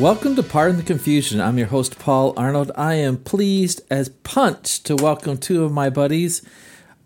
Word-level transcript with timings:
Welcome 0.00 0.34
to 0.36 0.42
Pardon 0.42 0.78
the 0.78 0.82
Confusion. 0.82 1.42
I'm 1.42 1.58
your 1.58 1.66
host, 1.66 1.98
Paul 1.98 2.32
Arnold. 2.34 2.72
I 2.74 2.94
am 2.94 3.18
pleased 3.18 3.82
as 3.90 4.08
punch 4.08 4.82
to 4.84 4.96
welcome 4.96 5.36
two 5.36 5.62
of 5.62 5.72
my 5.72 5.90
buddies, 5.90 6.40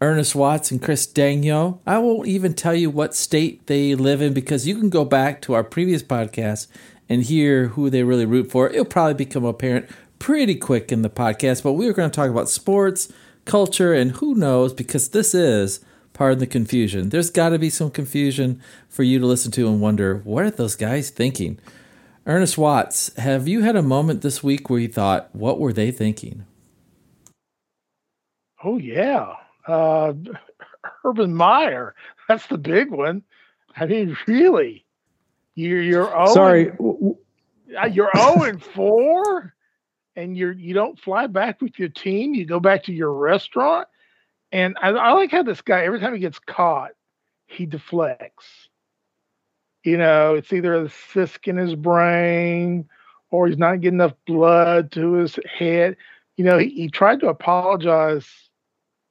Ernest 0.01 0.37
Watts 0.37 0.71
and 0.71 0.81
Chris 0.81 1.05
Dagno. 1.05 1.81
I 1.89 1.99
won't 1.99 2.29
even 2.29 2.55
tell 2.55 2.73
you 2.73 2.91
what 2.91 3.17
state 3.17 3.67
they 3.67 3.97
live 3.97 4.23
in 4.23 4.33
because 4.33 4.69
you 4.69 4.79
can 4.79 4.91
go 4.91 5.05
back 5.05 5.43
to 5.43 5.55
our 5.55 5.65
previous 5.65 6.05
podcast 6.05 6.69
and 7.09 7.25
hear 7.25 7.67
who 7.67 7.91
they 7.91 8.05
really 8.05 8.27
root 8.27 8.53
for. 8.53 8.71
It'll 8.71 8.85
probably 8.85 9.15
become 9.15 9.45
apparent 9.45 9.91
pretty 10.21 10.55
quick 10.55 10.93
in 10.93 11.03
the 11.03 11.11
podcast, 11.11 11.65
but 11.65 11.73
we 11.73 11.89
are 11.89 11.93
going 11.93 12.09
to 12.09 12.15
talk 12.15 12.31
about 12.31 12.49
sports, 12.49 13.13
culture, 13.45 13.93
and 13.93 14.13
who 14.13 14.37
knows 14.37 14.73
because 14.73 15.09
this 15.09 15.35
is 15.35 15.81
Pardon 16.13 16.39
the 16.39 16.47
Confusion. 16.47 17.09
There's 17.09 17.31
got 17.31 17.49
to 17.49 17.59
be 17.59 17.71
some 17.71 17.91
confusion 17.91 18.63
for 18.89 19.03
you 19.03 19.19
to 19.19 19.27
listen 19.27 19.51
to 19.51 19.67
and 19.67 19.81
wonder 19.81 20.19
what 20.19 20.45
are 20.45 20.51
those 20.53 20.77
guys 20.77 21.11
thinking? 21.11 21.59
Ernest 22.27 22.57
Watts, 22.57 23.15
have 23.17 23.47
you 23.47 23.61
had 23.61 23.77
a 23.77 23.83
moment 23.83 24.23
this 24.23 24.43
week 24.43 24.71
where 24.71 24.81
you 24.81 24.89
thought, 24.89 25.29
what 25.35 25.61
were 25.61 25.75
they 25.75 25.91
thinking? 25.91 26.47
Oh, 28.63 28.79
yeah. 28.79 29.35
Uh, 29.67 30.15
Urban 31.05 31.35
Meyer. 31.35 31.95
That's 32.27 32.47
the 32.47 32.57
big 32.57 32.91
one. 32.91 33.23
I 33.77 33.85
mean, 33.85 34.17
really? 34.27 34.87
You're, 35.55 35.83
you're 35.83 36.19
oh 36.19 36.33
Sorry. 36.33 36.73
You're 37.91 38.11
0 38.17 38.43
and 38.45 38.63
4 38.63 39.55
and 40.17 40.37
you're, 40.37 40.53
you 40.53 40.73
don't 40.73 40.99
fly 40.99 41.27
back 41.27 41.61
with 41.61 41.79
your 41.79 41.91
team. 41.91 42.35
You 42.35 42.47
go 42.47 42.61
back 42.61 42.85
to 42.85 42.93
your 42.93 43.13
restaurant. 43.13 43.87
And 44.51 44.77
I, 44.81 44.91
I 44.91 45.13
like 45.13 45.31
how 45.31 45.43
this 45.43 45.61
guy, 45.61 45.85
every 45.85 46.01
time 46.01 46.15
he 46.15 46.21
gets 46.21 46.39
caught, 46.39 46.93
he 47.47 47.67
deflects 47.67 48.64
you 49.85 49.99
know, 49.99 50.35
it's 50.35 50.53
either 50.53 50.75
a 50.75 50.91
cyst 51.13 51.47
in 51.47 51.57
his 51.57 51.75
brain 51.75 52.89
or 53.31 53.47
he's 53.47 53.59
not 53.59 53.81
getting 53.81 53.99
enough 53.99 54.15
blood 54.27 54.91
to 54.93 55.13
his 55.13 55.39
head. 55.59 55.97
You 56.37 56.45
know, 56.45 56.59
he, 56.59 56.71
he 56.71 56.89
tried 56.89 57.21
to 57.21 57.29
apologize 57.29 58.27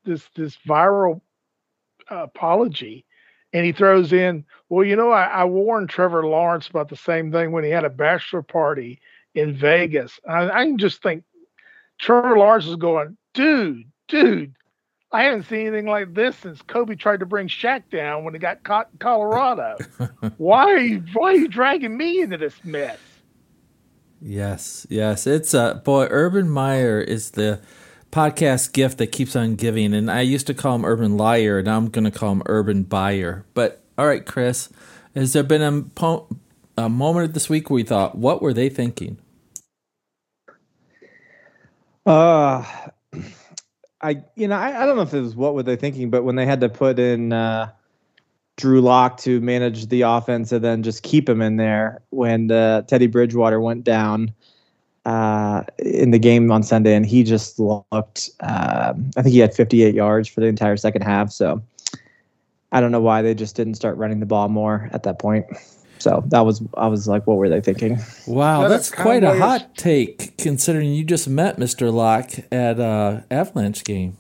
this 0.04 0.28
this 0.36 0.58
viral 0.68 1.22
uh, 2.12 2.24
apology, 2.24 3.06
and 3.54 3.66
he 3.66 3.72
throws 3.72 4.12
in, 4.12 4.46
"Well, 4.70 4.86
you 4.86 4.96
know, 4.96 5.12
I, 5.12 5.26
I, 5.26 5.44
warned 5.46 5.90
Trevor 5.90 6.26
Lawrence 6.26 6.68
about 6.68 6.90
the 6.90 6.98
same 6.98 7.32
thing 7.32 7.52
when 7.52 7.64
he 7.64 7.70
had 7.70 7.86
a 7.86 7.90
bachelor 7.90 8.42
party 8.42 9.00
in 9.36 9.54
Vegas." 9.54 10.20
I, 10.28 10.50
I 10.50 10.66
can 10.66 10.78
just 10.78 11.02
think 11.02 11.24
Trevor 12.00 12.38
Lawrence 12.38 12.66
is 12.66 12.76
going, 12.76 13.16
"Dude, 13.34 13.86
dude, 14.08 14.56
I 15.14 15.26
haven't 15.26 15.44
seen 15.44 15.68
anything 15.68 15.86
like 15.86 16.16
this 16.16 16.36
since 16.38 16.60
Kobe 16.64 16.96
tried 16.96 17.20
to 17.20 17.28
bring 17.28 17.48
Shaq 17.48 17.84
down 17.92 18.24
when 18.24 18.34
he 18.34 18.40
got 18.40 18.64
caught 18.64 18.90
in 18.92 18.98
Colorado. 18.98 19.78
why 20.38 20.64
are 20.64 20.80
you 20.80 21.04
why 21.14 21.34
are 21.34 21.36
you 21.36 21.48
dragging 21.48 21.96
me 21.96 22.22
into 22.22 22.38
this 22.38 22.56
mess? 22.64 22.98
Yes, 24.20 24.88
yes. 24.90 25.28
It's 25.28 25.54
uh 25.54 25.76
boy, 25.76 26.08
Urban 26.10 26.50
Meyer 26.50 27.00
is 27.00 27.32
the 27.32 27.62
podcast 28.12 28.74
gift 28.74 28.98
that 28.98 29.08
keeps 29.08 29.36
on 29.36 29.56
giving. 29.56 29.94
And 29.94 30.10
I 30.10 30.22
used 30.22 30.48
to 30.48 30.56
call 30.56 30.76
him 30.76 30.86
Urban 30.86 31.16
Liar, 31.16 31.62
now 31.62 31.78
I'm 31.78 31.90
gonna 31.90 32.10
call 32.10 32.32
him 32.32 32.42
Urban 32.48 32.82
Buyer. 32.82 33.46
But 33.54 33.84
all 34.00 34.08
right, 34.08 34.26
Chris, 34.26 34.70
has 35.14 35.34
there 35.34 35.44
been 35.44 35.62
a, 35.62 35.84
po- 35.84 36.28
a 36.76 36.90
moment 36.90 37.36
this 37.36 37.50
week 37.50 37.70
where 37.70 37.78
you 37.78 37.86
thought, 37.86 38.18
what 38.18 38.42
were 38.42 38.54
they 38.54 38.70
thinking? 38.70 39.18
Uh 42.04 42.66
I 44.04 44.24
you 44.36 44.48
know 44.48 44.56
I, 44.56 44.84
I 44.84 44.86
don't 44.86 44.96
know 44.96 45.02
if 45.02 45.14
it 45.14 45.22
was 45.22 45.36
what 45.36 45.56
were 45.56 45.64
they 45.64 45.76
thinking, 45.76 46.10
but 46.10 46.24
when 46.24 46.36
they 46.36 46.46
had 46.46 46.62
to 46.62 46.70
put 46.70 47.00
in 47.00 47.34
uh, 47.34 47.72
Drew 48.58 48.82
Lock 48.82 49.18
to 49.20 49.40
manage 49.42 49.88
the 49.88 50.02
offense 50.02 50.52
and 50.52 50.64
then 50.64 50.84
just 50.84 51.04
keep 51.04 51.28
him 51.28 51.42
in 51.42 51.56
there 51.58 52.02
when 52.10 52.52
uh, 52.52 52.84
Teddy 52.84 53.08
Bridgewater 53.08 53.60
went 53.60 53.84
down 53.84 54.34
uh, 55.06 55.64
in 55.80 56.12
the 56.12 56.20
game 56.20 56.52
on 56.52 56.64
Sunday, 56.64 56.96
and 56.96 57.06
he 57.06 57.24
just 57.24 57.60
looked. 57.60 58.30
Uh, 58.42 58.94
I 59.18 59.22
think 59.22 59.34
he 59.34 59.40
had 59.40 59.54
58 59.54 59.96
yards 59.96 60.28
for 60.28 60.42
the 60.42 60.48
entire 60.48 60.78
second 60.78 61.02
half. 61.02 61.32
So 61.32 61.64
I 62.72 62.82
don't 62.82 62.92
know 62.92 63.02
why 63.02 63.22
they 63.22 63.34
just 63.34 63.56
didn't 63.56 63.76
start 63.76 63.98
running 63.98 64.20
the 64.20 64.26
ball 64.26 64.50
more 64.50 64.90
at 64.94 65.04
that 65.04 65.20
point. 65.20 65.46
So 66.04 66.22
that 66.28 66.42
was 66.42 66.62
I 66.74 66.88
was 66.88 67.08
like, 67.08 67.26
what 67.26 67.38
were 67.38 67.48
they 67.48 67.62
thinking? 67.62 67.98
Wow, 68.28 68.68
that's 68.68 68.92
quite 68.92 69.24
a 69.24 69.38
hot 69.38 69.74
take 69.78 70.38
considering 70.38 70.92
you 70.94 71.06
just 71.06 71.30
met 71.30 71.58
Mr. 71.58 71.94
Lock 71.94 72.32
at 72.52 72.78
uh, 72.78 73.22
Avalanche 73.32 73.86
game. 73.86 74.18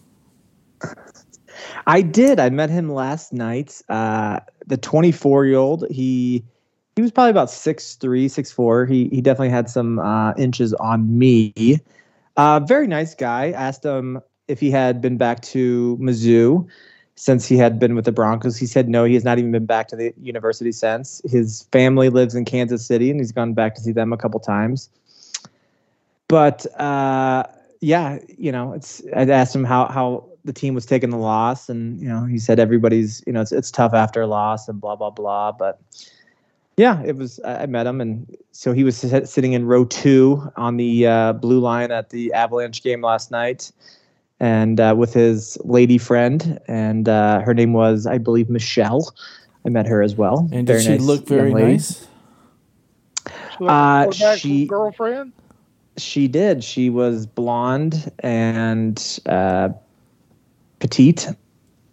I 1.86 2.02
did. 2.02 2.40
I 2.40 2.50
met 2.50 2.70
him 2.70 2.90
last 2.90 3.34
night. 3.34 3.82
Uh, 3.90 4.40
the 4.66 4.78
24 4.78 5.46
year 5.46 5.58
old. 5.58 5.86
He 5.92 6.46
he 6.96 7.02
was 7.02 7.12
probably 7.12 7.32
about 7.32 7.52
six 7.52 7.96
three, 7.96 8.30
six 8.30 8.50
four. 8.50 8.86
He 8.86 9.10
he 9.10 9.20
definitely 9.20 9.50
had 9.50 9.70
some 9.70 10.00
uh, 10.00 10.34
inches 10.38 10.74
on 10.76 11.20
me. 11.20 11.82
Uh, 12.38 12.62
very 12.62 12.88
nice 12.88 13.14
guy. 13.14 13.52
Asked 13.52 13.84
him 13.84 14.22
if 14.48 14.62
he 14.62 14.72
had 14.72 15.02
been 15.02 15.18
back 15.18 15.42
to 15.42 15.98
Mizzou 16.02 16.66
since 17.16 17.47
he 17.47 17.57
had 17.57 17.79
been 17.79 17.96
with 17.96 18.06
the 18.06 18.12
Broncos. 18.12 18.57
He 18.57 18.66
said 18.66 18.90
no, 18.90 19.03
he 19.03 19.13
has 19.13 19.24
not 19.24 19.38
even 19.38 19.51
been 19.51 19.66
back 19.66 19.88
to 19.90 19.96
the 19.96 20.13
university 20.22 20.72
since. 20.72 21.22
His 21.25 21.63
family 21.72 22.09
lives 22.09 22.35
in 22.35 22.46
Kansas 22.46 22.85
City, 22.85 23.12
and 23.12 23.19
he's 23.19 23.31
gone 23.31 23.53
back 23.53 23.75
to 23.75 23.81
see 23.81 23.91
them 23.91 24.13
a 24.13 24.18
couple 24.18 24.40
times. 24.40 24.90
But 26.28 26.66
uh, 26.79 27.44
yeah, 27.81 28.19
you 28.38 28.52
know, 28.52 28.73
it's. 28.73 29.03
I 29.16 29.23
asked 29.23 29.56
him 29.56 29.63
how 29.63 29.88
how 29.88 30.25
the 30.46 30.53
team 30.53 30.73
was 30.73 30.85
taking 30.85 31.12
the 31.12 31.18
loss, 31.18 31.69
and 31.69 32.00
you 32.02 32.07
know, 32.07 32.25
he 32.25 32.40
said 32.40 32.59
everybody's 32.59 33.23
you 33.28 33.34
know 33.34 33.41
it's 33.41 33.52
it's 33.52 33.72
tough 33.72 33.94
after 33.94 34.22
a 34.22 34.28
loss 34.28 34.68
and 34.68 34.81
blah 34.81 34.96
blah 34.96 35.12
blah. 35.12 35.52
But 35.52 35.79
yeah, 36.78 37.03
it 37.03 37.18
was. 37.18 37.40
I 37.46 37.68
met 37.68 37.85
him, 37.85 38.02
and 38.02 38.35
so 38.52 38.73
he 38.73 38.84
was 38.84 38.97
sitting 38.97 39.53
in 39.53 39.66
row 39.66 39.85
two 39.85 40.52
on 40.56 40.78
the 40.78 41.06
uh, 41.06 41.34
blue 41.34 41.59
line 41.59 41.91
at 41.91 42.09
the 42.09 42.34
Avalanche 42.34 42.81
game 42.81 43.02
last 43.02 43.29
night 43.29 43.72
and 44.44 44.81
uh, 44.81 44.94
with 44.98 45.14
his 45.14 45.58
lady 45.64 45.98
friend, 45.98 46.59
and 46.68 47.08
uh, 47.08 47.40
her 47.40 47.54
name 47.54 47.72
was, 47.72 48.06
I 48.06 48.18
believe, 48.18 48.50
Michelle. 48.50 49.16
I 49.66 49.70
met 49.70 49.88
her 49.88 50.02
as 50.02 50.16
well. 50.16 50.50
And 50.52 50.68
very 50.68 50.80
did 50.80 50.84
she 50.84 50.90
nice 50.90 51.02
look 51.02 51.26
very 51.26 51.54
nice? 51.54 52.06
Uh, 53.62 54.12
she 54.12 54.66
girlfriend. 54.66 55.32
She 55.96 56.28
did. 56.28 56.62
She 56.62 56.90
was 56.90 57.26
blonde 57.26 58.12
and 58.20 59.22
uh, 59.28 59.70
petite. 60.80 61.30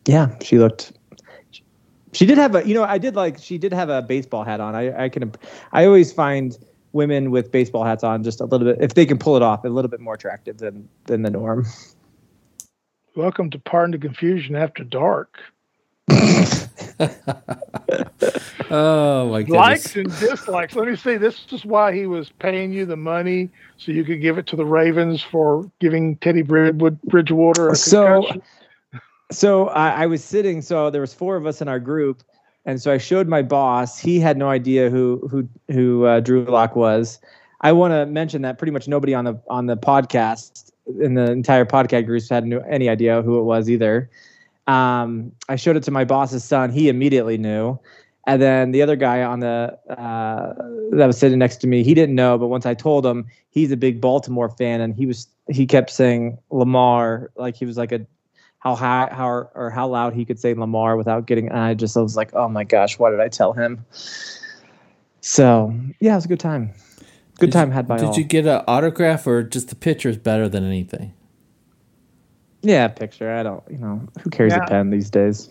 Yeah, 0.06 0.36
she 0.42 0.58
looked. 0.58 0.92
She 2.12 2.26
did 2.26 2.36
have 2.36 2.56
a, 2.56 2.66
you 2.66 2.74
know, 2.74 2.82
I 2.82 2.98
did 2.98 3.14
like. 3.14 3.38
She 3.38 3.58
did 3.58 3.72
have 3.72 3.90
a 3.90 4.02
baseball 4.02 4.42
hat 4.42 4.58
on. 4.58 4.74
I, 4.74 5.04
I 5.04 5.08
can, 5.08 5.30
I 5.70 5.84
always 5.84 6.12
find 6.12 6.58
women 6.90 7.30
with 7.30 7.52
baseball 7.52 7.84
hats 7.84 8.02
on 8.02 8.24
just 8.24 8.40
a 8.40 8.46
little 8.46 8.66
bit, 8.66 8.82
if 8.82 8.94
they 8.94 9.06
can 9.06 9.18
pull 9.18 9.36
it 9.36 9.42
off, 9.42 9.64
a 9.64 9.68
little 9.68 9.88
bit 9.88 10.00
more 10.00 10.14
attractive 10.14 10.58
than 10.58 10.88
than 11.04 11.22
the 11.22 11.30
norm. 11.30 11.64
Welcome 13.20 13.50
to 13.50 13.58
Pardon 13.58 13.90
the 13.90 13.98
Confusion 13.98 14.56
After 14.56 14.82
Dark. 14.82 15.40
oh 18.70 19.28
my 19.30 19.42
goodness. 19.42 19.50
Likes 19.50 19.94
and 19.94 20.18
dislikes. 20.18 20.74
Let 20.74 20.88
me 20.88 20.96
see. 20.96 21.18
this 21.18 21.44
is 21.52 21.66
why 21.66 21.92
he 21.92 22.06
was 22.06 22.30
paying 22.38 22.72
you 22.72 22.86
the 22.86 22.96
money 22.96 23.50
so 23.76 23.92
you 23.92 24.04
could 24.04 24.22
give 24.22 24.38
it 24.38 24.46
to 24.46 24.56
the 24.56 24.64
Ravens 24.64 25.22
for 25.22 25.70
giving 25.80 26.16
Teddy 26.16 26.40
Bridgewater 26.40 27.68
a 27.68 27.76
so, 27.76 28.26
So 29.30 29.68
I, 29.68 30.04
I 30.04 30.06
was 30.06 30.24
sitting, 30.24 30.62
so 30.62 30.88
there 30.88 31.02
was 31.02 31.12
four 31.12 31.36
of 31.36 31.44
us 31.44 31.60
in 31.60 31.68
our 31.68 31.78
group, 31.78 32.22
and 32.64 32.80
so 32.80 32.90
I 32.90 32.96
showed 32.96 33.28
my 33.28 33.42
boss. 33.42 33.98
He 33.98 34.18
had 34.18 34.38
no 34.38 34.48
idea 34.48 34.88
who 34.88 35.28
who 35.30 35.46
who 35.70 36.06
uh, 36.06 36.20
Drew 36.20 36.46
Lock 36.46 36.74
was. 36.74 37.20
I 37.60 37.72
want 37.72 37.92
to 37.92 38.06
mention 38.06 38.40
that 38.42 38.56
pretty 38.56 38.72
much 38.72 38.88
nobody 38.88 39.12
on 39.12 39.26
the 39.26 39.38
on 39.50 39.66
the 39.66 39.76
podcast 39.76 40.69
in 41.00 41.14
the 41.14 41.30
entire 41.30 41.64
podcast 41.64 42.06
group 42.06 42.22
had 42.28 42.46
no, 42.46 42.60
any 42.68 42.88
idea 42.88 43.22
who 43.22 43.38
it 43.38 43.42
was 43.42 43.68
either. 43.70 44.10
Um, 44.66 45.32
I 45.48 45.56
showed 45.56 45.76
it 45.76 45.82
to 45.84 45.90
my 45.90 46.04
boss's 46.04 46.44
son. 46.44 46.70
He 46.70 46.88
immediately 46.88 47.38
knew. 47.38 47.78
And 48.26 48.40
then 48.40 48.70
the 48.70 48.82
other 48.82 48.96
guy 48.96 49.22
on 49.22 49.40
the 49.40 49.78
uh, 49.88 50.52
that 50.92 51.06
was 51.06 51.18
sitting 51.18 51.38
next 51.38 51.56
to 51.58 51.66
me, 51.66 51.82
he 51.82 51.94
didn't 51.94 52.14
know. 52.14 52.38
But 52.38 52.48
once 52.48 52.66
I 52.66 52.74
told 52.74 53.04
him, 53.04 53.26
he's 53.50 53.72
a 53.72 53.76
big 53.76 54.00
Baltimore 54.00 54.50
fan, 54.50 54.80
and 54.80 54.94
he 54.94 55.06
was 55.06 55.26
he 55.48 55.66
kept 55.66 55.90
saying 55.90 56.38
Lamar 56.50 57.30
like 57.36 57.56
he 57.56 57.64
was 57.64 57.76
like 57.76 57.92
a 57.92 58.06
how 58.58 58.76
high 58.76 59.08
how 59.10 59.50
or 59.54 59.72
how 59.74 59.88
loud 59.88 60.12
he 60.12 60.24
could 60.24 60.38
say 60.38 60.54
Lamar 60.54 60.96
without 60.96 61.26
getting. 61.26 61.48
And 61.48 61.58
I 61.58 61.74
just 61.74 61.96
I 61.96 62.00
was 62.00 62.16
like, 62.16 62.30
oh 62.34 62.48
my 62.48 62.62
gosh, 62.62 62.98
why 62.98 63.10
did 63.10 63.20
I 63.20 63.28
tell 63.28 63.52
him? 63.52 63.84
So 65.22 65.74
yeah, 65.98 66.12
it 66.12 66.16
was 66.16 66.26
a 66.26 66.28
good 66.28 66.40
time. 66.40 66.72
Good 67.40 67.46
did 67.46 67.52
time 67.52 67.70
had 67.70 67.88
by 67.88 67.96
did 67.96 68.06
all. 68.06 68.16
you 68.16 68.24
get 68.24 68.46
an 68.46 68.62
autograph 68.68 69.26
or 69.26 69.42
just 69.42 69.68
the 69.68 69.74
picture 69.74 70.08
is 70.08 70.18
better 70.18 70.48
than 70.48 70.64
anything? 70.64 71.14
Yeah, 72.62 72.88
picture. 72.88 73.32
I 73.32 73.42
don't, 73.42 73.62
you 73.70 73.78
know, 73.78 74.06
who 74.22 74.30
carries 74.30 74.52
now, 74.52 74.64
a 74.64 74.66
pen 74.66 74.90
these 74.90 75.08
days? 75.08 75.48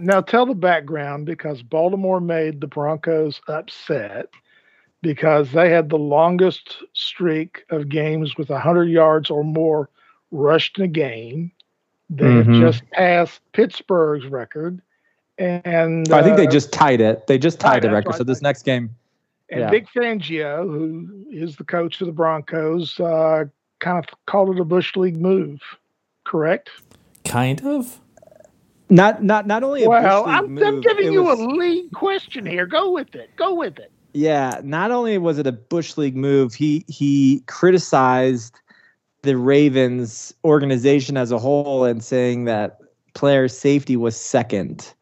Now 0.00 0.22
tell 0.22 0.46
the 0.46 0.54
background 0.54 1.26
because 1.26 1.62
Baltimore 1.62 2.20
made 2.20 2.60
the 2.60 2.66
Broncos 2.66 3.40
upset 3.48 4.30
because 5.02 5.52
they 5.52 5.70
had 5.70 5.90
the 5.90 5.98
longest 5.98 6.82
streak 6.94 7.64
of 7.70 7.88
games 7.88 8.36
with 8.36 8.48
100 8.48 8.84
yards 8.84 9.30
or 9.30 9.44
more 9.44 9.90
rushed 10.30 10.78
in 10.78 10.84
a 10.84 10.88
game. 10.88 11.52
They 12.10 12.24
mm-hmm. 12.24 12.54
have 12.54 12.62
just 12.62 12.90
passed 12.90 13.40
Pittsburgh's 13.52 14.26
record. 14.26 14.80
And 15.36 16.10
I 16.10 16.22
think 16.22 16.34
uh, 16.34 16.36
they 16.36 16.46
just 16.46 16.72
tied 16.72 17.00
it. 17.00 17.26
They 17.26 17.38
just 17.38 17.60
tied, 17.60 17.74
tied 17.74 17.82
the 17.82 17.90
record. 17.90 18.10
Right. 18.10 18.18
So 18.18 18.24
this 18.24 18.42
next 18.42 18.62
game 18.62 18.90
And 19.50 19.60
Yeah. 19.60 19.70
Vic 19.70 19.86
Fangio, 19.94 20.62
who 20.64 21.24
is 21.30 21.56
the 21.56 21.64
coach 21.64 22.00
of 22.00 22.06
the 22.06 22.12
Broncos, 22.12 22.98
uh, 23.00 23.44
kind 23.80 23.98
of 23.98 24.04
called 24.26 24.54
it 24.54 24.60
a 24.60 24.64
bush 24.64 24.94
league 24.96 25.20
move. 25.20 25.60
Correct. 26.24 26.70
Kind 27.24 27.64
of. 27.64 28.00
Not 28.90 29.22
not 29.22 29.46
not 29.46 29.62
only 29.62 29.84
a 29.84 29.88
Well, 29.88 30.24
Bush 30.24 30.32
League 30.32 30.62
I'm, 30.62 30.74
I'm 30.74 30.80
giving 30.80 31.12
you 31.12 31.22
was- 31.22 31.38
a 31.38 31.42
lead 31.46 31.90
question 31.92 32.46
here. 32.46 32.66
Go 32.66 32.90
with 32.90 33.14
it. 33.14 33.30
Go 33.36 33.54
with 33.54 33.78
it. 33.78 33.90
Yeah, 34.14 34.60
not 34.64 34.90
only 34.90 35.18
was 35.18 35.38
it 35.38 35.46
a 35.46 35.52
Bush 35.52 35.96
League 35.98 36.16
move, 36.16 36.54
he 36.54 36.84
he 36.88 37.42
criticized 37.46 38.58
the 39.22 39.36
Ravens 39.36 40.32
organization 40.44 41.16
as 41.18 41.30
a 41.30 41.38
whole 41.38 41.84
and 41.84 42.02
saying 42.02 42.44
that 42.44 42.78
player 43.14 43.48
safety 43.48 43.96
was 43.96 44.18
second, 44.18 44.94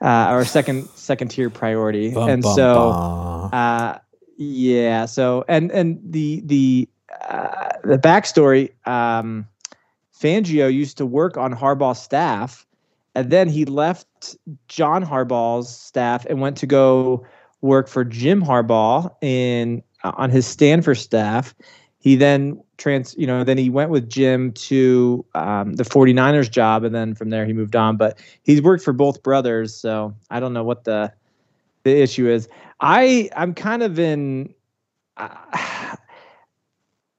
uh, 0.00 0.28
or 0.30 0.44
second 0.44 0.88
second 0.94 1.28
tier 1.28 1.50
priority. 1.50 2.10
Bum, 2.12 2.28
and 2.28 2.42
bum, 2.42 2.54
so, 2.54 2.74
bum. 2.90 3.50
uh, 3.52 3.98
yeah, 4.36 5.06
so 5.06 5.44
and 5.48 5.70
and 5.72 6.00
the 6.04 6.42
the 6.44 6.88
uh, 7.28 7.70
the 7.84 7.98
backstory, 7.98 8.72
um, 8.86 9.46
Fangio 10.18 10.72
used 10.72 10.96
to 10.98 11.06
work 11.06 11.36
on 11.36 11.54
Harbaugh's 11.54 12.00
staff, 12.00 12.66
and 13.14 13.30
then 13.30 13.48
he 13.48 13.64
left 13.64 14.36
John 14.68 15.04
Harbaugh's 15.04 15.68
staff 15.68 16.26
and 16.26 16.40
went 16.40 16.56
to 16.58 16.66
go 16.66 17.26
work 17.60 17.88
for 17.88 18.04
Jim 18.04 18.42
Harbaugh 18.42 19.10
in 19.22 19.82
on 20.04 20.30
his 20.30 20.46
Stanford 20.46 20.98
staff. 20.98 21.54
He 22.06 22.14
then 22.14 22.62
trans, 22.76 23.16
you 23.18 23.26
know, 23.26 23.42
then 23.42 23.58
he 23.58 23.68
went 23.68 23.90
with 23.90 24.08
Jim 24.08 24.52
to 24.52 25.26
um, 25.34 25.72
the 25.72 25.82
49ers 25.82 26.48
job, 26.48 26.84
and 26.84 26.94
then 26.94 27.16
from 27.16 27.30
there 27.30 27.44
he 27.44 27.52
moved 27.52 27.74
on. 27.74 27.96
But 27.96 28.20
he's 28.44 28.62
worked 28.62 28.84
for 28.84 28.92
both 28.92 29.24
brothers, 29.24 29.74
so 29.74 30.14
I 30.30 30.38
don't 30.38 30.52
know 30.52 30.62
what 30.62 30.84
the 30.84 31.12
the 31.82 32.00
issue 32.00 32.28
is. 32.28 32.48
I 32.80 33.28
I'm 33.34 33.54
kind 33.54 33.82
of 33.82 33.98
in. 33.98 34.54
Uh, 35.16 35.96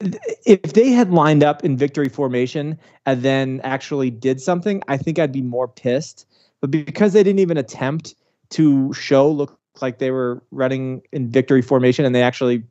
if 0.00 0.72
they 0.72 0.88
had 0.88 1.10
lined 1.10 1.44
up 1.44 1.62
in 1.62 1.76
victory 1.76 2.08
formation 2.08 2.78
and 3.04 3.22
then 3.22 3.60
actually 3.64 4.08
did 4.08 4.40
something, 4.40 4.82
I 4.88 4.96
think 4.96 5.18
I'd 5.18 5.32
be 5.32 5.42
more 5.42 5.68
pissed. 5.68 6.24
But 6.62 6.70
because 6.70 7.12
they 7.12 7.22
didn't 7.22 7.40
even 7.40 7.58
attempt 7.58 8.14
to 8.52 8.90
show 8.94 9.30
look 9.30 9.60
like 9.82 9.98
they 9.98 10.12
were 10.12 10.42
running 10.50 11.02
in 11.12 11.28
victory 11.28 11.60
formation 11.60 12.06
and 12.06 12.14
they 12.14 12.22
actually 12.22 12.62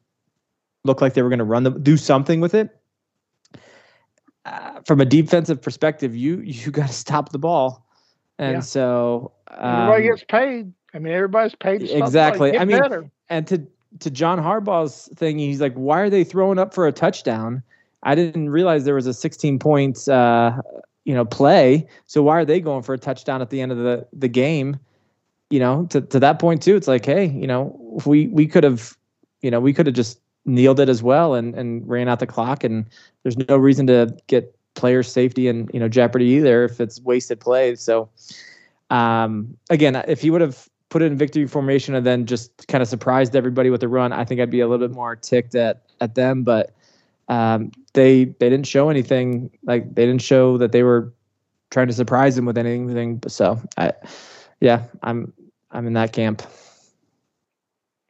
looked 0.87 1.01
like 1.01 1.13
they 1.13 1.21
were 1.21 1.29
going 1.29 1.39
to 1.39 1.45
run 1.45 1.63
the 1.63 1.71
do 1.71 1.97
something 1.97 2.41
with 2.41 2.55
it. 2.55 2.69
Uh, 4.45 4.79
from 4.85 5.01
a 5.01 5.05
defensive 5.05 5.61
perspective, 5.61 6.15
you 6.15 6.39
you 6.39 6.71
got 6.79 6.87
to 6.87 6.93
stop 6.93 7.31
the 7.31 7.39
ball, 7.39 7.85
and 8.39 8.55
Yeah. 8.55 8.59
so 8.61 9.31
Everybody 9.51 10.03
um, 10.03 10.09
gets 10.09 10.23
paid. 10.23 10.73
I 10.93 10.99
mean, 10.99 11.13
everybody's 11.13 11.55
paid 11.55 11.79
to 11.79 11.87
stop 11.87 11.97
the 11.97 11.97
play. 11.97 12.05
Exactly. 12.07 12.57
I 12.57 12.65
mean, 12.65 12.79
better. 12.79 13.11
and 13.29 13.45
to 13.47 13.65
to 13.99 14.09
John 14.09 14.39
Harbaugh's 14.39 15.09
thing, 15.15 15.37
he's 15.37 15.61
like, 15.61 15.73
"Why 15.73 15.99
are 16.01 16.09
they 16.09 16.23
throwing 16.23 16.59
up 16.59 16.73
for 16.73 16.87
a 16.87 16.91
touchdown? 16.91 17.61
I 18.03 18.15
didn't 18.15 18.49
realize 18.49 18.85
there 18.85 18.95
was 18.95 19.07
a 19.07 19.13
16 19.13 19.59
points, 19.59 20.07
uh, 20.07 20.55
you 21.03 21.13
know, 21.13 21.25
play. 21.25 21.87
So 22.05 22.21
why 22.23 22.37
are 22.37 22.45
they 22.45 22.59
going 22.59 22.83
for 22.83 22.93
a 22.93 22.97
touchdown 22.97 23.41
at 23.41 23.49
the 23.49 23.59
end 23.59 23.71
of 23.71 23.77
the 23.79 24.07
the 24.13 24.27
game? 24.29 24.77
You 25.49 25.59
know, 25.59 25.85
to 25.87 26.01
to 26.01 26.19
that 26.19 26.39
point 26.39 26.61
too, 26.61 26.75
it's 26.75 26.87
like, 26.87 27.05
hey, 27.05 27.25
you 27.25 27.47
know, 27.47 27.77
if 27.97 28.05
we 28.05 28.27
we 28.27 28.47
could 28.47 28.63
have, 28.63 28.95
you 29.41 29.51
know, 29.51 29.59
we 29.59 29.73
could 29.73 29.87
have 29.87 29.95
just 29.95 30.19
kneeled 30.47 30.79
it 30.79 30.89
as 30.89 31.03
well 31.03 31.35
and 31.35 31.53
and 31.53 31.87
ran 31.87 32.07
out 32.07 32.19
the 32.19 32.27
clock, 32.27 32.63
and 32.63 32.85
there's 33.23 33.37
no 33.37 33.57
reason 33.57 33.85
to 33.87 34.17
get 34.27 34.55
player 34.73 35.03
safety 35.03 35.47
and 35.47 35.69
you 35.73 35.79
know 35.79 35.89
jeopardy 35.89 36.25
either 36.25 36.63
if 36.63 36.79
it's 36.79 36.99
wasted 37.01 37.39
play. 37.39 37.75
So 37.75 38.09
um, 38.89 39.57
again, 39.69 39.95
if 40.07 40.21
he 40.21 40.29
would 40.29 40.41
have 40.41 40.67
put 40.89 41.01
it 41.01 41.05
in 41.11 41.17
victory 41.17 41.45
formation 41.47 41.93
and 41.95 42.05
then 42.05 42.25
just 42.25 42.67
kind 42.67 42.81
of 42.81 42.87
surprised 42.87 43.35
everybody 43.35 43.69
with 43.69 43.81
the 43.81 43.87
run, 43.87 44.13
I 44.13 44.23
think 44.23 44.39
I'd 44.39 44.49
be 44.49 44.61
a 44.61 44.67
little 44.67 44.87
bit 44.87 44.95
more 44.95 45.15
ticked 45.15 45.55
at 45.55 45.83
at 45.99 46.15
them. 46.15 46.43
But 46.43 46.73
um, 47.27 47.71
they 47.93 48.25
they 48.25 48.49
didn't 48.49 48.67
show 48.67 48.89
anything 48.89 49.51
like 49.63 49.95
they 49.95 50.05
didn't 50.05 50.21
show 50.21 50.57
that 50.57 50.71
they 50.71 50.83
were 50.83 51.13
trying 51.69 51.87
to 51.87 51.93
surprise 51.93 52.37
him 52.37 52.45
with 52.45 52.57
anything. 52.57 53.21
So 53.27 53.61
I, 53.77 53.91
yeah, 54.61 54.83
I'm 55.03 55.33
I'm 55.71 55.87
in 55.87 55.93
that 55.93 56.13
camp. 56.13 56.43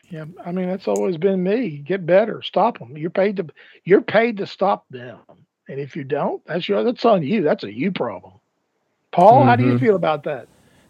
Yeah, 0.09 0.25
I 0.45 0.51
mean 0.51 0.67
that's 0.69 0.87
always 0.87 1.17
been 1.17 1.43
me. 1.43 1.79
Get 1.85 2.05
better, 2.05 2.41
stop 2.41 2.79
them. 2.79 2.97
You're 2.97 3.09
paid 3.09 3.37
to 3.37 3.47
you're 3.83 4.01
paid 4.01 4.37
to 4.37 4.47
stop 4.47 4.85
them, 4.89 5.19
and 5.67 5.79
if 5.79 5.95
you 5.95 6.03
don't, 6.05 6.45
that's 6.45 6.67
your 6.69 6.83
that's 6.83 7.05
on 7.05 7.23
you. 7.23 7.43
That's 7.43 7.63
a 7.63 7.73
you 7.73 7.91
problem. 7.91 8.33
Paul, 9.11 9.43
how 9.45 9.55
do 9.55 9.63
you 9.65 9.73
Mhm. 9.73 9.79
feel 9.79 9.95
about 9.95 10.23
that? 10.23 10.47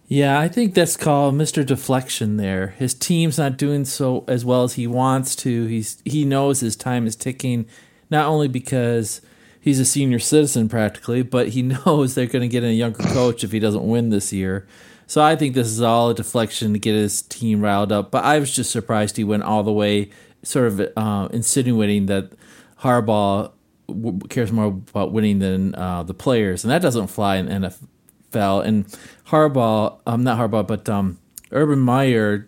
Yeah, 0.08 0.40
I 0.40 0.48
think 0.48 0.74
that's 0.74 0.96
called 0.98 1.36
Mr. 1.36 1.66
Deflection 1.66 2.38
there. 2.38 2.68
His 2.78 2.94
team's 2.94 3.38
not 3.38 3.58
doing 3.58 3.86
so 3.86 4.24
as 4.28 4.46
well 4.46 4.64
as 4.64 4.74
he 4.74 4.88
wants 4.88 5.36
to. 5.38 5.66
He's 5.66 6.02
he 6.06 6.24
knows 6.24 6.60
his 6.60 6.76
time 6.76 7.08
is 7.08 7.16
ticking, 7.16 7.66
not 8.10 8.28
only 8.28 8.48
because 8.48 9.22
he's 9.60 9.80
a 9.80 9.86
senior 9.86 10.20
citizen 10.20 10.70
practically, 10.70 11.24
but 11.24 11.50
he 11.50 11.62
knows 11.86 12.16
they're 12.16 12.26
going 12.28 12.44
to 12.44 12.48
get 12.48 12.64
a 12.64 12.72
younger 12.74 13.04
coach 13.04 13.44
if 13.44 13.52
he 13.52 13.60
doesn't 13.60 13.88
win 13.88 14.10
this 14.10 14.32
year. 14.32 14.68
So 15.08 15.24
I 15.24 15.38
think 15.38 15.56
this 15.56 15.68
is 15.68 15.82
all 15.82 16.10
a 16.10 16.14
deflection 16.14 16.74
to 16.74 16.80
get 16.80 16.94
his 16.94 17.22
team 17.22 17.62
riled 17.62 17.92
up. 17.94 18.12
But 18.12 18.26
I 18.26 18.40
was 18.40 18.54
just 18.54 18.72
surprised 18.72 19.16
he 19.16 19.24
went 19.24 19.44
all 19.44 19.64
the 19.64 19.72
way, 19.72 20.10
sort 20.44 20.68
of 20.68 20.92
uh, 20.98 21.30
insinuating 21.32 22.08
that 22.08 22.34
Harbaugh 22.82 23.52
w- 23.88 24.20
cares 24.30 24.52
more 24.52 24.68
about 24.68 25.14
winning 25.14 25.40
than 25.40 25.74
uh, 25.76 26.04
the 26.04 26.14
players, 26.14 26.64
and 26.64 26.72
that 26.72 26.82
doesn't 26.82 27.08
fly 27.08 27.38
in 27.38 27.48
NFL. 27.48 28.66
And 28.66 28.86
Harbaugh, 29.28 30.00
um, 30.06 30.24
not 30.24 30.38
Harbaugh, 30.38 30.68
but 30.68 30.90
um, 30.90 31.20
Urban 31.52 31.80
Meyer, 31.80 32.48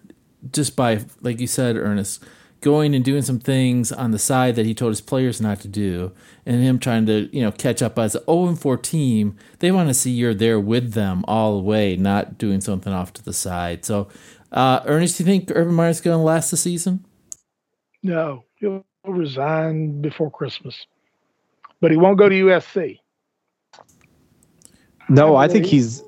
just 0.51 0.75
by 0.75 1.05
like 1.21 1.39
you 1.39 1.47
said, 1.47 1.77
Ernest, 1.77 2.23
going 2.61 2.93
and 2.93 3.05
doing 3.05 3.21
some 3.21 3.39
things 3.39 3.91
on 3.91 4.11
the 4.11 4.19
side 4.19 4.55
that 4.55 4.65
he 4.65 4.73
told 4.73 4.91
his 4.91 5.01
players 5.01 5.39
not 5.39 5.59
to 5.61 5.67
do, 5.67 6.11
and 6.45 6.61
him 6.61 6.79
trying 6.79 7.05
to 7.05 7.29
you 7.31 7.41
know 7.41 7.51
catch 7.51 7.81
up 7.81 7.97
as 7.97 8.15
an 8.15 8.23
0 8.25 8.55
4 8.55 8.77
team. 8.77 9.37
They 9.59 9.71
want 9.71 9.89
to 9.89 9.93
see 9.93 10.11
you're 10.11 10.33
there 10.33 10.59
with 10.59 10.93
them 10.93 11.23
all 11.27 11.57
the 11.57 11.63
way, 11.63 11.95
not 11.95 12.37
doing 12.37 12.61
something 12.61 12.93
off 12.93 13.13
to 13.13 13.23
the 13.23 13.33
side. 13.33 13.85
So, 13.85 14.07
uh, 14.51 14.81
Ernest, 14.85 15.17
do 15.17 15.23
you 15.23 15.25
think 15.25 15.51
Urban 15.51 15.73
Meyer's 15.73 16.01
going 16.01 16.17
to 16.17 16.23
last 16.23 16.51
the 16.51 16.57
season? 16.57 17.05
No, 18.03 18.45
he'll 18.55 18.85
resign 19.05 20.01
before 20.01 20.31
Christmas, 20.31 20.85
but 21.81 21.91
he 21.91 21.97
won't 21.97 22.17
go 22.17 22.29
to 22.29 22.35
USC. 22.45 22.99
No, 25.09 25.35
I 25.35 25.47
think 25.47 25.65
he's. 25.65 26.03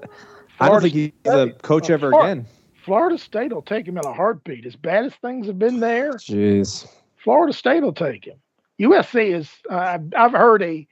I 0.59 0.69
don't 0.69 0.81
think 0.81 0.93
he's 0.93 1.11
a 1.25 1.49
coach 1.63 1.89
uh, 1.89 1.93
ever 1.93 2.09
again. 2.09 2.45
Florida 2.83 3.17
State 3.17 3.53
will 3.53 3.61
take 3.61 3.87
him 3.87 3.97
in 3.97 4.05
a 4.05 4.13
heartbeat. 4.13 4.65
As 4.65 4.75
bad 4.75 5.05
as 5.05 5.13
things 5.15 5.47
have 5.47 5.59
been 5.59 5.79
there, 5.79 6.13
Jeez. 6.13 6.87
Florida 7.17 7.53
State 7.53 7.83
will 7.83 7.93
take 7.93 8.25
him. 8.25 8.37
USC 8.79 9.33
is. 9.33 9.49
Uh, 9.69 9.99
I've 10.17 10.31
heard 10.31 10.63
a 10.63 10.87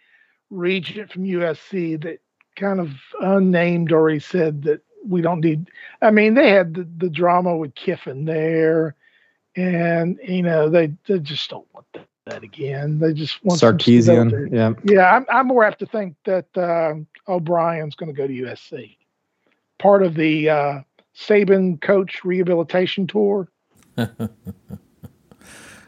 regent 0.49 1.11
from 1.11 1.23
USC 1.23 2.01
that 2.03 2.19
kind 2.55 2.79
of 2.79 2.91
unnamed 3.21 3.91
already 3.91 4.19
said 4.19 4.63
that 4.63 4.81
we 5.05 5.21
don't 5.21 5.41
need. 5.41 5.69
I 6.01 6.11
mean, 6.11 6.35
they 6.35 6.49
had 6.49 6.75
the, 6.75 6.87
the 6.97 7.09
drama 7.09 7.57
with 7.57 7.73
Kiffin 7.75 8.25
there, 8.25 8.95
and 9.55 10.19
you 10.23 10.43
know 10.43 10.69
they 10.69 10.93
they 11.07 11.19
just 11.19 11.49
don't 11.49 11.67
want 11.73 11.87
that, 11.93 12.07
that 12.25 12.43
again. 12.43 12.99
They 12.99 13.13
just 13.13 13.43
want 13.43 13.59
Sarkisian. 13.59 14.51
Yeah. 14.53 14.73
Yeah, 14.83 15.15
I'm, 15.15 15.25
I'm 15.29 15.47
more 15.47 15.63
apt 15.63 15.79
to 15.79 15.85
think 15.87 16.15
that 16.25 16.55
um 16.57 17.07
O'Brien's 17.27 17.95
going 17.95 18.13
to 18.13 18.17
go 18.17 18.27
to 18.27 18.33
USC. 18.33 18.97
Part 19.79 20.03
of 20.03 20.13
the 20.13 20.49
uh, 20.49 20.81
Saban 21.19 21.81
coach 21.81 22.23
rehabilitation 22.23 23.07
tour. 23.07 23.49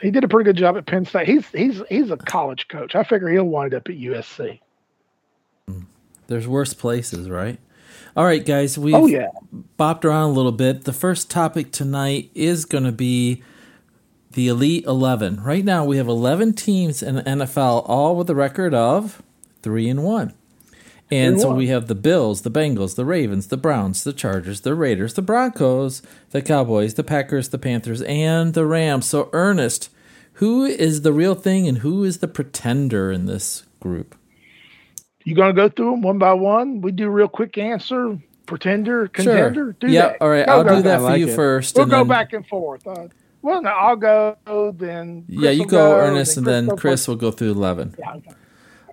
he 0.02 0.12
did 0.12 0.24
a 0.24 0.28
pretty 0.28 0.46
good 0.48 0.58
job 0.58 0.78
at 0.78 0.86
Penn 0.86 1.06
State. 1.06 1.28
He's 1.28 1.48
he's 1.50 1.82
he's 1.90 2.12
a 2.12 2.18
college 2.18 2.68
coach. 2.68 2.96
I 2.96 3.04
figure 3.04 3.30
he'll 3.30 3.46
wind 3.46 3.74
up 3.74 3.88
at 3.88 3.96
USC. 3.96 4.60
There's 6.28 6.48
worse 6.48 6.74
places, 6.74 7.30
right? 7.30 7.60
All 8.16 8.26
right, 8.26 8.46
guys, 8.46 8.78
we've 8.78 8.96
Oh 8.96 9.06
yeah, 9.06 9.30
bopped 9.80 10.04
around 10.04 10.32
a 10.32 10.34
little 10.34 10.52
bit. 10.52 10.84
The 10.84 10.94
first 10.94 11.30
topic 11.30 11.72
tonight 11.72 12.30
is 12.34 12.66
going 12.66 12.84
to 12.84 12.92
be 12.92 13.42
the 14.32 14.48
Elite 14.48 14.86
11. 14.86 15.44
Right 15.44 15.64
now, 15.64 15.86
we 15.86 15.98
have 15.98 16.08
11 16.08 16.54
teams 16.54 17.02
in 17.04 17.16
the 17.16 17.24
NFL, 17.24 17.84
all 17.88 18.16
with 18.16 18.30
a 18.30 18.36
record 18.36 18.74
of 18.74 19.22
3 19.62 19.90
and 19.90 20.04
1. 20.04 20.34
And 21.12 21.34
and 21.34 21.42
so 21.42 21.54
we 21.54 21.68
have 21.68 21.88
the 21.88 21.96
Bills, 21.96 22.42
the 22.44 22.50
Bengals, 22.50 22.96
the 22.96 23.04
Ravens, 23.06 23.48
the 23.48 23.58
Browns, 23.58 24.04
the 24.06 24.14
Chargers, 24.14 24.62
the 24.62 24.74
Raiders, 24.74 25.14
the 25.16 25.22
Broncos, 25.22 26.02
the 26.30 26.42
Cowboys, 26.42 26.94
the 26.94 27.04
Packers, 27.04 27.50
the 27.50 27.58
Panthers, 27.58 28.02
and 28.04 28.54
the 28.54 28.66
Rams. 28.66 29.08
So, 29.08 29.30
Ernest, 29.34 29.90
who 30.36 30.64
is 30.64 31.02
the 31.02 31.12
real 31.12 31.36
thing 31.36 31.68
and 31.68 31.80
who 31.80 32.06
is 32.06 32.20
the 32.20 32.30
pretender 32.30 33.12
in 33.12 33.26
this 33.26 33.64
group? 33.82 34.16
you 35.24 35.36
going 35.36 35.54
to 35.54 35.62
go 35.62 35.70
through 35.70 35.92
them 35.92 36.02
one 36.02 36.18
by 36.18 36.34
one? 36.34 36.82
We 36.82 36.92
do 36.92 37.10
real 37.10 37.28
quick 37.28 37.58
answer. 37.58 38.18
Pretender, 38.46 39.08
contender. 39.08 39.74
Do 39.80 39.88
yeah, 39.88 40.10
that. 40.10 40.22
all 40.22 40.30
right. 40.30 40.46
Go, 40.46 40.52
I'll 40.54 40.64
go, 40.64 40.76
do 40.78 40.82
that 40.84 40.96
I 40.96 40.98
for 40.98 41.04
like 41.04 41.20
you 41.20 41.28
it. 41.28 41.36
first. 41.36 41.76
We'll 41.76 41.84
and 41.84 41.92
go 41.92 41.98
then- 42.00 42.08
back 42.08 42.34
and 42.34 42.46
forth. 42.48 42.86
Uh, 42.88 43.08
well, 43.42 43.62
no, 43.62 43.70
I'll 43.70 43.96
go. 43.96 44.38
Then 44.78 45.26
Yeah, 45.28 45.52
you 45.52 45.60
will 45.64 45.70
go, 45.70 45.96
Ernest, 45.98 46.38
and 46.38 46.46
then 46.46 46.68
go 46.68 46.76
Chris 46.76 47.08
will 47.08 47.16
go 47.16 47.32
through 47.32 47.52
11. 47.52 47.96
Yeah, 47.98 48.14
okay. 48.16 48.32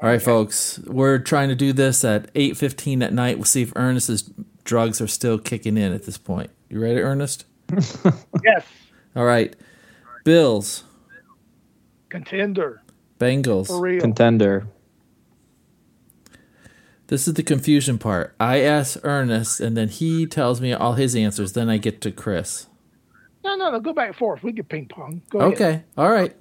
All 0.00 0.08
right, 0.08 0.22
folks. 0.22 0.78
We're 0.86 1.18
trying 1.18 1.48
to 1.48 1.54
do 1.56 1.72
this 1.72 2.04
at 2.04 2.32
8:15 2.34 3.02
at 3.02 3.12
night. 3.12 3.36
We'll 3.36 3.44
see 3.44 3.62
if 3.62 3.72
Ernest's 3.74 4.30
drugs 4.64 5.00
are 5.00 5.08
still 5.08 5.38
kicking 5.38 5.76
in 5.76 5.92
at 5.92 6.04
this 6.04 6.18
point. 6.18 6.50
You 6.68 6.80
ready, 6.80 7.00
Ernest? 7.00 7.44
Yes. 8.44 8.64
All 9.16 9.24
right. 9.24 9.54
Bills, 10.24 10.84
Contender. 12.08 12.82
Bengals. 13.18 13.66
For 13.66 13.80
real. 13.80 14.00
Contender. 14.00 14.68
This 17.08 17.26
is 17.26 17.34
the 17.34 17.42
confusion 17.42 17.98
part. 17.98 18.34
I 18.38 18.60
ask 18.60 18.98
Ernest, 19.02 19.60
and 19.60 19.76
then 19.76 19.88
he 19.88 20.26
tells 20.26 20.60
me 20.60 20.72
all 20.72 20.92
his 20.94 21.16
answers. 21.16 21.54
Then 21.54 21.68
I 21.70 21.78
get 21.78 22.00
to 22.02 22.12
Chris. 22.12 22.66
no, 23.42 23.56
no, 23.56 23.70
no. 23.70 23.80
Go 23.80 23.92
back 23.94 24.08
and 24.08 24.16
forth. 24.16 24.42
We 24.42 24.52
get 24.52 24.68
ping 24.68 24.86
pong. 24.88 25.22
Go 25.30 25.40
ahead. 25.40 25.52
Okay, 25.54 25.82
all 25.96 26.10
right. 26.10 26.36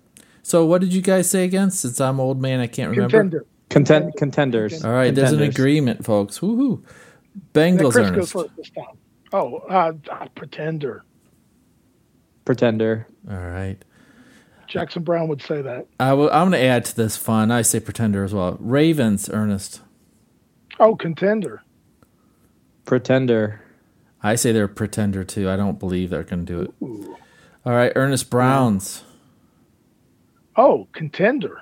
So 0.48 0.66
what 0.66 0.80
did 0.80 0.94
you 0.94 1.02
guys 1.02 1.30
say 1.30 1.44
again? 1.44 1.72
Since 1.72 2.00
I'm 2.00 2.22
old 2.22 2.42
man, 2.42 2.62
I 2.62 2.68
can't 2.68 2.92
remember. 2.92 3.10
Contender. 3.10 3.46
Content 3.70 4.16
contenders. 4.16 4.86
All 4.86 4.94
right, 4.94 5.14
there's 5.14 5.34
an 5.34 5.42
agreement, 5.42 6.06
folks. 6.06 6.40
Woohoo! 6.40 6.82
Then 7.52 7.78
Bengals, 7.78 7.92
Chris 7.92 7.96
goes 7.96 8.08
Ernest. 8.08 8.32
first 8.32 8.56
this 8.56 8.70
time. 8.70 8.98
Oh, 9.34 9.58
uh, 9.70 9.92
uh, 10.10 10.28
pretender. 10.36 11.04
Pretender. 12.46 13.08
All 13.30 13.36
right. 13.36 13.76
Jackson 14.68 15.04
Browne 15.04 15.28
would 15.28 15.42
say 15.42 15.62
that. 15.62 15.88
I 16.00 16.14
will, 16.14 16.32
I'm 16.32 16.50
going 16.50 16.62
to 16.62 16.66
add 16.66 16.86
to 16.86 16.96
this 16.96 17.18
fun. 17.18 17.52
I 17.52 17.62
say 17.62 17.82
pretender 17.82 18.24
as 18.24 18.34
well. 18.34 18.56
Ravens, 18.62 19.30
Ernest. 19.30 19.82
Oh, 20.80 20.96
contender. 20.96 21.62
Pretender. 22.86 23.60
I 24.24 24.36
say 24.36 24.54
they're 24.54 24.70
pretender 24.70 25.26
too. 25.26 25.50
I 25.50 25.58
don't 25.58 25.78
believe 25.78 26.10
they're 26.10 26.24
going 26.24 26.46
to 26.46 26.54
do 26.54 26.62
it. 26.62 26.74
Ooh. 26.82 27.18
All 27.66 27.74
right, 27.74 27.92
Ernest 27.98 28.30
Browns. 28.30 29.04
Oh, 30.58 30.88
contender. 30.92 31.62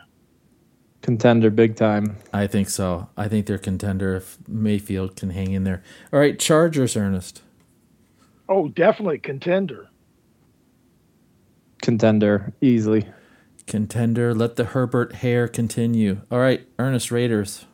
Contender 1.01 1.49
big 1.49 1.75
time. 1.75 2.17
I 2.33 2.47
think 2.47 2.69
so. 2.69 3.09
I 3.15 3.27
think 3.27 3.45
they're 3.45 3.57
contender 3.57 4.15
if 4.15 4.37
Mayfield 4.47 5.15
can 5.15 5.29
hang 5.29 5.51
in 5.51 5.65
there. 5.65 5.83
All 6.11 6.19
right, 6.19 6.39
Chargers, 6.39 6.95
Ernest. 6.97 7.43
Oh, 8.49 8.69
definitely 8.69 9.19
contender. 9.19 9.89
Contender. 11.81 12.53
Easily. 12.61 13.05
Contender. 13.67 14.33
Let 14.33 14.55
the 14.55 14.65
Herbert 14.65 15.15
hair 15.15 15.47
continue. 15.47 16.21
All 16.31 16.39
right, 16.39 16.65
Ernest 16.79 17.11
Raiders. 17.11 17.65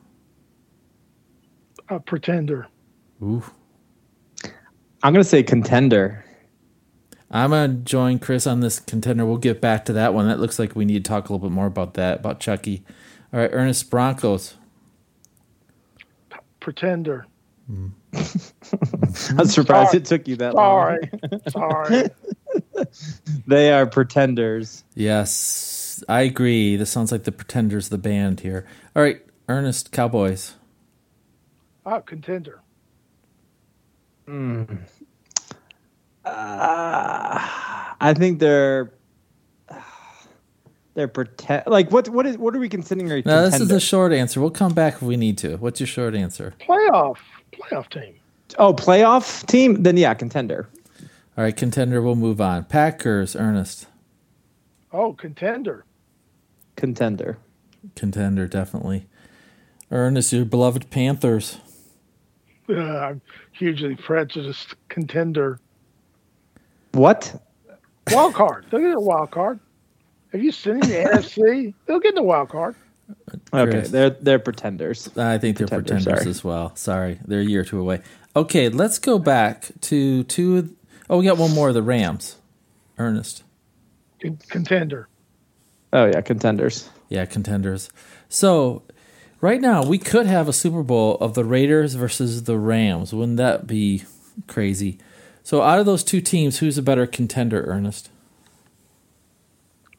A 1.89 1.99
pretender. 1.99 2.67
Ooh. 3.21 3.43
I'm 5.03 5.13
gonna 5.13 5.23
say 5.23 5.43
contender. 5.43 6.25
I'm 7.31 7.51
going 7.51 7.71
to 7.71 7.77
join 7.83 8.19
Chris 8.19 8.45
on 8.45 8.59
this 8.59 8.79
contender. 8.79 9.25
We'll 9.25 9.37
get 9.37 9.61
back 9.61 9.85
to 9.85 9.93
that 9.93 10.13
one. 10.13 10.27
That 10.27 10.39
looks 10.39 10.59
like 10.59 10.75
we 10.75 10.85
need 10.85 11.05
to 11.05 11.09
talk 11.09 11.29
a 11.29 11.33
little 11.33 11.47
bit 11.49 11.53
more 11.53 11.65
about 11.65 11.93
that, 11.93 12.19
about 12.19 12.39
Chucky. 12.39 12.83
All 13.33 13.39
right, 13.39 13.49
Ernest 13.53 13.89
Broncos. 13.89 14.55
Pretender. 16.59 17.25
I'm 18.13 19.45
surprised 19.45 19.91
Sorry. 19.91 19.97
it 19.97 20.05
took 20.05 20.27
you 20.27 20.35
that 20.37 20.53
long. 20.55 20.99
Sorry. 21.49 21.49
Sorry. 21.49 22.09
They 23.47 23.71
are 23.71 23.85
pretenders. 23.85 24.83
Yes, 24.95 26.03
I 26.09 26.21
agree. 26.21 26.75
This 26.75 26.89
sounds 26.89 27.11
like 27.11 27.23
the 27.23 27.31
Pretenders, 27.31 27.89
the 27.89 27.97
band 27.97 28.41
here. 28.41 28.65
All 28.95 29.03
right, 29.03 29.21
Ernest 29.47 29.91
Cowboys. 29.91 30.55
Oh, 31.85 32.01
contender. 32.01 32.61
Hmm. 34.25 34.63
Uh, 36.25 37.39
I 37.99 38.13
think 38.15 38.39
they're 38.39 38.93
they're 40.93 41.07
pretend 41.07 41.63
like 41.67 41.91
what 41.91 42.09
what 42.09 42.25
is 42.25 42.37
what 42.37 42.55
are 42.55 42.59
we 42.59 42.69
considering 42.69 43.11
a 43.11 43.21
Now, 43.27 43.41
this 43.41 43.59
is 43.59 43.71
a 43.71 43.79
short 43.79 44.13
answer. 44.13 44.39
We'll 44.41 44.51
come 44.51 44.73
back 44.73 44.95
if 44.95 45.01
we 45.01 45.17
need 45.17 45.37
to. 45.39 45.57
What's 45.57 45.79
your 45.79 45.87
short 45.87 46.15
answer? 46.15 46.53
Playoff. 46.59 47.17
Playoff 47.53 47.89
team. 47.89 48.15
oh 48.57 48.73
playoff 48.73 49.45
team? 49.47 49.83
Then 49.83 49.97
yeah, 49.97 50.13
contender. 50.13 50.69
All 51.37 51.43
right, 51.45 51.55
contender. 51.55 52.01
We'll 52.01 52.15
move 52.15 52.41
on. 52.41 52.65
Packers, 52.65 53.35
Ernest. 53.35 53.87
Oh, 54.91 55.13
contender. 55.13 55.85
Contender. 56.75 57.37
Contender, 57.95 58.47
definitely. 58.47 59.07
Ernest, 59.89 60.33
your 60.33 60.45
beloved 60.45 60.89
Panthers. 60.89 61.57
Uh, 62.67 62.73
I'm 62.79 63.21
hugely 63.53 63.95
prejudiced. 63.95 64.75
Contender. 64.89 65.59
What? 66.91 67.41
Wild 68.11 68.33
card. 68.33 68.65
They'll 68.69 68.79
get 68.81 68.95
a 68.95 68.99
wild 68.99 69.31
card. 69.31 69.59
Have 70.31 70.43
you 70.43 70.51
seen 70.51 70.79
the 70.79 70.87
NFC? 71.13 71.73
They'll 71.85 71.99
get 71.99 72.15
the 72.15 72.23
wild 72.23 72.49
card. 72.49 72.75
Okay, 73.53 73.71
Chris. 73.71 73.89
they're 73.89 74.09
they're 74.11 74.39
pretenders. 74.39 75.09
I 75.17 75.37
think 75.37 75.57
they're 75.57 75.67
Pretender, 75.67 75.95
pretenders 76.03 76.19
sorry. 76.21 76.29
as 76.29 76.43
well. 76.43 76.75
Sorry, 76.75 77.19
they're 77.25 77.41
a 77.41 77.45
year 77.45 77.61
or 77.61 77.65
two 77.65 77.79
away. 77.79 78.01
Okay, 78.35 78.69
let's 78.69 78.99
go 78.99 79.19
back 79.19 79.69
to 79.81 80.23
two. 80.23 80.73
Oh, 81.09 81.17
we 81.17 81.25
got 81.25 81.37
one 81.37 81.53
more 81.53 81.67
of 81.67 81.73
the 81.73 81.81
Rams. 81.83 82.37
Ernest. 82.97 83.43
Contender. 84.47 85.09
Oh 85.91 86.05
yeah, 86.05 86.21
contenders. 86.21 86.89
Yeah, 87.09 87.25
contenders. 87.25 87.89
So, 88.29 88.83
right 89.41 89.59
now, 89.59 89.83
we 89.83 89.97
could 89.97 90.25
have 90.25 90.47
a 90.47 90.53
Super 90.53 90.81
Bowl 90.83 91.15
of 91.17 91.33
the 91.33 91.43
Raiders 91.43 91.95
versus 91.95 92.43
the 92.43 92.57
Rams. 92.57 93.13
Wouldn't 93.13 93.37
that 93.37 93.67
be 93.67 94.03
crazy? 94.47 94.97
So, 95.51 95.61
out 95.61 95.79
of 95.79 95.85
those 95.85 96.01
two 96.01 96.21
teams, 96.21 96.59
who's 96.59 96.77
a 96.77 96.81
better 96.81 97.05
contender, 97.05 97.65
Ernest? 97.65 98.09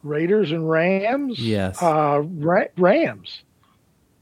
Raiders 0.02 0.50
and 0.50 0.66
Rams. 0.66 1.38
Yes. 1.38 1.82
Uh, 1.82 2.23
Ra- 2.25 2.68
Rams. 2.78 3.42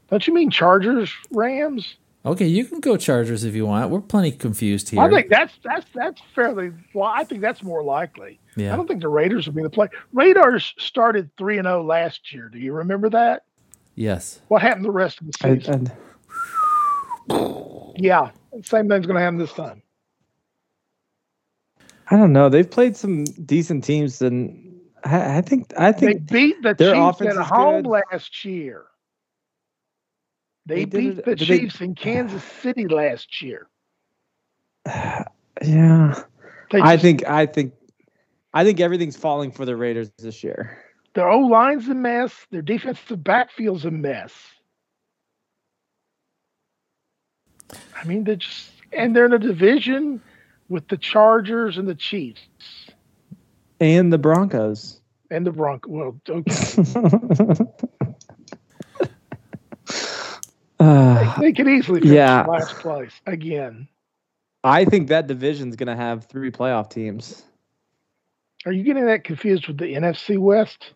Don't 0.09 0.27
you 0.27 0.33
mean 0.33 0.51
Chargers? 0.51 1.09
Rams. 1.31 1.95
Okay, 2.25 2.47
you 2.47 2.65
can 2.65 2.81
go 2.81 2.97
Chargers 2.97 3.45
if 3.45 3.55
you 3.55 3.65
want. 3.65 3.91
We're 3.91 4.01
plenty 4.01 4.33
confused 4.33 4.89
here. 4.89 4.99
I 4.99 5.09
think 5.09 5.29
that's 5.29 5.53
that's 5.63 5.85
that's 5.95 6.21
fairly. 6.35 6.73
Well, 6.93 7.07
I 7.07 7.23
think 7.23 7.39
that's 7.39 7.63
more 7.63 7.81
likely. 7.81 8.37
yeah. 8.57 8.73
I 8.73 8.75
don't 8.75 8.87
think 8.89 9.01
the 9.01 9.07
Raiders 9.07 9.47
will 9.47 9.53
be 9.53 9.63
the 9.63 9.69
play. 9.69 9.87
Raiders 10.11 10.73
started 10.79 11.29
three 11.37 11.57
and 11.57 11.65
zero 11.65 11.81
last 11.81 12.33
year. 12.33 12.49
Do 12.49 12.59
you 12.59 12.73
remember 12.73 13.09
that? 13.09 13.45
Yes. 13.95 14.41
What 14.49 14.61
happened 14.61 14.83
the 14.83 14.91
rest 14.91 15.21
of 15.21 15.27
the 15.27 15.47
I, 15.47 15.57
season? 15.57 15.91
I, 17.29 17.93
yeah, 17.95 18.31
same 18.65 18.89
thing's 18.89 19.05
going 19.05 19.15
to 19.15 19.21
happen 19.21 19.37
this 19.37 19.53
time. 19.53 19.81
I 22.11 22.17
don't 22.17 22.33
know. 22.33 22.49
They've 22.49 22.69
played 22.69 22.95
some 22.97 23.23
decent 23.23 23.83
teams, 23.85 24.21
and 24.21 24.79
I, 25.05 25.37
I 25.37 25.41
think 25.41 25.71
I 25.77 25.91
They 25.93 25.99
think 26.13 26.29
beat 26.31 26.61
the 26.61 26.73
their 26.73 26.93
Chiefs 26.93 27.21
at 27.21 27.37
home 27.37 27.83
good. 27.83 27.89
last 28.11 28.43
year. 28.45 28.83
They, 30.65 30.83
They 30.85 30.99
beat 30.99 31.17
it- 31.19 31.25
the 31.25 31.35
did 31.35 31.47
they- 31.47 31.59
Chiefs 31.59 31.81
in 31.81 31.95
Kansas 31.95 32.43
City 32.43 32.87
last 32.87 33.41
year. 33.41 33.67
yeah. 34.85 35.23
They 36.71 36.81
I 36.81 36.97
think 36.97 37.25
I 37.27 37.45
think 37.45 37.73
I 38.53 38.63
think 38.65 38.79
everything's 38.79 39.15
falling 39.17 39.51
for 39.51 39.65
the 39.65 39.75
Raiders 39.75 40.11
this 40.17 40.43
year. 40.43 40.77
their 41.13 41.29
O 41.29 41.39
line's 41.39 41.87
a 41.87 41.93
mess. 41.95 42.33
Their 42.51 42.61
defensive 42.61 43.23
backfield's 43.23 43.85
a 43.85 43.91
mess. 43.91 44.33
I 47.95 48.03
mean, 48.05 48.23
they're 48.25 48.35
just 48.35 48.71
and 48.93 49.15
they're 49.15 49.25
in 49.25 49.33
a 49.33 49.39
division 49.39 50.21
with 50.71 50.87
the 50.87 50.97
Chargers 50.97 51.77
and 51.77 51.87
the 51.87 51.95
Chiefs 51.95 52.41
And 53.79 54.11
the 54.11 54.17
Broncos. 54.17 55.01
and 55.29 55.45
the 55.45 55.51
Broncos. 55.51 55.91
Well, 55.91 56.19
okay, 56.29 57.65
Uh, 60.79 61.39
they 61.39 61.51
could 61.53 61.67
easily 61.67 61.99
finish 62.01 62.15
Yeah. 62.15 62.45
last 62.47 62.79
place 62.79 63.11
again. 63.27 63.87
I 64.63 64.85
think 64.85 65.09
that 65.09 65.27
division's 65.27 65.75
going 65.75 65.87
to 65.87 65.95
have 65.95 66.25
three 66.25 66.49
playoff 66.51 66.89
teams. 66.89 67.43
Are 68.65 68.71
you 68.71 68.83
getting 68.83 69.05
that 69.05 69.23
confused 69.23 69.67
with 69.67 69.77
the 69.77 69.93
NFC 69.93 70.37
West? 70.39 70.93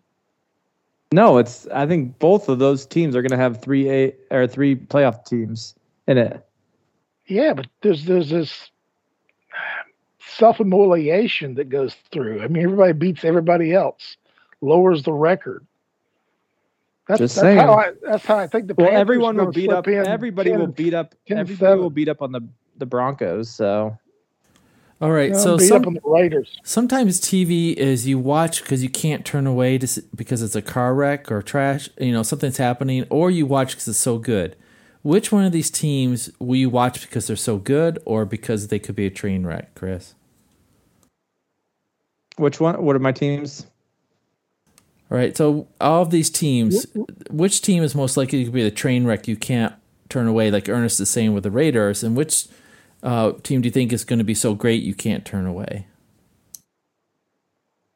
No, 1.12 1.38
it's. 1.38 1.68
I 1.68 1.86
think 1.86 2.18
both 2.20 2.50
of 2.50 2.58
those 2.60 2.86
teams 2.86 3.16
are 3.16 3.22
going 3.22 3.32
to 3.32 3.38
have 3.38 3.62
three 3.62 3.90
a 3.90 4.14
or 4.32 4.48
three 4.48 4.76
playoff 4.76 5.24
teams 5.26 5.76
in 6.08 6.18
it. 6.18 6.44
Yeah, 7.28 7.54
but 7.54 7.68
there's 7.82 8.06
there's 8.06 8.30
this 8.30 8.72
self 10.38 10.60
immolation 10.60 11.56
that 11.56 11.70
goes 11.70 11.96
through. 12.12 12.42
I 12.44 12.48
mean, 12.48 12.64
everybody 12.64 12.94
beats 12.94 13.24
everybody 13.26 13.74
else, 13.74 14.18
lowers 14.62 15.04
the 15.04 15.14
record. 15.14 15.66
That's, 17.08 17.20
Just 17.20 17.36
that's 17.36 17.42
saying. 17.42 17.60
how 17.60 17.74
I 17.76 17.92
that's 18.02 18.26
how 18.26 18.38
I 18.38 18.48
think 18.48 18.68
the 18.68 18.76
Well, 18.76 18.88
Panthers 18.90 19.02
everyone 19.02 19.38
will 19.38 19.52
beat 19.54 19.72
up. 19.72 19.88
in 19.88 20.06
Everybody 20.08 20.52
10 20.52 20.60
will 20.60 20.68
beat 20.68 20.94
up. 20.94 21.16
10 21.28 21.38
and 21.38 21.40
Everybody 21.42 21.80
will 21.80 21.90
beat 21.92 22.10
up 22.10 22.22
on 22.22 22.32
the 22.32 22.42
the 22.78 22.86
Broncos. 22.86 23.50
So 23.50 23.98
All 25.02 25.12
right. 25.12 25.36
you 25.36 25.36
so 25.36 25.58
beat 25.58 25.68
some, 25.68 25.84
up 25.84 25.88
on 25.88 25.94
the 25.96 26.02
Raiders. 26.04 26.62
sometimes 26.64 27.22
TV 27.22 27.74
is 27.76 28.08
you 28.08 28.20
watch 28.20 28.64
because 28.64 28.84
you 28.84 28.90
can't 28.90 29.26
turn 29.26 29.48
away 29.48 29.78
to, 29.78 29.86
s- 29.86 30.00
because 30.16 30.42
it's 30.42 30.56
a 30.56 30.62
car 30.62 30.96
wreck 30.96 31.32
or 31.32 31.42
trash, 31.42 31.90
you 32.00 32.12
know, 32.14 32.24
something's 32.24 32.58
happening, 32.58 33.06
or 33.10 33.32
you 33.32 33.46
watch 33.46 33.72
because 33.72 33.88
it's 33.90 34.00
so 34.00 34.18
good. 34.18 34.56
Which 35.04 35.32
one 35.32 35.46
of 35.46 35.52
these 35.52 35.72
teams 35.72 36.32
will 36.40 36.56
you 36.58 36.70
watch 36.70 37.02
because 37.02 37.28
they're 37.28 37.36
so 37.36 37.58
good 37.58 38.00
or 38.06 38.26
because 38.26 38.70
they 38.70 38.80
could 38.80 38.96
be 38.96 39.06
a 39.06 39.12
train 39.12 39.46
wreck, 39.46 39.76
Chris? 39.76 40.16
Which 42.38 42.60
one? 42.60 42.84
What 42.84 42.96
are 42.96 43.00
my 43.00 43.12
teams? 43.12 43.66
All 45.12 45.18
right. 45.18 45.36
So 45.36 45.68
all 45.80 46.02
of 46.02 46.10
these 46.10 46.30
teams, 46.30 46.86
which 47.30 47.62
team 47.62 47.84
is 47.84 47.96
most 47.96 48.18
likely 48.18 48.44
to 48.44 48.52
be 48.52 48.64
the 48.64 48.72
train 48.72 49.06
wreck 49.06 49.28
you 49.28 49.36
can't 49.36 49.74
turn 50.10 50.28
away, 50.28 50.52
like 50.52 50.68
Ernest 50.68 51.00
is 51.00 51.10
saying 51.10 51.34
with 51.34 51.44
the 51.44 51.52
Raiders, 51.52 52.04
and 52.04 52.16
which 52.16 52.48
uh, 53.04 53.34
team 53.44 53.62
do 53.62 53.68
you 53.68 53.72
think 53.72 53.94
is 53.94 54.04
going 54.04 54.20
to 54.20 54.26
be 54.26 54.34
so 54.34 54.56
great 54.56 54.84
you 54.84 54.96
can't 54.96 55.26
turn 55.26 55.46
away? 55.46 55.88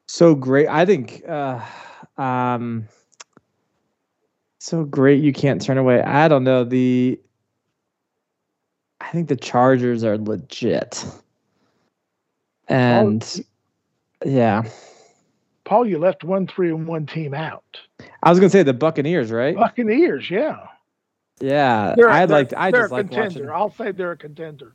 So 0.06 0.34
great. 0.34 0.68
I 0.68 0.84
think 0.86 1.22
uh, 1.28 1.60
um, 2.16 2.88
so 4.58 4.84
great 4.84 5.22
you 5.22 5.32
can't 5.32 5.60
turn 5.60 5.78
away. 5.78 6.02
I 6.02 6.28
don't 6.28 6.44
know. 6.44 6.64
The 6.64 7.20
I 9.00 9.10
think 9.10 9.28
the 9.28 9.36
Chargers 9.36 10.04
are 10.04 10.18
legit. 10.18 11.04
And 12.68 13.44
yeah. 14.24 14.64
Paul, 15.64 15.86
you 15.86 15.98
left 15.98 16.24
one 16.24 16.46
three 16.46 16.70
and 16.70 16.86
one 16.86 17.06
team 17.06 17.34
out. 17.34 17.78
I 18.22 18.30
was 18.30 18.38
gonna 18.40 18.50
say 18.50 18.62
the 18.62 18.72
Buccaneers, 18.74 19.30
right? 19.30 19.54
Buccaneers, 19.54 20.30
yeah. 20.30 20.56
Yeah, 21.40 21.94
They're, 21.96 22.10
I'd 22.10 22.28
they're- 22.28 22.36
like. 22.36 22.52
I 22.56 22.70
just 22.70 22.90
a 22.90 22.94
like 22.94 23.06
contender. 23.10 23.46
watching. 23.46 23.48
I'll 23.50 23.70
say 23.70 23.92
they're 23.92 24.12
a 24.12 24.16
contender. 24.16 24.74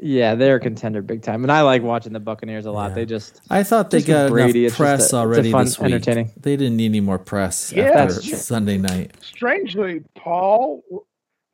Yeah, 0.00 0.34
they're 0.34 0.56
a 0.56 0.60
contender 0.60 1.02
big 1.02 1.22
time, 1.22 1.44
and 1.44 1.50
I 1.52 1.62
like 1.62 1.82
watching 1.82 2.12
the 2.12 2.20
Buccaneers 2.20 2.66
a 2.66 2.70
lot. 2.72 2.90
Yeah. 2.90 2.94
They 2.96 3.06
just 3.06 3.40
I 3.48 3.62
thought 3.62 3.90
they 3.90 4.02
got 4.02 4.30
Brady, 4.30 4.64
enough 4.66 4.72
it's 4.72 4.76
just 4.76 4.78
press 4.78 5.00
a- 5.00 5.04
it's 5.04 5.12
a 5.12 5.16
already 5.16 5.50
fun- 5.52 5.64
this 5.64 5.78
week. 5.78 5.92
entertaining. 5.92 6.30
They 6.36 6.56
didn't 6.56 6.76
need 6.76 6.86
any 6.86 7.00
more 7.00 7.18
press 7.18 7.72
Yeah. 7.72 7.84
after 7.90 8.20
Sunday 8.20 8.76
night. 8.76 9.12
Strangely, 9.22 10.02
Paul 10.16 10.82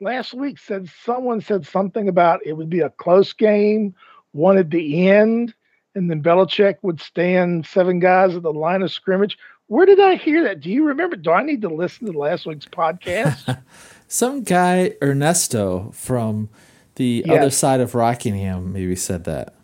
last 0.01 0.33
week 0.33 0.59
said 0.59 0.89
someone 1.03 1.39
said 1.39 1.65
something 1.65 2.09
about 2.09 2.41
it 2.45 2.53
would 2.53 2.69
be 2.69 2.81
a 2.81 2.89
close 2.89 3.31
game, 3.33 3.95
one 4.33 4.57
at 4.57 4.69
the 4.69 5.07
end, 5.07 5.53
and 5.95 6.09
then 6.09 6.21
Belichick 6.21 6.75
would 6.81 6.99
stand 7.01 7.65
seven 7.65 7.99
guys 7.99 8.35
at 8.35 8.43
the 8.43 8.53
line 8.53 8.81
of 8.81 8.91
scrimmage. 8.91 9.37
Where 9.67 9.85
did 9.85 9.99
I 9.99 10.15
hear 10.15 10.43
that? 10.43 10.59
Do 10.61 10.69
you 10.69 10.85
remember? 10.85 11.15
Do 11.15 11.31
I 11.31 11.41
need 11.43 11.61
to 11.63 11.69
listen 11.69 12.11
to 12.11 12.17
last 12.17 12.45
week's 12.45 12.65
podcast? 12.65 13.59
Some 14.07 14.43
guy 14.43 14.93
Ernesto 15.01 15.89
from 15.93 16.49
the 16.95 17.23
Yes. 17.25 17.37
other 17.37 17.49
side 17.49 17.79
of 17.81 17.95
Rockingham 17.95 18.71
maybe 18.73 18.95
said 18.95 19.23
that. 19.23 19.55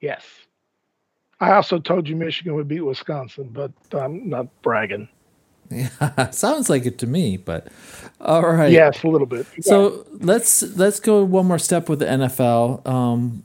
yes. 0.00 0.24
I 1.40 1.52
also 1.52 1.78
told 1.78 2.08
you 2.08 2.16
Michigan 2.16 2.54
would 2.56 2.66
beat 2.66 2.80
Wisconsin, 2.80 3.50
but 3.52 3.70
I'm 3.92 4.28
not 4.28 4.48
bragging. 4.62 5.08
Yeah, 5.70 6.30
sounds 6.30 6.68
like 6.68 6.84
it 6.84 6.98
to 6.98 7.06
me, 7.06 7.36
but 7.36 7.68
all 8.20 8.42
right. 8.42 8.72
Yes, 8.72 9.04
a 9.04 9.08
little 9.08 9.26
bit. 9.26 9.46
So 9.60 10.04
let's 10.10 10.62
let's 10.76 10.98
go 10.98 11.22
one 11.22 11.46
more 11.46 11.58
step 11.60 11.88
with 11.88 12.00
the 12.00 12.06
NFL. 12.06 12.84
Um, 12.88 13.44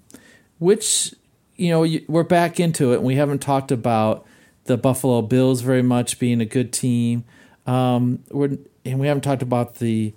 which 0.57 1.13
you 1.55 1.69
know 1.69 1.85
we're 2.07 2.23
back 2.23 2.59
into 2.59 2.93
it. 2.93 2.97
and 2.97 3.03
We 3.03 3.15
haven't 3.15 3.39
talked 3.39 3.71
about 3.71 4.25
the 4.65 4.77
Buffalo 4.77 5.21
Bills 5.21 5.61
very 5.61 5.83
much 5.83 6.19
being 6.19 6.41
a 6.41 6.45
good 6.45 6.71
team. 6.71 7.25
Um, 7.65 8.23
we're 8.29 8.57
and 8.85 8.99
we 8.99 9.07
haven't 9.07 9.23
talked 9.23 9.41
about 9.41 9.75
the 9.75 10.13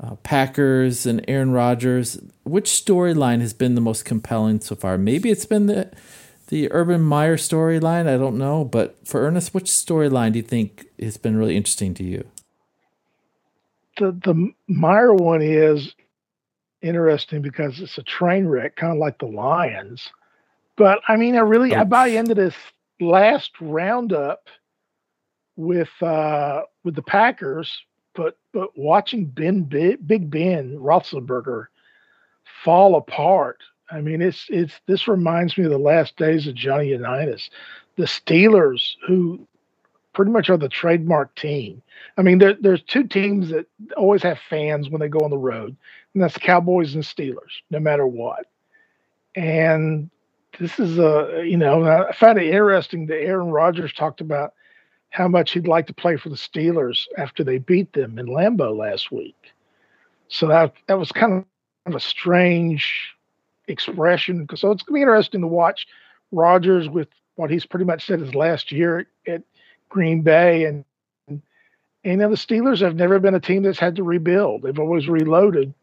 uh, 0.00 0.16
Packers 0.16 1.06
and 1.06 1.24
Aaron 1.28 1.52
Rodgers. 1.52 2.20
Which 2.44 2.70
storyline 2.70 3.40
has 3.40 3.52
been 3.52 3.74
the 3.74 3.80
most 3.80 4.04
compelling 4.04 4.60
so 4.60 4.74
far? 4.74 4.98
Maybe 4.98 5.30
it's 5.30 5.46
been 5.46 5.66
the 5.66 5.90
the 6.48 6.70
Urban 6.72 7.00
Meyer 7.00 7.36
storyline. 7.36 8.06
I 8.06 8.16
don't 8.18 8.36
know, 8.36 8.64
but 8.64 8.96
for 9.06 9.22
Ernest, 9.22 9.54
which 9.54 9.66
storyline 9.66 10.32
do 10.32 10.38
you 10.38 10.44
think 10.44 10.86
has 11.00 11.16
been 11.16 11.36
really 11.36 11.56
interesting 11.56 11.94
to 11.94 12.04
you? 12.04 12.24
the 13.98 14.12
the 14.24 14.52
Meyer 14.68 15.14
one 15.14 15.42
is 15.42 15.94
interesting 16.80 17.42
because 17.42 17.80
it's 17.80 17.98
a 17.98 18.02
train 18.02 18.46
wreck, 18.46 18.76
kind 18.76 18.92
of 18.92 18.98
like 18.98 19.18
the 19.18 19.26
Lions. 19.26 20.10
But 20.76 21.00
I 21.08 21.16
mean, 21.16 21.36
I 21.36 21.40
really 21.40 21.74
I 21.74 21.84
buy 21.84 22.08
into 22.08 22.34
this 22.34 22.54
last 23.00 23.52
roundup 23.60 24.48
with 25.56 25.90
uh 26.00 26.62
with 26.84 26.94
the 26.94 27.02
Packers, 27.02 27.70
but 28.14 28.38
but 28.52 28.76
watching 28.76 29.26
Ben 29.26 29.62
Big, 29.62 30.06
Big 30.06 30.30
Ben 30.30 30.78
Roethlisberger 30.78 31.66
fall 32.64 32.96
apart. 32.96 33.58
I 33.90 34.00
mean, 34.00 34.22
it's 34.22 34.46
it's 34.48 34.80
this 34.86 35.08
reminds 35.08 35.58
me 35.58 35.64
of 35.64 35.70
the 35.70 35.78
last 35.78 36.16
days 36.16 36.46
of 36.46 36.54
Johnny 36.54 36.88
Unitas. 36.88 37.50
The 37.96 38.04
Steelers, 38.04 38.94
who 39.06 39.46
pretty 40.14 40.30
much 40.30 40.50
are 40.50 40.56
the 40.56 40.68
trademark 40.68 41.34
team. 41.34 41.82
I 42.16 42.22
mean, 42.22 42.38
there, 42.38 42.54
there's 42.54 42.82
two 42.82 43.04
teams 43.04 43.50
that 43.50 43.66
always 43.96 44.22
have 44.22 44.38
fans 44.50 44.88
when 44.88 45.00
they 45.00 45.08
go 45.08 45.20
on 45.20 45.30
the 45.30 45.38
road, 45.38 45.76
and 46.14 46.22
that's 46.22 46.34
the 46.34 46.40
Cowboys 46.40 46.94
and 46.94 47.04
Steelers, 47.04 47.60
no 47.70 47.80
matter 47.80 48.06
what. 48.06 48.46
And 49.34 50.10
this 50.58 50.78
is 50.78 50.98
a, 50.98 51.42
you 51.44 51.56
know, 51.56 51.84
I 51.84 52.12
found 52.12 52.38
it 52.38 52.46
interesting 52.46 53.06
that 53.06 53.22
Aaron 53.22 53.48
Rodgers 53.48 53.92
talked 53.92 54.20
about 54.20 54.54
how 55.10 55.28
much 55.28 55.52
he'd 55.52 55.66
like 55.68 55.86
to 55.86 55.94
play 55.94 56.16
for 56.16 56.30
the 56.30 56.36
Steelers 56.36 57.06
after 57.18 57.44
they 57.44 57.58
beat 57.58 57.92
them 57.92 58.18
in 58.18 58.26
Lambeau 58.26 58.76
last 58.76 59.12
week. 59.12 59.52
So 60.28 60.46
that 60.48 60.74
that 60.86 60.98
was 60.98 61.12
kind 61.12 61.44
of 61.86 61.94
a 61.94 62.00
strange 62.00 63.14
expression. 63.68 64.46
So 64.54 64.70
it's 64.70 64.82
gonna 64.82 64.96
be 64.96 65.02
interesting 65.02 65.42
to 65.42 65.46
watch 65.46 65.86
Rodgers 66.32 66.88
with 66.88 67.08
what 67.36 67.50
he's 67.50 67.66
pretty 67.66 67.84
much 67.84 68.06
said 68.06 68.20
his 68.20 68.34
last 68.34 68.72
year 68.72 69.06
at 69.26 69.42
Green 69.88 70.22
Bay 70.22 70.64
and 70.64 70.84
and 71.28 71.42
you 72.04 72.16
know 72.16 72.30
the 72.30 72.36
Steelers 72.36 72.80
have 72.80 72.96
never 72.96 73.18
been 73.18 73.34
a 73.34 73.40
team 73.40 73.62
that's 73.62 73.78
had 73.78 73.96
to 73.96 74.02
rebuild. 74.02 74.62
They've 74.62 74.78
always 74.78 75.08
reloaded 75.08 75.74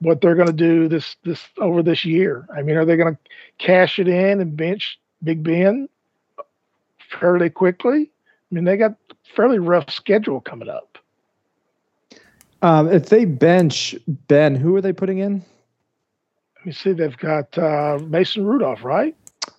what 0.00 0.20
they're 0.20 0.34
going 0.34 0.46
to 0.48 0.52
do 0.52 0.88
this 0.88 1.16
this 1.24 1.42
over 1.58 1.82
this 1.82 2.04
year. 2.04 2.46
I 2.56 2.62
mean, 2.62 2.76
are 2.76 2.84
they 2.84 2.96
going 2.96 3.14
to 3.14 3.20
cash 3.58 3.98
it 3.98 4.08
in 4.08 4.40
and 4.40 4.56
bench 4.56 4.98
Big 5.22 5.42
Ben 5.42 5.88
fairly 7.10 7.50
quickly? 7.50 8.10
I 8.50 8.54
mean, 8.54 8.64
they 8.64 8.76
got 8.76 8.94
fairly 9.34 9.58
rough 9.58 9.90
schedule 9.90 10.40
coming 10.40 10.68
up. 10.68 10.98
um, 12.62 12.88
if 12.90 13.08
they 13.08 13.24
bench 13.24 13.94
Ben, 14.06 14.54
who 14.54 14.74
are 14.76 14.80
they 14.80 14.92
putting 14.92 15.18
in? 15.18 15.44
Let 16.56 16.66
me 16.66 16.72
see. 16.72 16.92
They've 16.92 17.16
got 17.16 17.56
uh, 17.58 17.98
Mason 18.06 18.44
Rudolph, 18.44 18.82
right? 18.84 19.14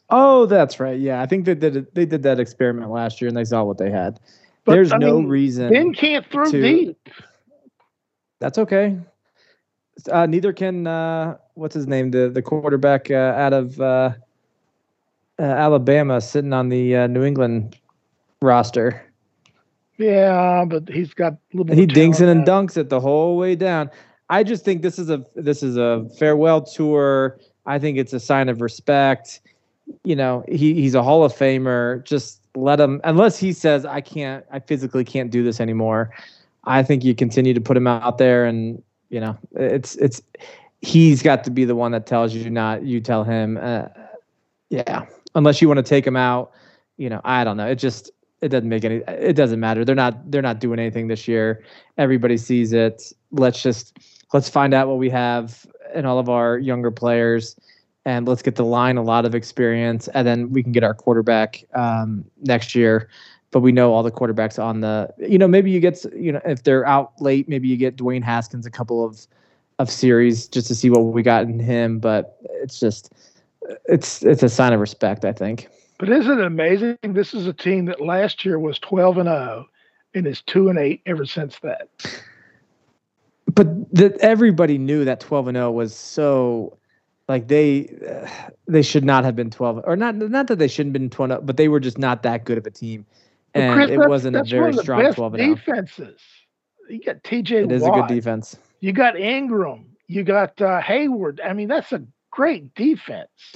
Oh, 0.09 0.45
that's 0.47 0.79
right. 0.79 0.99
Yeah, 0.99 1.21
I 1.21 1.25
think 1.27 1.45
they 1.45 1.53
did 1.55 1.87
they 1.93 2.05
did 2.05 2.23
that 2.23 2.39
experiment 2.39 2.89
last 2.91 3.21
year 3.21 3.27
and 3.27 3.37
they 3.37 3.45
saw 3.45 3.63
what 3.63 3.77
they 3.77 3.91
had. 3.91 4.19
But, 4.65 4.73
There's 4.73 4.91
I 4.91 4.97
no 4.97 5.19
mean, 5.19 5.27
reason. 5.29 5.71
Ben 5.71 5.93
can't 5.93 6.25
throw 6.31 6.49
to- 6.49 6.61
deep. 6.61 7.09
That's 8.39 8.57
okay. 8.57 8.97
Uh, 10.11 10.25
neither 10.25 10.53
can 10.53 10.87
uh, 10.87 11.37
what's 11.55 11.75
his 11.75 11.87
name, 11.87 12.11
the 12.11 12.29
the 12.29 12.41
quarterback 12.41 13.11
uh, 13.11 13.33
out 13.35 13.53
of 13.53 13.79
uh, 13.79 14.13
uh, 15.39 15.41
Alabama, 15.41 16.21
sitting 16.21 16.53
on 16.53 16.69
the 16.69 16.95
uh, 16.95 17.07
New 17.07 17.23
England 17.23 17.77
roster. 18.41 19.05
Yeah, 19.97 20.65
but 20.65 20.87
he's 20.87 21.13
got 21.13 21.33
a 21.33 21.37
little 21.51 21.65
bit. 21.65 21.77
He 21.77 21.85
dinks 21.85 22.21
it 22.21 22.29
and 22.29 22.45
dunks 22.45 22.77
it 22.77 22.89
the 22.89 23.01
whole 23.01 23.37
way 23.37 23.55
down. 23.55 23.89
I 24.29 24.43
just 24.43 24.63
think 24.63 24.81
this 24.81 24.97
is 24.97 25.09
a 25.09 25.25
this 25.35 25.63
is 25.63 25.75
a 25.75 26.07
farewell 26.17 26.61
tour. 26.61 27.37
I 27.65 27.79
think 27.79 27.97
it's 27.97 28.13
a 28.13 28.19
sign 28.19 28.47
of 28.47 28.61
respect. 28.61 29.41
You 30.03 30.15
know, 30.15 30.45
he 30.47 30.75
he's 30.75 30.95
a 30.95 31.03
Hall 31.03 31.23
of 31.23 31.33
Famer. 31.33 32.03
Just 32.05 32.41
let 32.55 32.79
him 32.79 33.01
unless 33.03 33.37
he 33.37 33.53
says 33.53 33.85
I 33.85 34.01
can't 34.01 34.45
I 34.51 34.59
physically 34.59 35.03
can't 35.03 35.31
do 35.31 35.43
this 35.43 35.59
anymore. 35.59 36.11
I 36.65 36.83
think 36.83 37.03
you 37.03 37.15
continue 37.15 37.53
to 37.53 37.61
put 37.61 37.75
him 37.75 37.87
out 37.87 38.17
there 38.17 38.45
and 38.45 38.81
you 39.09 39.19
know, 39.19 39.37
it's 39.53 39.95
it's 39.95 40.21
he's 40.81 41.21
got 41.21 41.43
to 41.43 41.51
be 41.51 41.65
the 41.65 41.75
one 41.75 41.91
that 41.91 42.05
tells 42.05 42.33
you 42.33 42.49
not 42.49 42.83
you 42.83 42.99
tell 43.01 43.23
him 43.23 43.57
uh, 43.61 43.85
yeah, 44.69 45.05
unless 45.35 45.61
you 45.61 45.67
want 45.67 45.77
to 45.77 45.83
take 45.83 46.05
him 46.05 46.15
out, 46.15 46.51
you 46.97 47.09
know, 47.09 47.21
I 47.23 47.43
don't 47.43 47.57
know. 47.57 47.67
It 47.67 47.75
just 47.75 48.11
it 48.41 48.49
doesn't 48.49 48.69
make 48.69 48.85
any 48.85 49.01
it 49.07 49.35
doesn't 49.35 49.59
matter. 49.59 49.83
They're 49.83 49.95
not 49.95 50.31
they're 50.31 50.41
not 50.41 50.59
doing 50.59 50.79
anything 50.79 51.07
this 51.07 51.27
year. 51.27 51.63
Everybody 51.97 52.37
sees 52.37 52.71
it. 52.73 53.11
Let's 53.31 53.61
just 53.61 53.97
let's 54.33 54.49
find 54.49 54.73
out 54.73 54.87
what 54.87 54.97
we 54.97 55.09
have 55.09 55.65
in 55.93 56.05
all 56.05 56.19
of 56.19 56.29
our 56.29 56.57
younger 56.57 56.91
players 56.91 57.55
and 58.05 58.27
let's 58.27 58.41
get 58.41 58.55
the 58.55 58.65
line 58.65 58.97
a 58.97 59.03
lot 59.03 59.25
of 59.25 59.35
experience 59.35 60.07
and 60.09 60.25
then 60.25 60.51
we 60.51 60.63
can 60.63 60.71
get 60.71 60.83
our 60.83 60.93
quarterback 60.93 61.63
um, 61.73 62.23
next 62.41 62.75
year 62.75 63.09
but 63.51 63.61
we 63.61 63.71
know 63.71 63.93
all 63.93 64.03
the 64.03 64.11
quarterbacks 64.11 64.61
on 64.61 64.81
the 64.81 65.11
you 65.17 65.37
know 65.37 65.47
maybe 65.47 65.71
you 65.71 65.79
get 65.79 66.03
you 66.13 66.31
know 66.31 66.41
if 66.45 66.63
they're 66.63 66.85
out 66.85 67.19
late 67.21 67.47
maybe 67.49 67.67
you 67.67 67.77
get 67.77 67.95
Dwayne 67.95 68.23
Haskins 68.23 68.65
a 68.65 68.71
couple 68.71 69.03
of 69.03 69.27
of 69.79 69.89
series 69.89 70.47
just 70.47 70.67
to 70.67 70.75
see 70.75 70.89
what 70.89 70.99
we 71.01 71.23
got 71.23 71.43
in 71.43 71.59
him 71.59 71.99
but 71.99 72.37
it's 72.61 72.79
just 72.79 73.13
it's 73.85 74.23
it's 74.23 74.43
a 74.43 74.49
sign 74.49 74.73
of 74.73 74.79
respect 74.79 75.25
I 75.25 75.31
think 75.31 75.67
But 75.97 76.09
isn't 76.09 76.39
it 76.39 76.45
amazing? 76.45 76.97
This 77.03 77.33
is 77.33 77.47
a 77.47 77.53
team 77.53 77.85
that 77.85 78.01
last 78.01 78.45
year 78.45 78.59
was 78.59 78.79
12 78.79 79.17
and 79.19 79.27
0 79.27 79.65
and 80.15 80.27
is 80.27 80.41
2 80.43 80.69
and 80.69 80.79
8 80.79 81.01
ever 81.05 81.25
since 81.25 81.59
that. 81.59 81.89
but 83.53 83.67
that 83.93 84.17
everybody 84.19 84.77
knew 84.77 85.05
that 85.05 85.19
12 85.19 85.49
and 85.49 85.55
0 85.55 85.71
was 85.71 85.95
so 85.95 86.77
like 87.27 87.47
they 87.47 87.89
uh, 88.09 88.27
they 88.67 88.81
should 88.81 89.05
not 89.05 89.23
have 89.23 89.35
been 89.35 89.49
12 89.49 89.81
or 89.85 89.95
not 89.95 90.15
not 90.15 90.47
that 90.47 90.59
they 90.59 90.67
shouldn't 90.67 90.95
have 90.95 91.01
been 91.01 91.09
12 91.09 91.31
oh, 91.31 91.41
but 91.41 91.57
they 91.57 91.67
were 91.67 91.79
just 91.79 91.97
not 91.97 92.23
that 92.23 92.43
good 92.43 92.57
of 92.57 92.65
a 92.65 92.71
team 92.71 93.05
and 93.53 93.73
Chris, 93.73 93.89
it 93.89 93.97
wasn't 93.97 94.35
a 94.35 94.43
very 94.43 94.73
strong 94.73 95.01
best 95.03 95.15
12 95.15 95.33
and 95.35 95.43
0 95.43 95.55
defenses. 95.55 96.21
You 96.89 97.01
got 97.01 97.23
TJ 97.23 97.65
it 97.65 97.71
is 97.71 97.85
a 97.85 97.91
good 97.91 98.07
defense 98.07 98.57
You 98.79 98.93
got 98.93 99.15
Ingram. 99.19 99.85
You 100.07 100.23
got 100.23 100.59
uh, 100.61 100.81
Heyward. 100.81 101.39
I 101.45 101.53
mean, 101.53 101.67
that's 101.67 101.91
a 101.91 102.03
great 102.31 102.73
defense. 102.75 103.55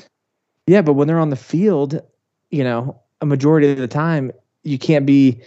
yeah 0.67 0.81
but 0.81 0.93
when 0.93 1.07
they're 1.07 1.19
on 1.19 1.29
the 1.29 1.35
field 1.35 2.01
you 2.49 2.63
know 2.63 2.99
a 3.21 3.25
majority 3.25 3.71
of 3.71 3.77
the 3.77 3.87
time 3.87 4.31
you 4.63 4.77
can't 4.77 5.05
be 5.05 5.41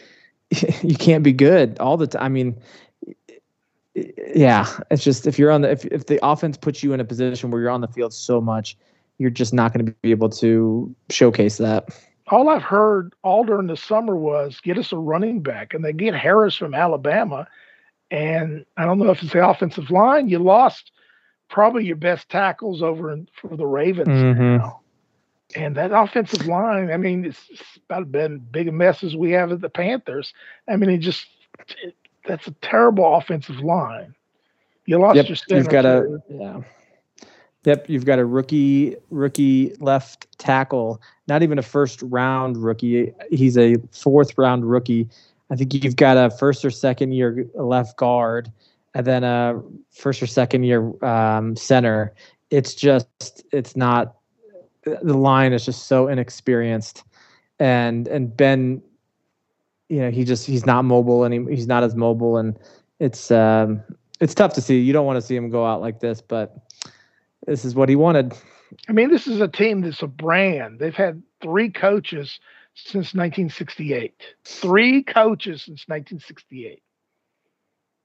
you 0.83 0.95
can't 0.97 1.25
be 1.25 1.33
good 1.33 1.79
all 1.79 1.97
the 1.97 2.07
time 2.07 2.23
i 2.23 2.29
mean 2.29 2.57
yeah 4.35 4.67
it's 4.91 5.03
just 5.03 5.27
if 5.27 5.39
you're 5.39 5.51
on 5.51 5.63
the 5.63 5.71
if, 5.71 5.85
if 5.87 6.07
the 6.07 6.25
offense 6.25 6.57
puts 6.57 6.83
you 6.83 6.93
in 6.93 7.01
a 7.01 7.05
position 7.05 7.51
where 7.51 7.61
you're 7.61 7.71
on 7.71 7.81
the 7.81 7.89
field 7.89 8.13
so 8.15 8.41
much 8.41 8.77
you're 9.19 9.31
just 9.31 9.53
not 9.53 9.73
going 9.73 9.85
to 9.85 9.93
be 10.03 10.11
able 10.11 10.29
to 10.29 10.95
showcase 11.11 11.57
that 11.59 11.89
all 12.29 12.49
I've 12.49 12.63
heard 12.63 13.15
all 13.23 13.45
during 13.45 13.67
the 13.67 13.77
summer 13.77 14.17
was 14.17 14.61
get 14.61 14.79
us 14.79 14.93
a 14.93 14.99
running 14.99 15.41
back, 15.43 15.75
and 15.75 15.85
they 15.85 15.93
get 15.93 16.15
Harris 16.15 16.57
from 16.57 16.75
Alabama. 16.75 17.47
And 18.11 18.65
I 18.77 18.85
don't 18.85 18.99
know 18.99 19.11
if 19.11 19.23
it's 19.23 19.33
the 19.33 19.47
offensive 19.47 19.91
line. 19.91 20.29
You 20.29 20.39
lost 20.39 20.93
probably 21.49 21.85
your 21.85 21.97
best 21.97 22.29
tackles 22.29 22.83
over 22.83 23.11
in, 23.13 23.29
for 23.35 23.57
the 23.57 23.67
Ravens 23.67 24.25
Mhm. 24.25 24.61
now. 24.61 24.81
And 25.55 25.77
that 25.77 25.93
offensive 25.93 26.47
line, 26.47 26.91
I 26.91 26.97
mean, 26.97 27.25
it's, 27.25 27.49
it's 27.51 27.77
about 27.89 28.11
been 28.11 28.39
big 28.39 28.69
a 28.69 28.73
mess 28.73 29.03
as 29.03 29.17
we 29.17 29.31
have 29.33 29.53
at 29.53 29.61
the 29.61 29.69
Panthers. 29.71 30.33
I 30.69 30.77
mean, 30.77 30.91
it 30.91 30.99
just 30.99 31.27
it, 31.83 31.95
that's 32.27 32.47
a 32.47 32.53
terrible 32.63 33.15
offensive 33.17 33.61
line. 33.61 34.15
You 34.87 34.99
lost 34.99 35.15
Yep, 35.15 35.27
your 35.29 35.37
center. 35.37 35.65
you've 35.65 35.69
got 35.69 35.85
a 35.87 36.21
yeah. 36.29 36.61
Yep, 37.67 37.91
you've 37.91 38.05
got 38.05 38.21
a 38.21 38.25
rookie 38.25 38.95
rookie 39.11 39.75
left 39.81 40.29
tackle, 40.39 41.03
not 41.27 41.43
even 41.43 41.59
a 41.59 41.63
first 41.63 42.01
round 42.01 42.57
rookie. 42.57 43.13
He's 43.33 43.59
a 43.59 43.75
fourth 43.91 44.39
round 44.39 44.71
rookie. 44.71 45.09
I 45.51 45.57
think 45.57 45.75
you've 45.75 45.97
got 45.97 46.17
a 46.17 46.31
first 46.31 46.65
or 46.65 46.71
second 46.71 47.11
year 47.11 47.45
left 47.55 47.97
guard, 47.97 48.53
and 48.95 49.05
then 49.05 49.25
a 49.25 49.61
first 49.91 50.23
or 50.23 50.29
second 50.29 50.63
year 50.63 50.93
um, 51.05 51.57
center. 51.57 52.15
It's 52.51 52.73
just 52.73 53.45
it's 53.51 53.75
not 53.75 54.15
the 54.85 55.17
line 55.19 55.53
is 55.53 55.65
just 55.65 55.89
so 55.89 56.07
inexperienced, 56.07 57.03
and 57.59 58.07
and 58.07 58.37
Ben, 58.37 58.81
you 59.89 60.03
know, 60.03 60.11
he 60.13 60.23
just 60.23 60.47
he's 60.47 60.65
not 60.65 60.85
mobile 60.85 61.25
and 61.25 61.35
he, 61.35 61.57
he's 61.57 61.67
not 61.67 61.83
as 61.83 61.97
mobile, 61.97 62.37
and 62.37 62.57
it's 63.01 63.33
um 63.33 63.83
it's 64.21 64.37
tough 64.37 64.53
to 64.53 64.61
see. 64.61 64.79
You 64.79 64.93
don't 64.93 65.05
want 65.05 65.17
to 65.17 65.23
see 65.23 65.35
him 65.35 65.51
go 65.51 65.67
out 65.67 65.81
like 65.81 65.99
this, 65.99 66.21
but 66.21 66.66
this 67.47 67.65
is 67.65 67.75
what 67.75 67.89
he 67.89 67.97
wanted. 67.97 68.35
I 68.89 68.93
mean, 68.93 69.11
this 69.11 69.27
is 69.27 69.41
a 69.41 69.49
team 69.49 69.81
that's 69.81 70.03
a 70.03 70.07
brand. 70.07 70.79
They've 70.79 70.95
had 70.95 71.23
three 71.43 71.71
coaches 71.71 72.39
since 72.75 73.15
1968. 73.15 74.15
Three 74.45 75.03
coaches 75.03 75.63
since 75.63 75.85
1968. 75.89 76.83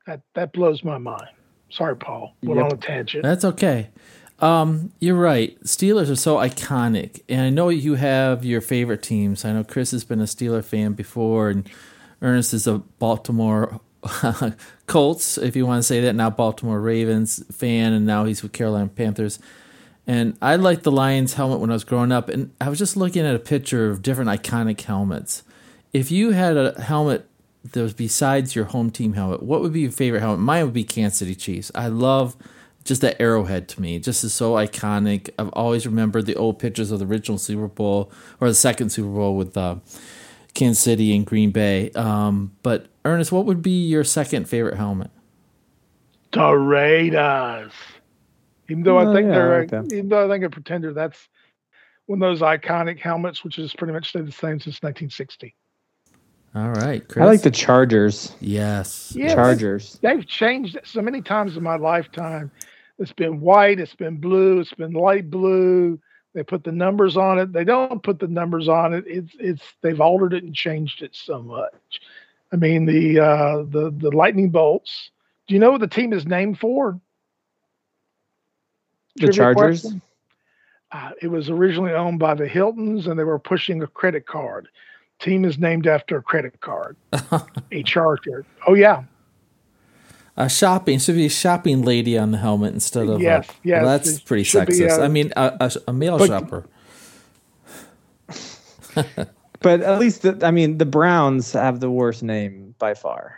That 0.07 0.21
that 0.35 0.53
blows 0.53 0.83
my 0.83 0.97
mind. 0.97 1.27
Sorry, 1.69 1.95
Paul. 1.95 2.35
Went 2.43 2.57
Yep. 2.57 2.65
on 2.65 2.71
a 2.73 2.77
tangent. 2.81 3.23
That's 3.23 3.45
okay. 3.45 3.89
Um, 4.39 4.91
you're 4.99 5.15
right. 5.19 5.59
Steelers 5.63 6.09
are 6.09 6.15
so 6.15 6.37
iconic, 6.37 7.21
and 7.29 7.41
I 7.41 7.49
know 7.51 7.69
you 7.69 7.95
have 7.95 8.43
your 8.43 8.59
favorite 8.59 9.03
teams. 9.03 9.45
I 9.45 9.53
know 9.53 9.63
Chris 9.63 9.91
has 9.91 10.03
been 10.03 10.19
a 10.19 10.23
Steeler 10.25 10.63
fan 10.63 10.93
before, 10.93 11.49
and 11.49 11.69
Ernest 12.23 12.51
is 12.53 12.65
a 12.65 12.79
Baltimore 12.97 13.79
Colts, 14.87 15.37
if 15.37 15.55
you 15.55 15.65
want 15.65 15.79
to 15.79 15.83
say 15.83 16.01
that. 16.01 16.13
Now 16.13 16.29
Baltimore 16.29 16.79
Ravens 16.79 17.43
fan, 17.55 17.93
and 17.93 18.05
now 18.05 18.25
he's 18.25 18.43
with 18.43 18.51
Carolina 18.51 18.89
Panthers. 18.89 19.39
And 20.07 20.37
I 20.41 20.55
liked 20.55 20.83
the 20.83 20.91
Lions 20.91 21.35
helmet 21.35 21.59
when 21.59 21.69
I 21.69 21.73
was 21.73 21.83
growing 21.83 22.11
up, 22.11 22.27
and 22.29 22.51
I 22.59 22.69
was 22.69 22.79
just 22.79 22.97
looking 22.97 23.25
at 23.25 23.35
a 23.35 23.39
picture 23.39 23.89
of 23.89 24.01
different 24.01 24.29
iconic 24.29 24.81
helmets. 24.81 25.43
If 25.93 26.11
you 26.11 26.31
had 26.31 26.57
a 26.57 26.81
helmet 26.81 27.27
that 27.63 27.81
was 27.81 27.93
besides 27.93 28.55
your 28.55 28.65
home 28.65 28.89
team 28.89 29.13
helmet, 29.13 29.43
what 29.43 29.61
would 29.61 29.73
be 29.73 29.81
your 29.81 29.91
favorite 29.91 30.21
helmet? 30.21 30.39
Mine 30.39 30.65
would 30.65 30.73
be 30.73 30.83
Kansas 30.83 31.19
City 31.19 31.35
Chiefs. 31.35 31.71
I 31.75 31.87
love 31.87 32.35
just 32.83 33.01
that 33.01 33.21
arrowhead 33.21 33.67
to 33.69 33.81
me. 33.81 33.95
It 33.95 34.03
just 34.03 34.23
is 34.23 34.33
so 34.33 34.53
iconic. 34.53 35.29
I've 35.37 35.49
always 35.49 35.85
remembered 35.85 36.25
the 36.25 36.35
old 36.35 36.57
pictures 36.57 36.89
of 36.91 36.99
the 36.99 37.05
original 37.05 37.37
Super 37.37 37.67
Bowl 37.67 38.11
or 38.39 38.47
the 38.47 38.55
second 38.55 38.89
Super 38.89 39.09
Bowl 39.09 39.35
with 39.35 39.55
uh, 39.55 39.75
Kansas 40.53 40.83
City 40.83 41.15
and 41.15 41.25
Green 41.25 41.51
Bay. 41.51 41.91
Um, 41.91 42.55
but 42.63 42.87
Ernest, 43.05 43.31
what 43.31 43.45
would 43.45 43.61
be 43.61 43.85
your 43.87 44.03
second 44.03 44.47
favorite 44.49 44.77
helmet? 44.77 45.11
The 46.31 46.51
Raiders. 46.51 47.71
Even 48.69 48.83
though 48.83 48.99
Oh, 48.99 49.09
I 49.11 49.13
think 49.13 49.27
yeah, 49.27 49.33
they're, 49.33 49.67
like 49.67 49.91
even 49.93 50.09
though 50.09 50.25
I 50.25 50.33
think 50.33 50.43
a 50.45 50.49
pretender, 50.49 50.93
that's 50.93 51.27
one 52.05 52.21
of 52.21 52.29
those 52.29 52.41
iconic 52.41 52.99
helmets, 52.99 53.43
which 53.43 53.57
has 53.57 53.73
pretty 53.73 53.93
much 53.93 54.09
stayed 54.09 54.25
the 54.27 54.31
same 54.31 54.59
since 54.59 54.81
1960. 54.81 55.55
All 56.53 56.69
right, 56.69 57.05
Chris. 57.07 57.21
I 57.23 57.25
like 57.25 57.41
the 57.41 57.51
Chargers. 57.51 58.33
yes. 58.41 59.13
Yeah, 59.15 59.33
Chargers. 59.33 59.99
They've 60.01 60.25
changed 60.25 60.75
it 60.75 60.85
so 60.87 61.01
many 61.01 61.21
times 61.21 61.55
in 61.57 61.63
my 61.63 61.77
lifetime. 61.77 62.51
It's 62.99 63.13
been 63.13 63.39
white, 63.41 63.79
it's 63.79 63.95
been 63.95 64.17
blue, 64.17 64.59
it's 64.59 64.73
been 64.73 64.91
light 64.93 65.29
blue. 65.29 65.99
They 66.33 66.43
put 66.43 66.63
the 66.63 66.71
numbers 66.71 67.17
on 67.17 67.39
it. 67.39 67.51
They 67.51 67.63
don't 67.63 68.01
put 68.01 68.19
the 68.19 68.27
numbers 68.27 68.69
on 68.69 68.93
it. 68.93 69.03
It's 69.07 69.31
it's 69.39 69.63
they've 69.81 69.99
altered 69.99 70.33
it 70.33 70.43
and 70.43 70.55
changed 70.55 71.01
it 71.01 71.15
so 71.15 71.41
much. 71.41 72.01
I 72.51 72.55
mean 72.55 72.85
the 72.85 73.19
uh, 73.19 73.57
the 73.63 73.93
the 73.95 74.11
lightning 74.11 74.49
bolts. 74.49 75.11
Do 75.47 75.53
you 75.53 75.59
know 75.59 75.71
what 75.71 75.81
the 75.81 75.87
team 75.87 76.13
is 76.13 76.25
named 76.25 76.59
for? 76.59 76.99
The 79.15 79.27
Trivia 79.27 79.53
Chargers. 79.53 79.93
Uh, 80.93 81.11
it 81.21 81.27
was 81.27 81.49
originally 81.49 81.93
owned 81.93 82.19
by 82.19 82.33
the 82.33 82.47
Hiltons, 82.47 83.07
and 83.07 83.17
they 83.17 83.23
were 83.23 83.39
pushing 83.39 83.81
a 83.81 83.87
credit 83.87 84.25
card. 84.25 84.67
Team 85.19 85.45
is 85.45 85.57
named 85.57 85.87
after 85.87 86.17
a 86.17 86.23
credit 86.23 86.59
card, 86.61 86.97
a 87.71 87.83
charger. 87.83 88.45
Oh 88.67 88.73
yeah, 88.73 89.03
A 90.37 90.49
shopping 90.49 90.97
should 90.99 91.15
be 91.15 91.25
a 91.25 91.29
shopping 91.29 91.81
lady 91.83 92.17
on 92.17 92.31
the 92.31 92.37
helmet 92.37 92.73
instead 92.73 93.07
of 93.09 93.21
Yes, 93.21 93.49
a, 93.49 93.53
yes, 93.63 93.83
Well, 93.83 93.91
that's 93.97 94.17
it 94.17 94.25
pretty 94.25 94.43
should 94.43 94.65
be 94.67 94.73
sexist. 94.73 94.99
a- 94.99 95.03
I 95.03 95.07
mean, 95.09 95.33
a, 95.35 95.57
a, 95.59 95.71
a 95.89 95.93
male 95.93 96.17
But- 96.17 96.27
shopper. 96.27 96.65
But 99.63 99.81
at 99.81 99.99
least, 99.99 100.23
the, 100.23 100.39
I 100.41 100.49
mean, 100.49 100.79
the 100.79 100.87
Browns 100.87 101.53
have 101.53 101.81
the 101.81 101.91
worst 101.91 102.23
name 102.23 102.73
by 102.79 102.95
far. 102.95 103.35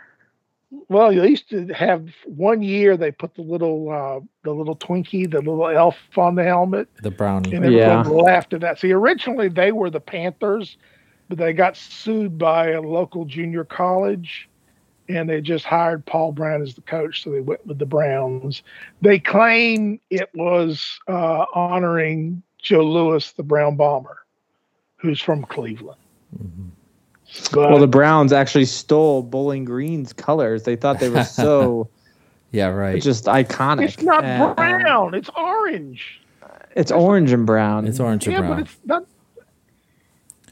Well, 0.88 1.12
you 1.12 1.22
used 1.22 1.50
to 1.50 1.66
have 1.74 2.08
one 2.24 2.62
year 2.62 2.96
they 2.96 3.10
put 3.10 3.34
the 3.34 3.42
little 3.42 3.90
uh, 3.90 4.20
the 4.42 4.52
little 4.52 4.74
Twinkie, 4.74 5.30
the 5.30 5.38
little 5.38 5.68
elf 5.68 5.96
on 6.16 6.34
the 6.34 6.42
helmet, 6.42 6.88
The 7.02 7.10
brownie. 7.10 7.54
and 7.54 7.62
everyone 7.66 8.06
Yeah. 8.06 8.10
laughed 8.10 8.54
at 8.54 8.62
that. 8.62 8.78
See, 8.80 8.90
originally 8.90 9.48
they 9.48 9.70
were 9.70 9.90
the 9.90 10.00
Panthers, 10.00 10.78
but 11.28 11.36
they 11.36 11.52
got 11.52 11.76
sued 11.76 12.38
by 12.38 12.70
a 12.70 12.80
local 12.80 13.26
junior 13.26 13.64
college, 13.64 14.48
and 15.08 15.28
they 15.28 15.40
just 15.40 15.64
hired 15.64 16.04
Paul 16.06 16.32
Brown 16.32 16.62
as 16.62 16.74
the 16.74 16.80
coach, 16.82 17.22
so 17.22 17.30
they 17.30 17.40
went 17.40 17.66
with 17.66 17.78
the 17.78 17.86
Browns. 17.86 18.62
They 19.02 19.18
claim 19.18 20.00
it 20.10 20.30
was 20.34 20.98
uh, 21.08 21.44
honoring 21.54 22.42
Joe 22.62 22.84
Louis, 22.84 23.30
the 23.32 23.42
Brown 23.42 23.76
Bomber, 23.76 24.18
who's 24.96 25.20
from 25.20 25.44
Cleveland. 25.44 25.98
But 27.52 27.70
Well, 27.70 27.78
the 27.78 27.86
Browns 27.86 28.32
actually 28.32 28.64
stole 28.64 29.22
Bowling 29.22 29.64
Green's 29.64 30.12
colors. 30.12 30.62
They 30.62 30.76
thought 30.76 31.00
they 31.00 31.08
were 31.10 31.24
so 31.24 31.88
Yeah, 32.52 32.68
right. 32.68 33.02
just 33.02 33.24
iconic. 33.24 33.82
it's 33.84 34.02
not 34.02 34.22
And 34.24 34.54
brown; 34.54 35.14
it's 35.14 35.28
orange. 35.36 36.20
It's 36.76 36.92
orange 36.92 37.32
and 37.32 37.44
brown. 37.44 37.86
It's 37.86 37.98
orange 37.98 38.26
and 38.26 38.32
yeah, 38.34 38.40
brown. 38.40 38.50
but 38.52 38.60
it's 38.60 38.76
not. 38.84 39.04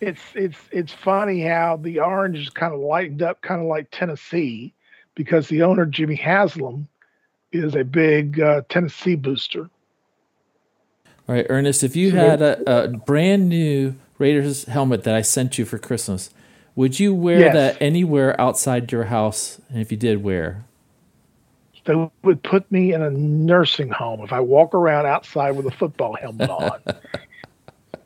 It's 0.02 0.20
it's 0.34 0.58
it's 0.72 0.92
funny 0.92 1.42
how 1.42 1.76
the 1.76 2.00
orange 2.00 2.36
is 2.36 2.50
kind 2.50 2.74
of 2.74 2.80
lightened 2.80 3.22
up, 3.22 3.40
kind 3.40 3.60
of 3.60 3.68
like 3.68 3.86
Tennessee, 3.92 4.74
because 5.14 5.46
the 5.48 5.62
owner 5.62 5.86
Jimmy 5.86 6.16
Haslam 6.16 6.88
is 7.52 7.76
a 7.76 7.84
big 7.84 8.40
uh, 8.40 8.62
Tennessee 8.68 9.14
booster. 9.14 9.70
All 11.28 11.36
right, 11.36 11.46
Ernest, 11.48 11.84
if 11.84 11.94
you 11.94 12.10
So 12.10 12.16
had 12.16 12.42
a, 12.42 12.84
a 12.84 12.88
brand 12.88 13.48
new 13.48 13.94
Raiders 14.18 14.64
helmet 14.64 15.04
that 15.04 15.14
I 15.14 15.22
sent 15.22 15.56
you 15.56 15.64
for 15.64 15.78
Christmas, 15.78 16.30
would 16.74 16.98
you 16.98 17.14
wear 17.14 17.38
Yes. 17.38 17.54
that 17.54 17.76
anywhere 17.80 18.38
outside 18.40 18.90
your 18.90 19.04
house? 19.04 19.60
And 19.70 19.80
if 19.80 19.92
you 19.92 19.96
did, 19.96 20.24
where? 20.24 20.64
They 21.84 22.10
would 22.22 22.42
put 22.42 22.70
me 22.72 22.92
in 22.92 23.02
a 23.02 23.10
nursing 23.10 23.90
home 23.90 24.20
if 24.22 24.32
I 24.32 24.40
walk 24.40 24.74
around 24.74 25.06
outside 25.06 25.52
with 25.52 25.66
a 25.66 25.70
football 25.70 26.16
helmet 26.16 26.50
on. 26.50 26.80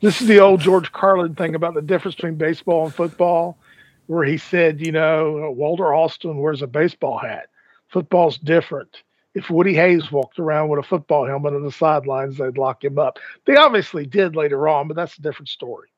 this 0.01 0.21
is 0.21 0.29
the 0.29 0.41
old 0.41 0.61
George 0.61 0.93
Carlin 0.93 1.35
thing 1.35 1.55
about 1.55 1.75
the 1.75 1.83
difference 1.83 2.15
between 2.15 2.37
baseball 2.37 2.85
and 2.85 2.95
football, 2.95 3.59
where 4.07 4.25
he 4.25 4.39
said, 4.39 4.85
you 4.85 4.93
know, 4.93 5.53
Walter 5.57 5.93
Alston 5.93 6.39
wears 6.39 6.63
a 6.63 6.67
baseball 6.67 7.19
hat. 7.19 7.49
Football's 7.89 8.39
different. 8.39 9.03
If 9.35 9.51
Woody 9.51 9.75
Hayes 9.75 10.11
walked 10.11 10.39
around 10.39 10.71
with 10.71 10.81
a 10.81 10.83
football 10.83 11.27
helmet 11.27 11.55
on 11.55 11.63
the 11.63 11.71
sidelines, 11.71 12.39
they'd 12.39 12.57
lock 12.57 12.83
him 12.83 12.99
up. 12.99 13.19
They 13.45 13.57
obviously 13.57 14.07
did 14.07 14.35
later 14.35 14.67
on, 14.67 14.89
but 14.89 14.97
that's 14.97 15.19
a 15.19 15.23
different 15.23 15.49
story. 15.49 15.89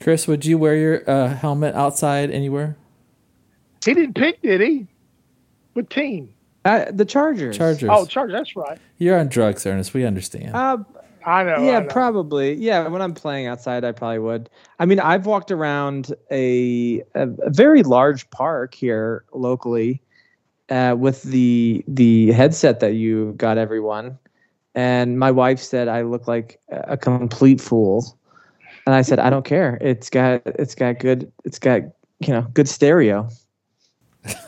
Chris, 0.00 0.28
would 0.28 0.44
you 0.44 0.56
wear 0.56 0.76
your 0.76 1.10
uh, 1.10 1.34
helmet 1.34 1.74
outside 1.74 2.30
anywhere? 2.30 2.76
He 3.84 3.92
didn't 3.92 4.14
pick, 4.14 4.40
did 4.40 4.60
he? 4.60 4.86
What 5.72 5.90
team? 5.90 6.32
Uh, 6.64 6.86
the 6.90 7.04
Chargers. 7.04 7.56
Chargers. 7.56 7.88
Oh, 7.90 8.06
Chargers. 8.06 8.34
That's 8.34 8.56
right. 8.56 8.78
You're 8.98 9.18
on 9.18 9.28
drugs, 9.28 9.66
Ernest. 9.66 9.94
We 9.94 10.04
understand. 10.04 10.54
Uh, 10.54 10.78
I 11.24 11.44
know. 11.44 11.64
yeah, 11.64 11.78
I 11.78 11.80
know. 11.80 11.88
probably. 11.88 12.54
Yeah, 12.54 12.86
when 12.88 13.02
I'm 13.02 13.14
playing 13.14 13.46
outside, 13.46 13.84
I 13.84 13.92
probably 13.92 14.18
would. 14.20 14.50
I 14.78 14.86
mean, 14.86 15.00
I've 15.00 15.26
walked 15.26 15.50
around 15.50 16.14
a 16.30 17.02
a, 17.14 17.28
a 17.42 17.50
very 17.50 17.82
large 17.82 18.28
park 18.30 18.74
here 18.74 19.24
locally 19.32 20.02
uh, 20.70 20.96
with 20.98 21.22
the 21.22 21.84
the 21.88 22.32
headset 22.32 22.80
that 22.80 22.94
you 22.94 23.34
got 23.36 23.58
everyone, 23.58 24.18
and 24.74 25.18
my 25.18 25.30
wife 25.30 25.60
said 25.60 25.88
I 25.88 26.02
look 26.02 26.28
like 26.28 26.60
a 26.70 26.96
complete 26.96 27.60
fool, 27.60 28.16
and 28.86 28.94
I 28.94 29.02
said 29.02 29.18
I 29.18 29.30
don't 29.30 29.44
care. 29.44 29.78
It's 29.80 30.10
got 30.10 30.42
it's 30.44 30.74
got 30.74 30.98
good 30.98 31.30
it's 31.44 31.58
got 31.58 31.82
you 32.20 32.32
know 32.32 32.42
good 32.54 32.68
stereo. 32.68 33.28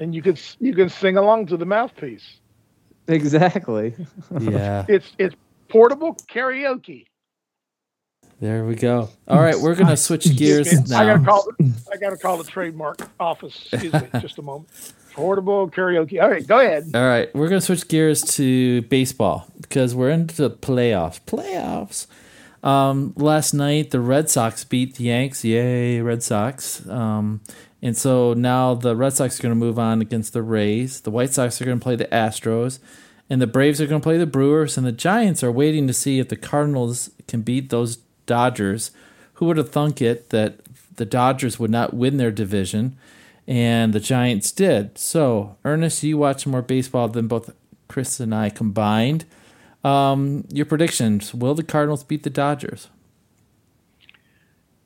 and 0.00 0.14
you 0.14 0.22
could 0.22 0.40
you 0.60 0.74
can 0.74 0.88
sing 0.88 1.16
along 1.16 1.46
to 1.46 1.56
the 1.56 1.66
mouthpiece. 1.66 2.40
Exactly. 3.08 3.94
yeah. 4.40 4.86
It's 4.88 5.12
it's 5.18 5.36
portable 5.70 6.14
karaoke. 6.30 7.06
There 8.40 8.64
we 8.64 8.74
go. 8.74 9.10
All 9.28 9.40
right, 9.40 9.58
we're 9.58 9.74
gonna 9.74 9.96
switch 9.98 10.36
gears 10.36 10.72
I 10.90 11.04
gotta 11.04 11.18
now. 11.18 11.24
call. 11.24 11.46
The, 11.58 11.90
I 11.92 11.96
gotta 11.96 12.16
call 12.16 12.38
the 12.38 12.44
trademark 12.44 13.00
office. 13.20 13.68
Excuse 13.72 13.92
me, 13.92 14.08
just 14.20 14.38
a 14.38 14.42
moment. 14.42 14.70
Portable 15.12 15.68
karaoke. 15.70 16.22
All 16.22 16.30
right, 16.30 16.46
go 16.46 16.58
ahead. 16.60 16.90
All 16.94 17.06
right, 17.06 17.34
we're 17.34 17.48
gonna 17.48 17.60
switch 17.60 17.86
gears 17.88 18.22
to 18.36 18.82
baseball 18.82 19.46
because 19.60 19.94
we're 19.94 20.10
into 20.10 20.36
the 20.36 20.50
playoffs. 20.50 21.20
Playoffs. 21.20 22.06
Um, 22.62 23.14
last 23.16 23.54
night 23.54 23.90
the 23.90 24.00
Red 24.00 24.28
Sox 24.30 24.64
beat 24.64 24.96
the 24.96 25.04
Yanks. 25.04 25.44
Yay, 25.44 26.00
Red 26.00 26.22
Sox! 26.22 26.86
Um, 26.88 27.40
and 27.82 27.96
so 27.96 28.34
now 28.34 28.74
the 28.74 28.94
Red 28.94 29.14
Sox 29.14 29.38
are 29.38 29.42
going 29.42 29.52
to 29.52 29.56
move 29.56 29.78
on 29.78 30.02
against 30.02 30.32
the 30.34 30.42
Rays. 30.42 31.00
The 31.00 31.10
White 31.10 31.32
Sox 31.32 31.60
are 31.60 31.64
going 31.64 31.78
to 31.78 31.82
play 31.82 31.96
the 31.96 32.04
Astros, 32.06 32.78
and 33.30 33.40
the 33.40 33.46
Braves 33.46 33.80
are 33.80 33.86
going 33.86 34.00
to 34.00 34.04
play 34.04 34.18
the 34.18 34.26
Brewers. 34.26 34.76
And 34.76 34.86
the 34.86 34.92
Giants 34.92 35.42
are 35.42 35.52
waiting 35.52 35.86
to 35.86 35.94
see 35.94 36.18
if 36.18 36.28
the 36.28 36.36
Cardinals 36.36 37.10
can 37.28 37.40
beat 37.40 37.70
those 37.70 37.96
Dodgers. 38.26 38.90
Who 39.34 39.46
would 39.46 39.56
have 39.56 39.70
thunk 39.70 40.02
it 40.02 40.28
that 40.30 40.58
the 40.96 41.06
Dodgers 41.06 41.58
would 41.58 41.70
not 41.70 41.94
win 41.94 42.18
their 42.18 42.30
division? 42.30 42.98
and 43.50 43.92
the 43.92 44.00
Giants 44.00 44.52
did. 44.52 44.96
So, 44.96 45.56
Ernest, 45.64 46.04
you 46.04 46.16
watch 46.16 46.46
more 46.46 46.62
baseball 46.62 47.08
than 47.08 47.26
both 47.26 47.50
Chris 47.88 48.20
and 48.20 48.32
I 48.32 48.48
combined. 48.48 49.24
Um, 49.82 50.44
your 50.52 50.66
predictions: 50.66 51.34
Will 51.34 51.54
the 51.54 51.64
Cardinals 51.64 52.04
beat 52.04 52.22
the 52.22 52.30
Dodgers? 52.30 52.88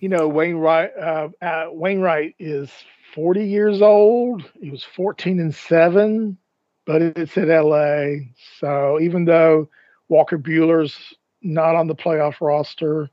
You 0.00 0.08
know, 0.08 0.28
Wainwright. 0.28 0.96
Uh, 0.96 1.28
uh, 1.42 1.66
Wainwright 1.72 2.36
is 2.38 2.70
40 3.14 3.44
years 3.44 3.82
old. 3.82 4.42
He 4.58 4.70
was 4.70 4.82
14 4.82 5.40
and 5.40 5.54
seven, 5.54 6.38
but 6.84 7.02
it's 7.02 7.36
at 7.38 7.48
LA. 7.48 8.26
So 8.58 8.98
even 9.00 9.24
though 9.24 9.68
Walker 10.08 10.38
Buehler's 10.38 11.14
not 11.42 11.74
on 11.74 11.86
the 11.86 11.94
playoff 11.94 12.40
roster 12.40 13.10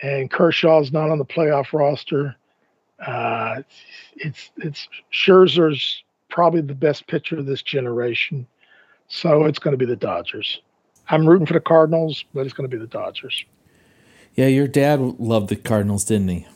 and 0.00 0.30
Kershaw's 0.30 0.92
not 0.92 1.10
on 1.10 1.18
the 1.18 1.24
playoff 1.24 1.72
roster, 1.72 2.36
uh, 3.04 3.62
it's 4.16 4.50
it's 4.58 4.88
Scherzer's 5.12 6.04
probably 6.28 6.60
the 6.60 6.74
best 6.74 7.06
pitcher 7.06 7.38
of 7.38 7.46
this 7.46 7.62
generation. 7.62 8.46
So 9.08 9.44
it's 9.44 9.58
going 9.58 9.72
to 9.72 9.78
be 9.78 9.86
the 9.86 9.96
Dodgers. 9.96 10.60
I'm 11.08 11.28
rooting 11.28 11.46
for 11.46 11.54
the 11.54 11.60
Cardinals, 11.60 12.24
but 12.32 12.46
it's 12.46 12.54
going 12.54 12.70
to 12.70 12.74
be 12.74 12.80
the 12.80 12.88
Dodgers. 12.88 13.44
Yeah, 14.34 14.46
your 14.46 14.68
dad 14.68 15.00
loved 15.00 15.48
the 15.48 15.56
Cardinals, 15.56 16.04
didn't 16.04 16.28
he? 16.28 16.46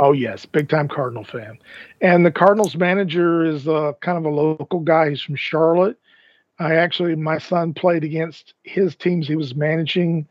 Oh 0.00 0.12
yes, 0.12 0.46
big 0.46 0.70
time 0.70 0.88
Cardinal 0.88 1.24
fan. 1.24 1.58
And 2.00 2.24
the 2.24 2.30
Cardinals 2.32 2.74
manager 2.74 3.44
is 3.44 3.68
uh, 3.68 3.92
kind 4.00 4.16
of 4.16 4.24
a 4.24 4.34
local 4.34 4.80
guy. 4.80 5.10
He's 5.10 5.20
from 5.20 5.36
Charlotte. 5.36 5.98
I 6.58 6.74
actually, 6.76 7.14
my 7.16 7.36
son 7.38 7.74
played 7.74 8.02
against 8.02 8.54
his 8.64 8.96
teams 8.96 9.28
he 9.28 9.36
was 9.36 9.54
managing 9.54 10.26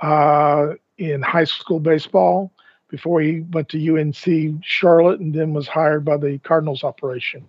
uh, 0.00 0.74
in 0.98 1.22
high 1.22 1.44
school 1.44 1.78
baseball 1.78 2.52
before 2.88 3.20
he 3.20 3.40
went 3.52 3.68
to 3.70 3.96
UNC 3.96 4.64
Charlotte 4.64 5.20
and 5.20 5.32
then 5.32 5.54
was 5.54 5.68
hired 5.68 6.04
by 6.04 6.16
the 6.16 6.38
Cardinals 6.38 6.82
operation. 6.82 7.46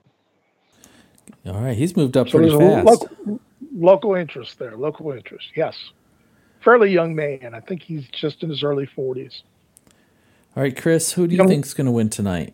All 1.46 1.60
right, 1.60 1.76
he's 1.76 1.98
moved 1.98 2.16
up 2.16 2.30
So 2.30 2.38
pretty 2.38 2.56
fast. 2.58 2.86
local, 2.86 3.40
local 3.76 4.16
interest 4.16 4.60
there, 4.60 4.78
local 4.78 5.12
interest. 5.12 5.48
Yes. 5.56 5.92
Fairly 6.62 6.92
young 6.92 7.16
man. 7.16 7.54
I 7.54 7.60
think 7.60 7.82
he's 7.82 8.08
just 8.10 8.44
in 8.44 8.50
his 8.50 8.64
early 8.64 8.88
40s. 8.88 9.42
All 10.56 10.62
right, 10.64 10.76
Chris, 10.80 11.12
who 11.14 11.28
do 11.28 11.34
you 11.36 11.40
Come- 11.40 11.48
think's 11.48 11.74
going 11.74 11.86
to 11.86 11.92
win 11.92 12.10
tonight? 12.10 12.54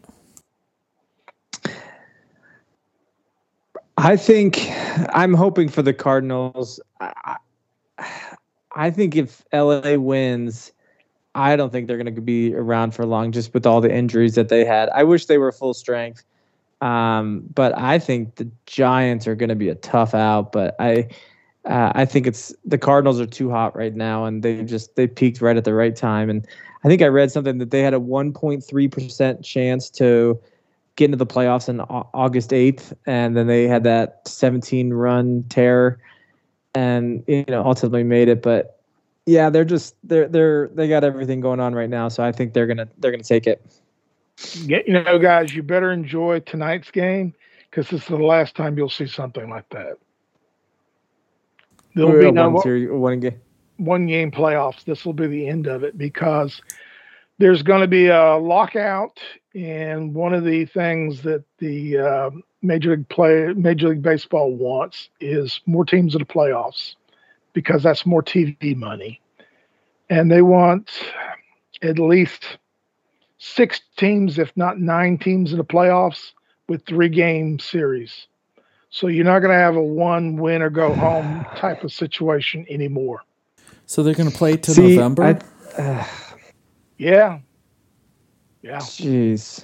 I 3.98 4.16
think 4.16 4.60
I'm 5.14 5.34
hoping 5.34 5.68
for 5.68 5.82
the 5.82 5.94
Cardinals. 5.94 6.80
I, 7.00 7.12
I- 7.98 8.06
I 8.76 8.92
think 8.92 9.16
if 9.16 9.44
LA 9.52 9.96
wins, 9.96 10.72
I 11.36 11.56
don't 11.56 11.72
think 11.72 11.88
they're 11.88 11.98
going 11.98 12.14
to 12.16 12.22
be 12.22 12.54
around 12.56 12.92
for 12.94 13.04
long 13.06 13.32
just 13.32 13.52
with 13.54 13.66
all 13.66 13.82
the 13.82 13.94
injuries 13.94 14.36
that 14.36 14.48
they 14.48 14.64
had. 14.64 14.90
I 14.90 15.04
wish 15.04 15.26
they 15.26 15.40
were 15.40 15.52
full 15.52 15.74
strength. 15.74 16.24
Um, 16.80 17.42
but 17.56 17.76
I 17.78 17.98
think 18.00 18.36
the 18.36 18.50
Giants 18.68 19.28
are 19.28 19.36
going 19.36 19.50
to 19.50 19.56
be 19.56 19.68
a 19.70 19.76
tough 19.76 20.14
out, 20.14 20.52
but 20.54 20.76
I 20.80 21.10
uh, 21.70 21.94
I 21.96 22.04
think 22.04 22.28
it's 22.28 22.54
the 22.66 22.78
Cardinals 22.78 23.22
are 23.22 23.26
too 23.26 23.50
hot 23.50 23.76
right 23.76 23.96
now 23.96 24.26
and 24.26 24.44
they 24.44 24.64
just 24.64 24.96
they 24.96 25.08
peaked 25.08 25.40
right 25.40 25.56
at 25.56 25.64
the 25.64 25.74
right 25.74 25.96
time 25.96 26.30
and 26.30 26.46
I 26.84 26.88
think 26.88 27.02
I 27.02 27.08
read 27.08 27.32
something 27.32 27.58
that 27.58 27.72
they 27.72 27.82
had 27.82 27.94
a 27.94 28.00
1.3% 28.00 29.44
chance 29.44 29.90
to 29.92 30.40
get 31.00 31.06
into 31.06 31.18
the 31.18 31.26
playoffs 31.26 31.70
on 31.70 31.82
August 32.14 32.52
8th, 32.52 32.94
and 33.06 33.36
then 33.36 33.48
they 33.48 33.68
had 33.68 33.84
that 33.86 34.28
17 34.28 34.94
run 34.94 35.44
tear, 35.50 36.00
and 36.76 37.24
you 37.28 37.46
know 37.48 37.64
ultimately 37.64 38.04
made 38.04 38.28
it. 38.28 38.42
But 38.42 38.82
yeah, 39.26 39.50
they're 39.50 39.66
just 39.66 39.96
they're 40.04 40.28
they're 40.28 40.68
they 40.70 40.88
got 40.88 41.04
everything 41.04 41.40
going 41.40 41.60
on 41.60 41.74
right 41.74 41.90
now, 41.90 42.10
so 42.10 42.24
I 42.24 42.32
think 42.32 42.54
they're 42.54 42.68
gonna 42.68 42.88
they're 42.98 43.12
gonna 43.12 43.24
take 43.24 43.48
it. 43.48 43.66
Yeah, 44.56 44.80
you 44.86 44.94
know, 44.94 45.20
guys, 45.20 45.54
you 45.54 45.64
better 45.64 45.92
enjoy 45.92 46.42
tonight's 46.42 46.92
game 46.92 47.34
because 47.70 47.90
this 47.90 48.02
is 48.02 48.08
the 48.08 48.18
last 48.18 48.56
time 48.56 48.78
you'll 48.78 48.90
see 48.90 49.08
something 49.08 49.50
like 49.50 49.70
that. 49.70 49.98
There'll 52.00 52.14
We're 52.14 52.22
be 52.22 52.32
no 52.32 52.50
one 52.50 52.64
series, 52.64 52.90
one 52.90 53.20
game. 53.20 53.42
one 53.78 54.06
game 54.08 54.32
playoffs. 54.32 54.86
This 54.86 55.06
will 55.06 55.14
be 55.14 55.28
the 55.28 55.48
end 55.48 55.68
of 55.68 55.84
it 55.84 55.98
because 55.98 56.62
there's 57.40 57.62
going 57.62 57.82
to 57.82 57.88
be 57.88 58.08
a 58.08 58.38
lockout, 58.38 59.20
and 59.54 60.14
one 60.14 60.34
of 60.34 60.46
the 60.46 60.66
things 60.66 61.22
that 61.24 61.44
the 61.58 61.98
um 61.98 62.44
major 62.62 62.92
league 62.92 63.10
play, 63.10 63.54
Major 63.54 63.90
League 63.90 64.02
Baseball 64.02 64.54
wants 64.56 65.10
is 65.20 65.60
more 65.66 65.86
teams 65.86 66.16
in 66.16 66.20
the 66.20 66.26
playoffs 66.26 66.96
because 67.54 67.84
that's 67.84 68.06
more 68.06 68.24
TV 68.24 68.76
money, 68.76 69.20
and 70.10 70.32
they 70.32 70.42
want 70.42 70.90
at 71.82 72.00
least 72.00 72.58
six 73.40 73.82
teams, 73.98 74.40
if 74.40 74.56
not 74.56 74.80
nine 74.80 75.18
teams, 75.18 75.52
in 75.52 75.58
the 75.58 75.66
playoffs 75.66 76.32
with 76.70 76.86
three 76.86 77.10
game 77.10 77.60
series. 77.60 78.28
So 78.89 79.08
you're 79.08 79.25
not 79.25 79.39
going 79.39 79.52
to 79.52 79.58
have 79.58 79.75
a 79.75 79.82
one 79.82 80.38
win 80.38 80.62
or 80.62 80.69
go 80.69 80.93
home 80.93 81.45
type 81.58 81.84
of 81.84 81.91
situation 81.91 82.65
anymore. 82.69 83.21
So 83.86 84.04
they're 84.04 84.15
going 84.15 84.30
to 84.32 84.36
play 84.38 84.58
to 84.58 84.71
See, 84.71 84.95
November. 84.95 85.23
I- 85.78 85.82
uh, 85.82 86.06
Yeah. 86.97 87.39
Yeah. 88.62 88.78
Jeez. 88.80 89.63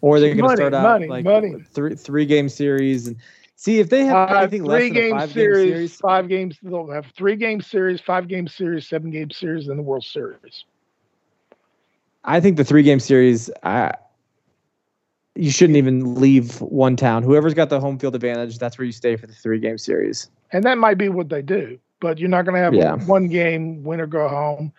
Or 0.00 0.18
they're 0.18 0.34
going 0.34 0.50
to 0.50 0.56
start 0.56 0.74
out 0.74 0.82
money, 0.82 1.06
like 1.06 1.24
money. 1.24 1.62
three 1.72 1.94
three 1.94 2.26
game 2.26 2.48
series 2.48 3.06
and 3.06 3.16
see 3.54 3.78
if 3.78 3.88
they 3.88 4.04
have 4.04 4.28
Five, 4.28 4.36
anything 4.38 4.64
less 4.64 4.80
three 4.80 4.88
than 4.88 4.96
a 4.96 5.00
game 5.00 5.18
five 5.18 5.32
series, 5.32 5.64
game 5.64 5.74
series. 5.74 5.96
five 5.96 6.28
games. 6.28 6.58
They'll 6.60 6.90
have 6.90 7.06
three 7.16 7.36
game 7.36 7.60
series, 7.60 8.00
five 8.00 8.26
game 8.26 8.48
series, 8.48 8.88
seven 8.88 9.10
game 9.12 9.30
series, 9.30 9.68
and 9.68 9.78
the 9.78 9.82
World 9.82 10.04
Series. 10.04 10.64
I 12.24 12.40
think 12.40 12.56
the 12.56 12.64
three 12.64 12.82
game 12.82 12.98
series, 12.98 13.48
I, 13.62 13.92
you 15.36 15.50
shouldn't 15.50 15.76
even 15.76 16.16
leave 16.16 16.60
one 16.60 16.96
town. 16.96 17.22
Whoever's 17.22 17.54
got 17.54 17.68
the 17.70 17.80
home 17.80 17.98
field 17.98 18.14
advantage, 18.14 18.58
that's 18.58 18.78
where 18.78 18.84
you 18.84 18.92
stay 18.92 19.16
for 19.16 19.26
the 19.26 19.32
three 19.34 19.58
game 19.58 19.78
series. 19.78 20.30
And 20.52 20.64
that 20.64 20.78
might 20.78 20.98
be 20.98 21.08
what 21.08 21.28
they 21.28 21.42
do, 21.42 21.78
but 22.00 22.18
you're 22.18 22.28
not 22.28 22.44
going 22.44 22.54
to 22.54 22.60
have 22.60 22.74
Yeah. 22.74 22.96
one 23.06 23.28
game 23.28 23.82
win 23.84 24.00
or 24.00 24.06
go 24.06 24.28
home. 24.28 24.72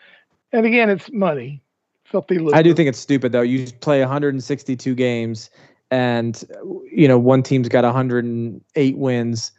And 0.52 0.66
again, 0.66 0.90
it's 0.90 1.12
money. 1.12 1.62
Filthy. 2.06 2.40
I 2.54 2.62
do 2.62 2.74
think 2.74 2.88
it's 2.88 3.00
stupid 3.00 3.34
though. 3.34 3.42
You 3.42 3.70
play 3.82 4.00
162 4.00 4.96
games, 4.96 5.50
and 5.92 6.42
you 6.90 7.06
know 7.06 7.20
one 7.20 7.44
team's 7.44 7.68
got 7.68 7.84
108 7.84 8.98
wins, 8.98 9.52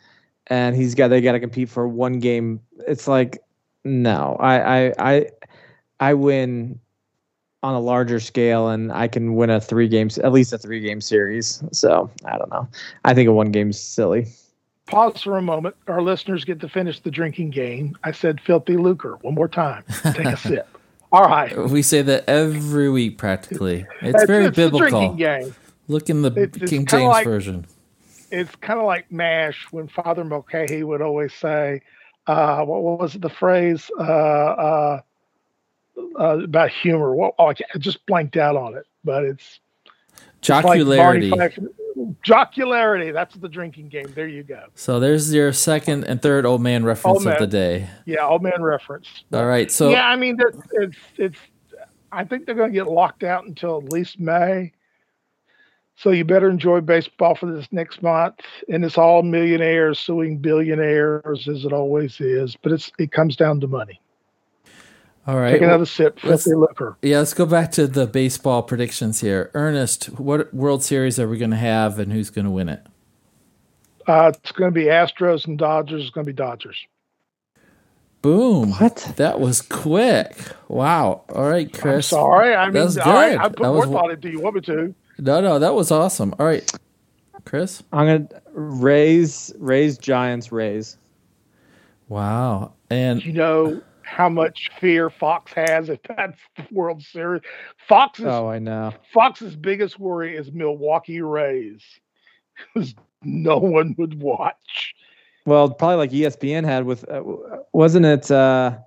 and 0.46 0.74
he's 0.74 0.94
got 0.94 1.08
they 1.08 1.20
got 1.20 1.32
to 1.32 1.40
compete 1.40 1.68
for 1.68 1.86
one 1.86 2.20
game. 2.20 2.60
It's 2.86 3.06
like 3.06 3.38
no, 3.84 4.36
I 4.40 4.86
I 4.88 4.92
I 4.98 5.26
I 6.00 6.14
win 6.14 6.80
on 7.62 7.74
a 7.74 7.80
larger 7.80 8.20
scale, 8.20 8.68
and 8.68 8.92
I 8.92 9.08
can 9.08 9.34
win 9.34 9.50
a 9.50 9.60
three 9.60 9.88
games 9.88 10.18
at 10.18 10.32
least 10.32 10.52
a 10.52 10.58
three 10.58 10.80
game 10.80 11.00
series. 11.00 11.62
So 11.72 12.10
I 12.24 12.38
don't 12.38 12.50
know. 12.50 12.68
I 13.04 13.14
think 13.14 13.28
a 13.28 13.32
one 13.32 13.50
game's 13.50 13.80
silly. 13.80 14.26
Pause 14.86 15.22
for 15.22 15.36
a 15.36 15.42
moment. 15.42 15.76
Our 15.86 16.00
listeners 16.00 16.44
get 16.44 16.60
to 16.60 16.68
finish 16.68 17.00
the 17.00 17.10
drinking 17.10 17.50
game. 17.50 17.96
I 18.04 18.12
said 18.12 18.40
filthy 18.40 18.76
lucre 18.76 19.18
one 19.22 19.34
more 19.34 19.48
time. 19.48 19.84
Take 20.14 20.24
a 20.26 20.36
sip. 20.38 20.66
All 21.12 21.24
right. 21.24 21.56
we 21.68 21.82
say 21.82 22.02
that 22.02 22.24
every 22.28 22.88
week 22.90 23.18
practically. 23.18 23.86
It's 24.02 24.24
very 24.24 24.46
it's 24.46 24.56
the 24.56 24.62
biblical. 24.66 24.88
drinking 25.00 25.16
game. 25.16 25.54
Look 25.88 26.08
in 26.10 26.22
the 26.22 26.30
It's- 26.30 26.62
it's 26.62 26.70
King 26.70 26.86
James 26.86 27.02
like- 27.04 27.24
version. 27.24 27.66
it's 28.30 28.54
kind 28.56 28.78
of 28.78 28.84
like 28.86 29.10
MASH 29.10 29.66
when 29.70 29.88
Father 29.88 30.22
Mulcahy 30.24 30.82
would 30.84 31.00
always 31.02 31.32
say, 31.34 31.80
uh, 32.26 32.62
what 32.64 32.82
was 33.00 33.14
the 33.14 33.30
phrase 33.30 33.90
uh, 33.98 34.02
uh, 34.02 35.00
uh, 36.18 36.38
about 36.44 36.70
humor? 36.70 37.14
Well, 37.14 37.34
oh, 37.38 37.48
I 37.48 37.54
just 37.78 38.04
blanked 38.06 38.36
out 38.36 38.56
on 38.56 38.76
it, 38.76 38.86
but 39.04 39.24
it's 39.24 39.60
it's 40.38 40.48
like 40.48 40.80
Jocularity. 40.80 41.30
Jocularity. 42.22 43.10
That's 43.10 43.34
the 43.34 43.48
drinking 43.48 43.88
game. 43.88 44.12
There 44.14 44.28
you 44.28 44.42
go. 44.44 44.66
so 44.74 45.00
there's 45.00 45.32
your 45.34 45.52
second 45.52 46.04
and 46.04 46.22
third 46.22 46.46
old 46.46 46.60
man 46.60 46.84
reference 46.84 47.18
Old 47.18 47.26
of 47.26 47.38
the 47.38 47.46
day. 47.46 47.88
Yeah, 48.06 48.26
old 48.26 48.42
man 48.42 48.62
reference. 48.62 49.24
All 49.32 49.46
right. 49.46 49.70
So 49.70 49.90
yeah, 49.90 50.06
I 50.06 50.16
mean, 50.16 50.36
that- 50.36 50.62
it's 50.72 50.98
it's. 51.16 51.38
I 52.10 52.24
think 52.24 52.46
they're 52.46 52.54
going 52.54 52.70
to 52.70 52.74
get 52.74 52.86
locked 52.86 53.22
out 53.22 53.44
until 53.46 53.78
at 53.78 53.92
least 53.92 54.18
May. 54.18 54.72
So 55.96 56.10
you 56.10 56.24
better 56.24 56.48
enjoy 56.48 56.80
baseball 56.80 57.34
for 57.34 57.52
this 57.52 57.66
next 57.72 58.02
month, 58.02 58.36
and 58.68 58.84
it's 58.84 58.96
all 58.96 59.22
millionaires 59.22 59.98
suing 59.98 60.38
billionaires 60.38 61.48
as 61.48 61.64
it 61.64 61.72
always 61.72 62.20
is. 62.20 62.56
But 62.62 62.72
it's 62.72 62.92
it 62.98 63.10
comes 63.10 63.34
down 63.36 63.60
to 63.60 63.66
money. 63.66 64.00
All 65.28 65.38
right. 65.38 65.52
Take 65.52 65.62
another 65.62 65.84
sip. 65.86 66.18
let's- 66.24 66.44
Filthy 66.44 66.56
liquor. 66.56 66.96
Yeah, 67.02 67.18
let's 67.18 67.34
go 67.34 67.44
back 67.46 67.70
to 67.72 67.86
the 67.86 68.06
baseball 68.06 68.62
predictions 68.62 69.20
here. 69.20 69.50
Ernest, 69.54 70.06
what 70.18 70.52
World 70.54 70.82
Series 70.82 71.18
are 71.20 71.28
we 71.28 71.36
going 71.38 71.50
to 71.50 71.56
have 71.58 71.98
and 71.98 72.12
who's 72.12 72.30
going 72.30 72.46
to 72.46 72.50
win 72.50 72.70
it? 72.70 72.84
Uh, 74.06 74.32
it's 74.34 74.52
going 74.52 74.72
to 74.72 74.74
be 74.74 74.86
Astros 74.86 75.46
and 75.46 75.58
Dodgers. 75.58 76.00
It's 76.02 76.10
going 76.10 76.24
to 76.24 76.32
be 76.32 76.36
Dodgers. 76.36 76.78
Boom. 78.22 78.70
What? 78.72 79.12
That 79.16 79.38
was 79.38 79.60
quick. 79.60 80.34
Wow. 80.68 81.24
All 81.28 81.48
right, 81.48 81.66
I'm 81.72 81.80
Chris. 81.80 82.06
sorry. 82.08 82.54
I 82.54 82.64
mean, 82.64 82.72
That's 82.74 82.96
all 82.96 83.12
right, 83.12 83.32
good. 83.32 83.38
I 83.40 83.48
put 83.48 83.56
That 83.58 83.62
more 83.64 83.74
was- 83.80 83.88
thought 83.90 84.10
into. 84.10 84.30
You 84.30 84.40
want 84.40 84.54
me 84.56 84.60
to? 84.62 84.94
No, 85.18 85.40
no, 85.42 85.58
that 85.58 85.74
was 85.74 85.90
awesome. 85.90 86.34
All 86.38 86.46
right, 86.46 86.68
Chris. 87.44 87.82
I'm 87.92 88.06
gonna 88.06 88.28
raise 88.52 89.52
raise 89.58 89.98
Giants 89.98 90.50
raise. 90.52 90.96
Wow. 92.08 92.72
And 92.88 93.24
You 93.24 93.32
know 93.34 93.82
how 94.08 94.28
much 94.28 94.70
fear 94.80 95.10
Fox 95.10 95.52
has 95.52 95.88
if 95.88 96.02
that's 96.02 96.38
the 96.56 96.66
World 96.72 97.02
Series. 97.02 97.42
Fox's 97.76 98.24
Oh, 98.26 98.48
I 98.48 98.58
know. 98.58 98.92
Fox's 99.12 99.54
biggest 99.54 99.98
worry 99.98 100.36
is 100.36 100.50
Milwaukee 100.52 101.20
Rays, 101.20 101.82
because 102.74 102.94
no 103.22 103.58
one 103.58 103.94
would 103.98 104.20
watch. 104.20 104.94
Well, 105.44 105.70
probably 105.70 105.96
like 105.96 106.10
ESPN 106.10 106.64
had 106.64 106.84
with, 106.84 107.08
uh, 107.08 107.22
wasn't 107.72 108.06
it 108.06 108.30
uh, 108.30 108.78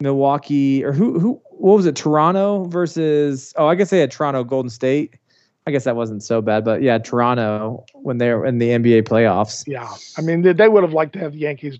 Milwaukee 0.00 0.84
or 0.84 0.92
who 0.92 1.18
who 1.18 1.40
what 1.50 1.76
was 1.76 1.86
it? 1.86 1.96
Toronto 1.96 2.64
versus 2.64 3.52
oh, 3.56 3.66
I 3.66 3.74
guess 3.74 3.90
they 3.90 3.98
had 3.98 4.10
Toronto 4.10 4.44
Golden 4.44 4.70
State. 4.70 5.14
I 5.66 5.70
guess 5.70 5.84
that 5.84 5.94
wasn't 5.94 6.22
so 6.22 6.40
bad, 6.40 6.64
but 6.64 6.80
yeah, 6.80 6.98
Toronto 6.98 7.84
when 7.92 8.18
they 8.18 8.32
were 8.32 8.46
in 8.46 8.58
the 8.58 8.70
NBA 8.70 9.02
playoffs. 9.02 9.64
Yeah, 9.66 9.88
I 10.16 10.22
mean 10.22 10.42
they, 10.42 10.52
they 10.52 10.68
would 10.68 10.82
have 10.82 10.92
liked 10.92 11.12
to 11.14 11.18
have 11.18 11.32
the 11.32 11.38
Yankees 11.38 11.76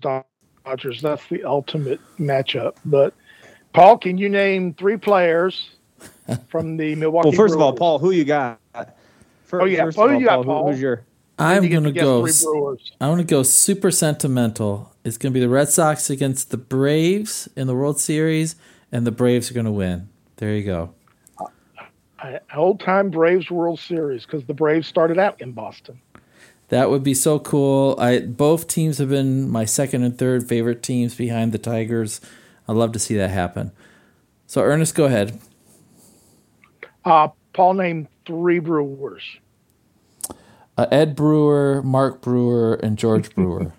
Dodgers. 0.65 1.01
That's 1.01 1.25
the 1.27 1.43
ultimate 1.43 1.99
matchup. 2.19 2.75
But 2.85 3.13
Paul, 3.73 3.97
can 3.97 4.17
you 4.17 4.29
name 4.29 4.73
three 4.73 4.97
players 4.97 5.71
from 6.49 6.77
the 6.77 6.95
Milwaukee? 6.95 7.29
Well, 7.29 7.35
first 7.37 7.53
of 7.55 7.61
all, 7.61 7.73
Paul, 7.73 7.99
who 7.99 8.11
you 8.11 8.23
got? 8.25 8.59
Fir- 9.45 9.61
Oh, 9.61 9.65
yeah. 9.65 9.83
First 9.85 9.97
Oh, 9.97 10.05
of 10.05 10.11
all, 10.13 10.19
you 10.19 10.25
got 10.25 10.45
Paul, 10.45 10.65
who- 10.65 10.71
who's 10.71 10.81
your? 10.81 11.03
I'm 11.39 11.67
going 11.69 11.85
to 11.85 11.91
go. 11.91 12.23
I'm 12.99 13.09
going 13.09 13.17
to 13.17 13.23
go 13.23 13.41
super 13.41 13.89
sentimental. 13.89 14.91
It's 15.03 15.17
going 15.17 15.31
to 15.31 15.33
be 15.33 15.39
the 15.39 15.49
Red 15.49 15.69
Sox 15.69 16.11
against 16.11 16.51
the 16.51 16.57
Braves 16.57 17.49
in 17.55 17.65
the 17.65 17.73
World 17.73 17.99
Series, 17.99 18.55
and 18.91 19.07
the 19.07 19.11
Braves 19.11 19.49
are 19.49 19.55
going 19.55 19.65
to 19.65 19.71
win. 19.71 20.07
There 20.35 20.53
you 20.53 20.63
go. 20.63 20.93
Old 22.55 22.79
time 22.79 23.09
Braves 23.09 23.49
World 23.49 23.79
Series 23.79 24.23
because 24.27 24.43
the 24.45 24.53
Braves 24.53 24.87
started 24.87 25.17
out 25.17 25.41
in 25.41 25.51
Boston. 25.53 25.99
That 26.71 26.89
would 26.89 27.03
be 27.03 27.13
so 27.13 27.37
cool. 27.37 27.95
I 27.99 28.19
both 28.19 28.65
teams 28.67 28.97
have 28.99 29.09
been 29.09 29.49
my 29.49 29.65
second 29.65 30.03
and 30.03 30.17
third 30.17 30.47
favorite 30.47 30.81
teams 30.81 31.13
behind 31.13 31.51
the 31.51 31.57
Tigers. 31.57 32.21
I'd 32.67 32.77
love 32.77 32.93
to 32.93 32.99
see 32.99 33.15
that 33.17 33.29
happen. 33.29 33.71
So 34.47 34.61
Ernest, 34.61 34.95
go 34.95 35.03
ahead. 35.03 35.37
Uh, 37.03 37.27
Paul 37.53 37.73
named 37.73 38.07
three 38.25 38.59
Brewers. 38.59 39.23
Uh, 40.77 40.85
Ed 40.91 41.13
Brewer, 41.15 41.81
Mark 41.83 42.21
Brewer, 42.21 42.75
and 42.75 42.97
George 42.97 43.29
Brewer. 43.35 43.73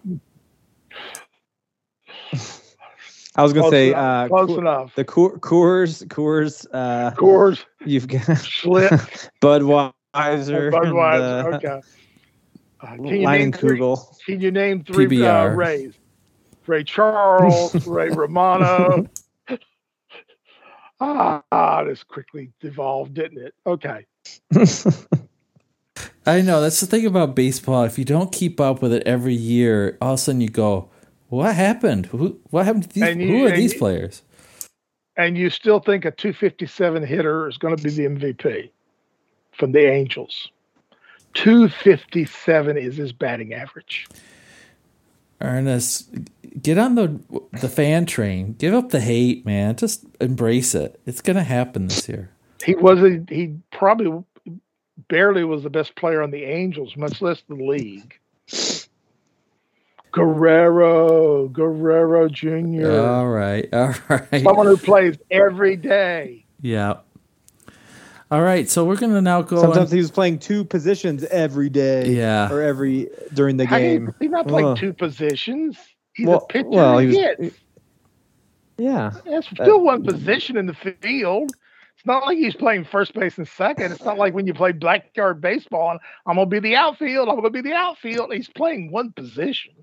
I 3.34 3.42
was 3.42 3.54
gonna 3.54 3.62
Close 3.62 3.70
say 3.70 3.88
enough. 3.88 3.98
uh, 4.24 4.28
Close 4.28 4.46
Coor- 4.48 4.58
enough. 4.58 4.94
the 4.94 5.04
Coor- 5.04 5.38
Coors 5.38 6.06
Coors. 6.08 6.66
Uh, 6.72 7.12
Coors, 7.12 7.64
you've 7.86 8.06
got 8.08 8.20
Schlitz, 8.22 9.30
Budweiser, 9.40 10.70
Budweiser. 10.70 11.60
the 11.60 11.68
Okay. 11.68 11.80
Uh, 12.82 12.96
can 12.96 13.06
you 13.06 13.26
name 13.28 13.52
three? 13.52 13.78
Can 14.26 14.40
you 14.40 14.50
name 14.50 14.82
three 14.84 15.04
uh, 15.04 15.08
PBR. 15.08 15.56
Rays? 15.56 15.94
Ray 16.66 16.84
Charles, 16.84 17.86
Ray 17.86 18.10
Romano. 18.14 19.06
ah, 21.00 21.42
ah, 21.50 21.84
this 21.84 22.02
quickly 22.04 22.50
devolved, 22.60 23.14
didn't 23.14 23.38
it? 23.38 23.54
Okay. 23.66 24.04
I 26.24 26.40
know 26.40 26.60
that's 26.60 26.80
the 26.80 26.86
thing 26.86 27.04
about 27.06 27.34
baseball. 27.34 27.82
If 27.84 27.98
you 27.98 28.04
don't 28.04 28.32
keep 28.32 28.60
up 28.60 28.80
with 28.80 28.92
it 28.92 29.02
every 29.04 29.34
year, 29.34 29.98
all 30.00 30.14
of 30.14 30.18
a 30.18 30.22
sudden 30.22 30.40
you 30.40 30.48
go, 30.48 30.88
"What 31.28 31.54
happened? 31.54 32.06
Who? 32.06 32.40
What 32.50 32.66
happened 32.66 32.84
to 32.84 32.88
these? 32.90 33.16
You- 33.16 33.28
who 33.28 33.46
are 33.46 33.50
these 33.50 33.72
you- 33.72 33.78
players?" 33.78 34.22
And 35.16 35.36
you 35.36 35.50
still 35.50 35.78
think 35.78 36.06
a 36.06 36.10
257 36.10 37.04
hitter 37.04 37.46
is 37.46 37.58
going 37.58 37.76
to 37.76 37.82
be 37.82 37.90
the 37.90 38.04
MVP 38.04 38.70
from 39.52 39.72
the 39.72 39.80
Angels. 39.86 40.48
257 41.34 42.76
is 42.76 42.96
his 42.96 43.12
batting 43.12 43.54
average. 43.54 44.06
Ernest, 45.40 46.08
get 46.60 46.78
on 46.78 46.94
the 46.94 47.20
the 47.60 47.68
fan 47.68 48.06
train. 48.06 48.54
Give 48.54 48.74
up 48.74 48.90
the 48.90 49.00
hate, 49.00 49.44
man. 49.44 49.76
Just 49.76 50.04
embrace 50.20 50.74
it. 50.74 51.00
It's 51.04 51.20
gonna 51.20 51.42
happen 51.42 51.88
this 51.88 52.08
year. 52.08 52.30
He 52.64 52.74
was 52.76 53.02
a, 53.02 53.24
he 53.28 53.56
probably 53.72 54.22
barely 55.08 55.42
was 55.42 55.64
the 55.64 55.70
best 55.70 55.96
player 55.96 56.22
on 56.22 56.30
the 56.30 56.44
Angels, 56.44 56.96
much 56.96 57.20
less 57.20 57.42
the 57.48 57.54
league. 57.54 58.18
Guerrero, 60.12 61.48
Guerrero 61.48 62.28
Jr. 62.28 62.90
All 62.90 63.28
right, 63.28 63.68
all 63.72 63.94
right. 64.08 64.42
Someone 64.42 64.66
who 64.66 64.76
plays 64.76 65.16
every 65.30 65.76
day. 65.76 66.44
Yeah. 66.60 66.98
All 68.32 68.40
right, 68.40 68.66
so 68.66 68.82
we're 68.82 68.96
gonna 68.96 69.20
now 69.20 69.42
go. 69.42 69.60
Sometimes 69.60 69.90
on- 69.90 69.94
he 69.94 70.00
was 70.00 70.10
playing 70.10 70.38
two 70.38 70.64
positions 70.64 71.22
every 71.24 71.68
day. 71.68 72.08
Yeah. 72.08 72.50
Or 72.50 72.62
every 72.62 73.10
during 73.34 73.58
the 73.58 73.66
How 73.66 73.76
game. 73.78 74.14
he's 74.20 74.30
not 74.30 74.48
playing 74.48 74.68
Ugh. 74.68 74.78
two 74.78 74.94
positions. 74.94 75.76
He's 76.14 76.26
Well- 76.26 76.38
a 76.38 76.46
pitcher. 76.46 76.68
well, 76.70 76.96
he 76.98 77.10
he 77.10 77.26
was- 77.38 77.52
Yeah. 78.78 79.10
That's 79.26 79.48
still 79.48 79.84
one 79.84 80.02
position 80.02 80.56
in 80.56 80.64
the 80.64 80.72
field. 80.72 81.52
It's 81.94 82.06
not 82.06 82.24
like 82.24 82.38
he's 82.38 82.56
playing 82.56 82.84
first 82.84 83.12
base 83.12 83.36
and 83.36 83.46
second. 83.46 83.92
It's 83.92 84.02
not 84.02 84.16
like 84.16 84.32
when 84.32 84.46
you 84.46 84.54
play 84.54 84.72
backyard 84.72 85.42
baseball 85.42 85.90
and 85.90 86.00
I'm 86.24 86.36
gonna 86.36 86.46
be 86.46 86.58
the 86.58 86.74
outfield. 86.74 87.28
I'm 87.28 87.36
gonna 87.36 87.50
be 87.50 87.60
the 87.60 87.74
outfield. 87.74 88.32
He's 88.32 88.48
playing 88.48 88.90
one 88.90 89.12
position. 89.12 89.74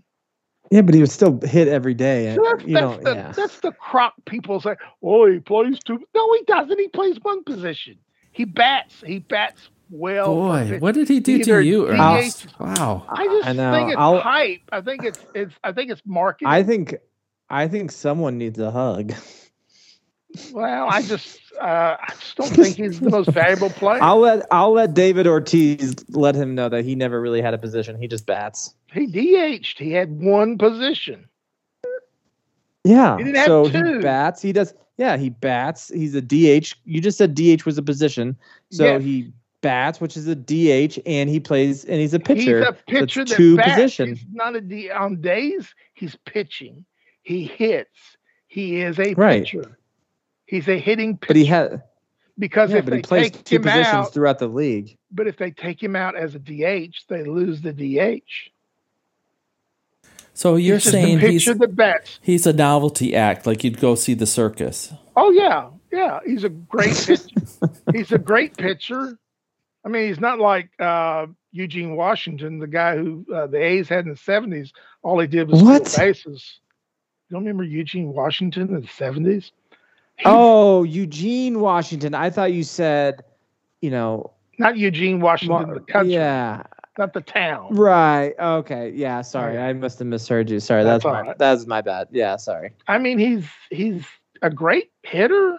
Yeah, 0.71 0.81
but 0.81 0.95
he 0.95 1.01
would 1.01 1.11
still 1.11 1.39
hit 1.41 1.67
every 1.67 1.93
day. 1.93 2.33
So 2.35 2.43
that's, 2.43 2.63
you 2.65 2.73
that's 2.73 2.97
know, 2.97 3.03
the 3.03 3.15
yeah. 3.15 3.31
that's 3.31 3.59
the 3.59 3.73
crock 3.73 4.13
people 4.25 4.59
say. 4.59 4.75
Oh, 5.03 5.31
he 5.31 5.37
plays 5.39 5.77
two. 5.85 5.99
No, 6.15 6.33
he 6.33 6.43
doesn't. 6.45 6.79
He 6.79 6.87
plays 6.87 7.19
one 7.21 7.43
position. 7.43 7.99
He 8.39 8.45
bats. 8.45 9.03
He 9.05 9.19
bats 9.19 9.67
well. 9.89 10.27
Boy, 10.33 10.77
what 10.79 10.95
did 10.95 11.09
he 11.09 11.19
do 11.19 11.35
either 11.35 11.59
to 11.61 11.67
you, 11.67 11.87
DH 11.87 12.47
Wow. 12.57 13.05
I 13.09 13.25
just 13.25 13.47
I 13.49 13.51
know. 13.51 13.73
think 13.73 13.89
it's 13.89 13.97
I'll- 13.99 14.19
hype. 14.21 14.61
I 14.71 14.79
think 14.79 15.03
it's 15.03 15.19
it's 15.35 15.53
I 15.61 15.73
think 15.73 15.91
it's 15.91 16.01
marketing. 16.05 16.47
I 16.47 16.63
think 16.63 16.95
I 17.49 17.67
think 17.67 17.91
someone 17.91 18.37
needs 18.37 18.57
a 18.57 18.71
hug. 18.71 19.11
well, 20.53 20.87
I 20.89 21.01
just 21.01 21.41
uh, 21.59 21.97
I 21.99 22.13
just 22.17 22.37
don't 22.37 22.47
think 22.47 22.77
he's 22.77 23.01
the 23.01 23.09
most 23.09 23.29
valuable 23.33 23.71
player. 23.71 23.99
I'll 24.01 24.19
let 24.21 24.47
I'll 24.51 24.71
let 24.71 24.93
David 24.93 25.27
Ortiz 25.27 25.95
let 26.11 26.33
him 26.33 26.55
know 26.55 26.69
that 26.69 26.85
he 26.85 26.95
never 26.95 27.19
really 27.19 27.41
had 27.41 27.53
a 27.53 27.57
position. 27.57 27.99
He 27.99 28.07
just 28.07 28.25
bats. 28.25 28.73
he 28.93 29.05
DH'd. 29.05 29.79
He 29.79 29.91
had 29.91 30.17
one 30.21 30.57
position. 30.57 31.27
Yeah. 32.85 33.17
He 33.17 33.25
didn't 33.25 33.35
have 33.35 33.47
so 33.47 33.69
two. 33.69 33.95
he 33.95 33.99
bats. 33.99 34.41
He 34.41 34.53
does. 34.53 34.73
Yeah, 34.99 35.15
he 35.15 35.29
bats. 35.29 35.87
He's 35.87 36.13
a 36.13 36.21
DH. 36.21 36.75
You 36.83 36.99
just 36.99 37.17
said 37.17 37.33
DH 37.33 37.65
was 37.65 37.77
a 37.77 37.81
position. 37.81 38.37
So 38.69 38.99
he 38.99 39.31
bats, 39.61 40.01
which 40.01 40.17
is 40.17 40.27
a 40.27 40.35
DH, 40.35 40.99
and 41.05 41.29
he 41.29 41.39
plays 41.39 41.85
and 41.85 42.01
he's 42.01 42.13
a 42.13 42.19
pitcher. 42.19 42.59
He's 42.59 42.67
a 42.67 42.73
pitcher 42.85 43.23
that 43.23 43.33
two 43.33 43.55
bats. 43.55 43.71
positions. 43.75 44.19
He's 44.19 44.27
not 44.33 44.57
a 44.57 44.61
D 44.61 44.91
on 44.91 45.21
days. 45.21 45.73
He's 45.93 46.17
pitching. 46.25 46.83
He 47.21 47.45
hits. 47.45 48.17
He 48.47 48.81
is 48.81 48.99
a 48.99 49.13
Right. 49.13 49.45
pitcher. 49.45 49.79
He's 50.45 50.67
a 50.67 50.77
hitting 50.77 51.17
pitcher. 51.17 51.29
But 51.29 51.35
he 51.37 51.45
had 51.45 51.83
because 52.37 52.71
yeah, 52.71 52.79
if 52.79 52.85
but 52.85 52.91
they 52.91 52.97
he 52.97 53.03
plays 53.03 53.31
take 53.31 53.43
two 53.45 53.59
positions 53.61 53.85
out, 53.87 54.13
throughout 54.13 54.39
the 54.39 54.47
league. 54.49 54.97
but 55.13 55.27
if 55.27 55.37
they 55.37 55.51
take 55.51 55.81
him 55.81 55.95
out 55.95 56.17
as 56.17 56.35
a 56.35 56.39
DH, 56.39 57.05
they 57.07 57.23
lose 57.23 57.61
the 57.61 57.71
DH. 57.71 58.51
So 60.39 60.55
you're 60.55 60.75
he's 60.75 60.83
just 60.83 60.93
saying 60.93 61.17
a 61.17 61.27
he's 61.31 61.43
pitcher 61.43 61.53
that 61.55 61.75
bats. 61.75 62.17
he's 62.21 62.47
a 62.47 62.53
novelty 62.53 63.13
act, 63.13 63.45
like 63.45 63.65
you'd 63.65 63.77
go 63.77 63.95
see 63.95 64.13
the 64.13 64.25
circus. 64.25 64.93
Oh 65.17 65.31
yeah, 65.31 65.67
yeah. 65.91 66.21
He's 66.25 66.45
a 66.45 66.49
great 66.49 66.95
pitcher. 66.95 67.27
he's 67.93 68.13
a 68.13 68.17
great 68.17 68.55
pitcher. 68.55 69.19
I 69.83 69.89
mean, 69.89 70.07
he's 70.07 70.21
not 70.21 70.39
like 70.39 70.69
uh, 70.79 71.25
Eugene 71.51 71.97
Washington, 71.97 72.59
the 72.59 72.67
guy 72.67 72.95
who 72.95 73.25
uh, 73.35 73.47
the 73.47 73.61
A's 73.61 73.89
had 73.89 74.05
in 74.05 74.11
the 74.11 74.15
seventies. 74.15 74.71
All 75.01 75.19
he 75.19 75.27
did 75.27 75.49
was 75.49 75.61
What? 75.61 75.85
steal 75.85 76.05
bases. 76.05 76.59
You 77.27 77.33
don't 77.35 77.43
remember 77.43 77.65
Eugene 77.65 78.13
Washington 78.13 78.73
in 78.73 78.79
the 78.79 78.87
seventies? 78.87 79.51
Oh, 80.23 80.83
Eugene 80.83 81.59
Washington. 81.59 82.15
I 82.15 82.29
thought 82.29 82.53
you 82.53 82.63
said, 82.63 83.25
you 83.81 83.91
know, 83.91 84.31
not 84.57 84.77
Eugene 84.77 85.19
Washington, 85.19 85.67
Mar- 85.67 85.73
the 85.73 85.81
country, 85.81 86.13
yeah, 86.13 86.63
not 86.99 87.13
the 87.13 87.21
town. 87.21 87.73
right. 87.73 88.33
Okay, 88.39 88.91
yeah. 88.93 89.21
Sorry. 89.21 89.57
I 89.57 89.73
must 89.73 89.97
have 89.99 90.07
misheard 90.07 90.49
you. 90.49 90.59
Sorry, 90.59 90.83
That's 90.83 91.03
that's, 91.03 91.11
my 91.11 91.21
right. 91.21 91.37
that's 91.37 91.65
my 91.65 91.81
bad. 91.81 92.09
Yeah, 92.11 92.35
sorry. 92.35 92.71
I 92.87 92.99
mean, 92.99 93.17
he's 93.17 93.45
he's 93.71 94.05
a 94.43 94.49
great 94.51 94.91
hitter, 95.03 95.57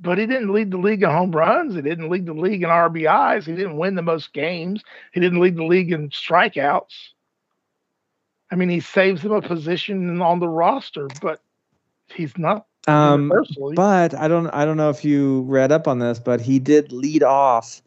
but 0.00 0.18
he 0.18 0.26
didn't 0.26 0.52
lead 0.52 0.70
the 0.70 0.78
league 0.78 1.02
in 1.02 1.10
home 1.10 1.32
runs. 1.32 1.74
He 1.74 1.82
didn't 1.82 2.08
lead 2.10 2.26
the 2.26 2.34
league 2.34 2.62
in 2.62 2.68
RBIs. 2.68 3.46
He 3.46 3.56
didn't 3.56 3.76
win 3.78 3.96
the 3.96 4.02
most 4.02 4.32
games. 4.32 4.84
He 5.12 5.20
didn't 5.20 5.40
lead 5.40 5.56
the 5.56 5.64
league 5.64 5.90
in 5.92 6.10
strikeouts. 6.10 6.94
I 8.52 8.56
mean, 8.56 8.68
he 8.68 8.80
saves 8.80 9.22
them 9.22 9.32
a 9.32 9.40
position 9.42 10.20
on 10.20 10.40
the 10.40 10.48
roster, 10.48 11.08
but 11.22 11.40
he's 12.12 12.36
not 12.36 12.66
Um, 12.88 13.32
but 13.74 14.14
I 14.14 14.28
don't 14.28 14.48
I 14.48 14.64
don't 14.64 14.76
know 14.76 14.90
if 14.90 15.04
you 15.04 15.42
read 15.42 15.72
up 15.72 15.86
on 15.88 15.98
this, 16.00 16.18
but 16.18 16.40
he 16.40 16.58
did 16.58 16.92
lead 16.92 17.22
off 17.22 17.80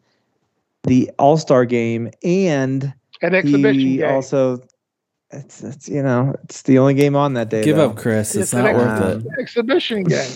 the 0.84 1.10
All 1.18 1.36
Star 1.36 1.64
game, 1.64 2.10
and 2.22 2.92
an 3.22 3.34
exhibition 3.34 3.80
he 3.80 3.96
game. 3.98 4.10
also 4.12 4.60
it's, 5.30 5.62
it's 5.62 5.88
you 5.88 6.02
know 6.02 6.34
it's 6.44 6.62
the 6.62 6.78
only 6.78 6.94
game 6.94 7.16
on 7.16 7.34
that 7.34 7.48
day. 7.48 7.62
Give 7.64 7.76
though. 7.76 7.90
up, 7.90 7.96
Chris. 7.96 8.34
It's, 8.34 8.52
an 8.52 8.60
not 8.64 8.68
ex- 8.70 8.78
worth 8.78 9.24
it. 9.26 9.32
exhibition 9.40 10.04
game. 10.04 10.30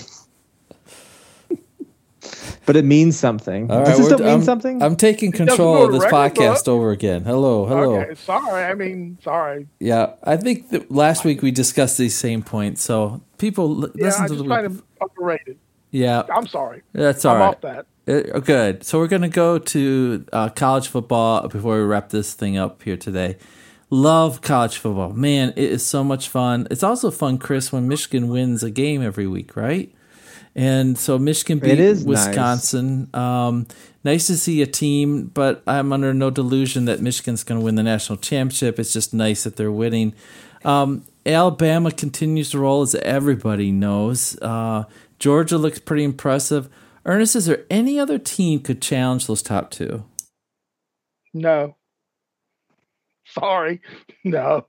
but 2.67 2.77
it 2.77 2.85
means 2.85 3.19
something. 3.19 3.71
All 3.71 3.79
Does 3.81 3.89
right, 3.89 3.99
it 4.01 4.05
still 4.05 4.19
mean 4.19 4.29
I'm, 4.29 4.43
something? 4.43 4.83
I'm 4.83 4.97
taking 4.97 5.33
control 5.33 5.87
of 5.87 5.93
this 5.93 6.05
podcast 6.05 6.65
book. 6.67 6.69
over 6.69 6.91
again. 6.91 7.25
Hello, 7.25 7.65
hello. 7.67 8.01
Okay, 8.01 8.15
sorry. 8.15 8.65
I 8.65 8.75
mean, 8.75 9.19
sorry. 9.23 9.69
Yeah, 9.81 10.15
I 10.25 10.37
think 10.37 10.69
that 10.71 10.91
last 10.91 11.25
week 11.25 11.41
we 11.43 11.51
discussed 11.51 11.97
these 11.99 12.15
same 12.17 12.43
points. 12.43 12.83
So 12.83 13.23
people 13.39 13.85
l- 13.85 13.91
Yeah, 13.95 14.05
listen 14.07 14.25
I 14.25 14.27
to 14.29 14.35
just 14.35 14.43
the 14.45 14.49
find 14.51 14.67
him 14.67 14.83
underrated. 15.01 15.59
Yeah. 15.91 16.23
I'm 16.35 16.47
sorry. 16.47 16.83
That's 16.93 17.25
all 17.25 17.35
I'm 17.37 17.41
right. 17.41 17.49
off 17.49 17.61
that. 17.63 17.87
Uh, 18.07 18.39
good. 18.41 18.85
So 18.85 18.99
we're 18.99 19.09
going 19.09 19.23
to 19.23 19.29
go 19.29 19.59
to 19.59 20.25
uh, 20.33 20.49
college 20.51 20.89
football 20.89 21.47
before 21.49 21.77
we 21.77 21.83
wrap 21.85 22.09
this 22.09 22.35
thing 22.35 22.57
up 22.57 22.83
here 22.83 22.97
today. 22.97 23.37
Love 23.91 24.41
college 24.41 24.79
football. 24.79 25.11
Man, 25.13 25.51
it 25.57 25.71
is 25.71 25.85
so 25.85 26.03
much 26.05 26.29
fun. 26.29 26.67
It's 26.71 26.83
also 26.83 27.11
fun, 27.11 27.39
Chris, 27.39 27.73
when 27.73 27.89
Michigan 27.89 28.29
wins 28.29 28.63
a 28.63 28.71
game 28.71 29.03
every 29.03 29.27
week, 29.27 29.57
right? 29.57 29.93
And 30.55 30.99
so 30.99 31.19
Michigan 31.19 31.59
beat 31.59 31.73
It 31.73 31.81
is 31.81 32.05
nice. 32.05 32.27
Wisconsin. 32.27 33.09
Um, 33.15 33.67
nice 34.05 34.27
to 34.27 34.37
see 34.37 34.61
a 34.61 34.67
team, 34.67 35.27
but 35.27 35.63
I'm 35.67 35.93
under 35.93 36.13
no 36.13 36.31
delusion 36.31 36.87
that 36.87 37.01
Michigan's 37.01 37.45
going 37.45 37.61
to 37.61 37.65
win 37.65 37.77
the 37.77 37.83
national 37.83 38.19
championship. 38.19 38.79
It's 38.79 38.93
just 38.93 39.15
nice 39.15 39.45
that 39.45 39.57
they're 39.57 39.73
winning. 39.73 40.15
Um, 40.65 41.05
Alabama 41.25 41.91
continues 41.91 42.51
to 42.51 42.59
roll, 42.59 42.83
as 42.83 42.95
everybody 42.97 43.71
knows. 43.71 44.39
Uh, 44.41 44.85
Georgia 45.19 45.59
looks 45.59 45.79
pretty 45.79 46.05
impressive. 46.05 46.69
Ernest, 47.05 47.37
is 47.37 47.47
there 47.47 47.65
any 47.71 47.99
other 47.99 48.19
team 48.19 48.61
could 48.61 48.83
challenge 48.83 49.27
those 49.27 49.43
top 49.43 49.71
two? 49.71 50.05
No. 51.35 51.77
Sorry. 53.27 53.81
No. 54.25 54.67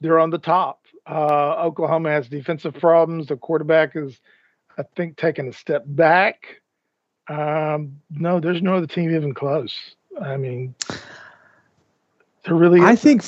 They're 0.00 0.18
on 0.18 0.30
the 0.30 0.38
top. 0.38 0.80
Uh, 1.08 1.54
Oklahoma 1.64 2.10
has 2.10 2.28
defensive 2.28 2.74
problems. 2.74 3.28
The 3.28 3.36
quarterback 3.36 3.94
is, 3.94 4.18
I 4.76 4.82
think, 4.96 5.16
taking 5.16 5.48
a 5.48 5.52
step 5.52 5.84
back. 5.86 6.60
Um, 7.28 8.00
no, 8.10 8.40
there's 8.40 8.60
no 8.60 8.74
other 8.74 8.88
team 8.88 9.14
even 9.14 9.32
close. 9.32 9.94
I 10.20 10.36
mean, 10.36 10.74
there 12.44 12.54
really 12.54 12.80
I 12.80 12.96
think 12.96 13.22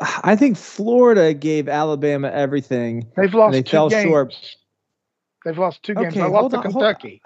I 0.00 0.36
think 0.36 0.56
Florida 0.56 1.32
gave 1.32 1.68
Alabama 1.68 2.28
everything. 2.28 3.06
they've 3.16 3.32
lost 3.32 3.52
they 3.52 3.62
two 3.62 3.70
fell 3.70 3.88
games. 3.88 4.08
short. 4.08 4.34
They've 5.48 5.56
lost 5.56 5.82
two 5.82 5.94
games. 5.94 6.12
Okay, 6.14 6.20
I 6.20 6.26
lost 6.26 6.52
hold 6.52 6.52
to 6.52 6.58
Kentucky. 6.58 7.22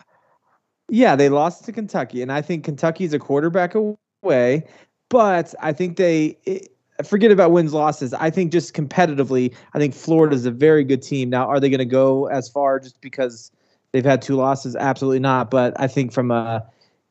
Yeah, 0.89 1.17
they 1.17 1.29
lost 1.29 1.65
to 1.65 1.73
Kentucky, 1.73 2.23
and 2.23 2.31
I 2.31 2.41
think 2.41 2.63
Kentucky's 2.63 3.13
a 3.13 3.19
quarterback 3.19 3.75
away. 3.75 4.65
But 5.09 5.53
I 5.61 5.73
think 5.73 5.97
they 5.97 6.39
it, 6.45 6.69
forget 7.05 7.33
about 7.33 7.51
wins 7.51 7.73
losses. 7.73 8.15
I 8.15 8.31
think 8.31 8.53
just 8.53 8.75
competitively, 8.75 9.53
I 9.75 9.81
think 9.81 9.93
Florida's 9.93 10.47
a 10.47 10.53
very 10.53 10.85
good 10.85 11.03
team. 11.03 11.31
Now, 11.31 11.49
are 11.49 11.59
they 11.59 11.69
going 11.69 11.81
to 11.81 11.85
go 11.85 12.27
as 12.27 12.49
far 12.49 12.79
just 12.79 13.01
because 13.01 13.51
they've 13.91 14.05
had 14.05 14.23
two 14.23 14.37
losses? 14.37 14.77
Absolutely 14.77 15.19
not. 15.19 15.51
But 15.51 15.75
I 15.81 15.89
think 15.89 16.13
from 16.13 16.31
a 16.31 16.65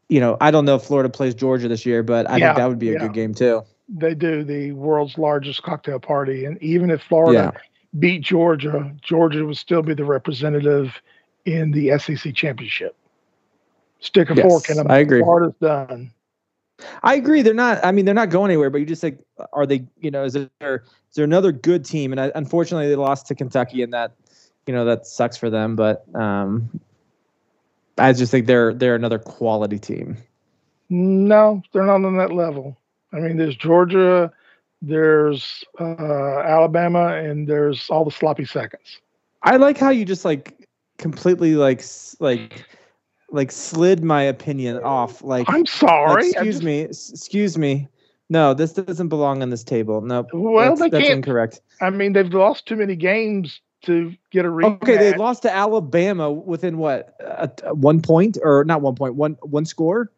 you 0.08 0.22
know, 0.22 0.38
I 0.40 0.50
don't 0.50 0.64
know 0.64 0.76
if 0.76 0.84
Florida 0.84 1.10
plays 1.10 1.36
Georgia 1.36 1.68
this 1.68 1.86
year, 1.86 2.04
but 2.04 2.30
I 2.30 2.40
Yeah, 2.40 2.48
think 2.48 2.56
that 2.56 2.70
would 2.70 2.80
be 2.80 2.88
a 2.88 2.94
yeah. 2.94 3.00
good 3.00 3.14
game 3.14 3.34
too. 3.34 3.64
They 3.90 4.14
do 4.14 4.46
the 4.46 4.72
world's 4.72 5.18
largest 5.18 5.62
cocktail 5.64 6.00
party, 6.00 6.46
and 6.46 6.58
even 6.64 6.90
if 6.90 7.02
Florida 7.02 7.52
beat 8.00 8.22
Georgia, 8.22 8.94
Georgia 9.02 9.46
would 9.46 9.58
still 9.58 9.82
be 9.82 9.94
the 9.94 10.06
representative 10.06 11.02
in 11.46 11.72
the 11.72 11.98
SEC 11.98 12.34
championship. 12.34 12.96
Stick 14.00 14.30
a 14.30 14.36
Yes, 14.36 14.46
fork 14.46 14.70
in 14.70 14.78
them. 14.78 14.90
I 14.90 15.00
agree. 15.00 15.22
Florida's 15.22 15.56
done. 15.62 16.12
I 17.04 17.16
agree. 17.16 17.42
They're 17.42 17.54
not. 17.54 17.84
I 17.86 17.92
mean, 17.92 18.06
they're 18.06 18.14
not 18.16 18.30
going 18.30 18.50
anywhere. 18.50 18.70
But 18.70 18.80
you 18.80 18.86
just 18.86 19.04
like, 19.04 19.20
are 19.54 19.66
they? 19.66 19.86
You 20.00 20.10
know, 20.12 20.24
is 20.24 20.34
there 20.34 20.84
is 20.84 21.16
there 21.16 21.26
another 21.26 21.52
good 21.52 21.86
team? 21.86 22.12
And 22.12 22.20
I, 22.20 22.32
unfortunately, 22.34 22.88
they 22.88 22.96
lost 22.96 23.28
to 23.28 23.36
Kentucky, 23.36 23.84
and 23.84 23.94
that, 23.94 24.14
you 24.66 24.74
know, 24.74 24.86
that 24.86 25.06
sucks 25.06 25.38
for 25.38 25.50
them. 25.50 25.76
But 25.76 26.04
um, 26.16 26.80
I 27.98 28.14
just 28.14 28.32
think 28.32 28.48
they're 28.48 28.74
they're 28.74 28.96
another 28.96 29.20
quality 29.20 29.78
team. 29.78 30.18
No, 30.90 31.62
they're 31.72 31.86
not 31.86 32.04
on 32.04 32.18
that 32.18 32.34
level. 32.34 32.78
I 33.14 33.20
mean, 33.20 33.38
there's 33.38 33.56
Georgia, 33.56 34.32
there's 34.82 35.64
uh, 35.80 36.40
Alabama, 36.40 37.14
and 37.16 37.48
there's 37.48 37.90
all 37.90 38.04
the 38.06 38.12
sloppy 38.12 38.46
seconds. 38.46 39.00
I 39.44 39.58
like 39.58 39.78
how 39.78 39.90
you 39.90 40.06
just 40.06 40.26
like 40.26 40.68
completely 40.98 41.56
like 41.56 41.84
like 42.20 42.66
like 43.32 43.52
slid 43.52 44.04
my 44.04 44.22
opinion 44.22 44.78
off. 44.84 45.24
Like, 45.24 45.48
I'm 45.50 45.66
sorry. 45.66 46.26
I 46.26 46.28
excuse 46.28 46.56
just- 46.56 46.64
me, 46.64 46.80
excuse 46.82 47.58
me. 47.58 47.88
No, 48.30 48.54
this 48.54 48.72
doesn't 48.72 49.10
belong 49.10 49.42
on 49.42 49.50
this 49.50 49.64
table. 49.64 50.00
No, 50.00 50.26
Well, 50.32 50.70
that's, 50.70 50.80
they 50.80 50.90
that's 50.90 51.04
can't- 51.04 51.16
incorrect. 51.18 51.60
I 51.82 51.90
mean, 51.90 52.14
they've 52.14 52.34
lost 52.34 52.66
too 52.66 52.78
many 52.78 52.96
games 52.96 53.60
to 53.82 54.14
get 54.30 54.46
a 54.46 54.48
rematch. 54.48 54.82
Okay, 54.84 54.96
they 54.96 55.14
lost 55.16 55.42
to 55.42 55.54
Alabama 55.54 56.32
within 56.32 56.78
what 56.78 57.14
uh, 57.26 57.48
one 57.74 58.02
point 58.02 58.38
or 58.42 58.64
not 58.64 58.82
one 58.82 58.96
point 58.96 59.16
one 59.16 59.38
one 59.42 59.66
score. 59.66 60.12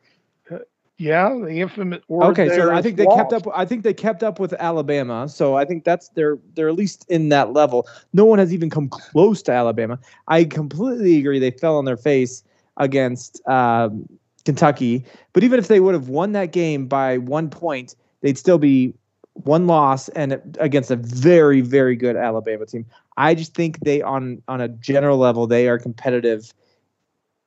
Yeah, 0.97 1.29
the 1.29 1.59
infamous. 1.59 2.01
word 2.07 2.31
Okay, 2.31 2.49
so 2.49 2.71
I 2.71 2.81
think 2.81 2.97
they 2.97 3.07
kept 3.07 3.33
up. 3.33 3.47
I 3.53 3.65
think 3.65 3.83
they 3.83 3.93
kept 3.93 4.21
up 4.21 4.39
with 4.39 4.53
Alabama. 4.53 5.27
So 5.27 5.55
I 5.55 5.65
think 5.65 5.83
that's 5.83 6.09
they're 6.09 6.37
they're 6.53 6.69
at 6.69 6.75
least 6.75 7.05
in 7.09 7.29
that 7.29 7.51
level. 7.51 7.87
No 8.13 8.25
one 8.25 8.37
has 8.39 8.53
even 8.53 8.69
come 8.69 8.89
close 8.89 9.41
to 9.43 9.51
Alabama. 9.51 9.99
I 10.27 10.45
completely 10.45 11.17
agree. 11.17 11.39
They 11.39 11.51
fell 11.51 11.77
on 11.77 11.85
their 11.85 11.97
face 11.97 12.43
against 12.77 13.41
um, 13.47 14.07
Kentucky. 14.45 15.03
But 15.33 15.43
even 15.43 15.57
if 15.57 15.67
they 15.67 15.79
would 15.79 15.95
have 15.95 16.09
won 16.09 16.33
that 16.33 16.51
game 16.51 16.87
by 16.87 17.17
one 17.17 17.49
point, 17.49 17.95
they'd 18.21 18.37
still 18.37 18.59
be 18.59 18.93
one 19.33 19.65
loss 19.65 20.09
and 20.09 20.39
against 20.59 20.91
a 20.91 20.95
very 20.95 21.61
very 21.61 21.95
good 21.95 22.15
Alabama 22.15 22.67
team. 22.67 22.85
I 23.17 23.33
just 23.33 23.55
think 23.55 23.79
they 23.79 24.03
on 24.03 24.43
on 24.47 24.61
a 24.61 24.67
general 24.67 25.17
level 25.17 25.47
they 25.47 25.67
are 25.67 25.79
competitive. 25.79 26.53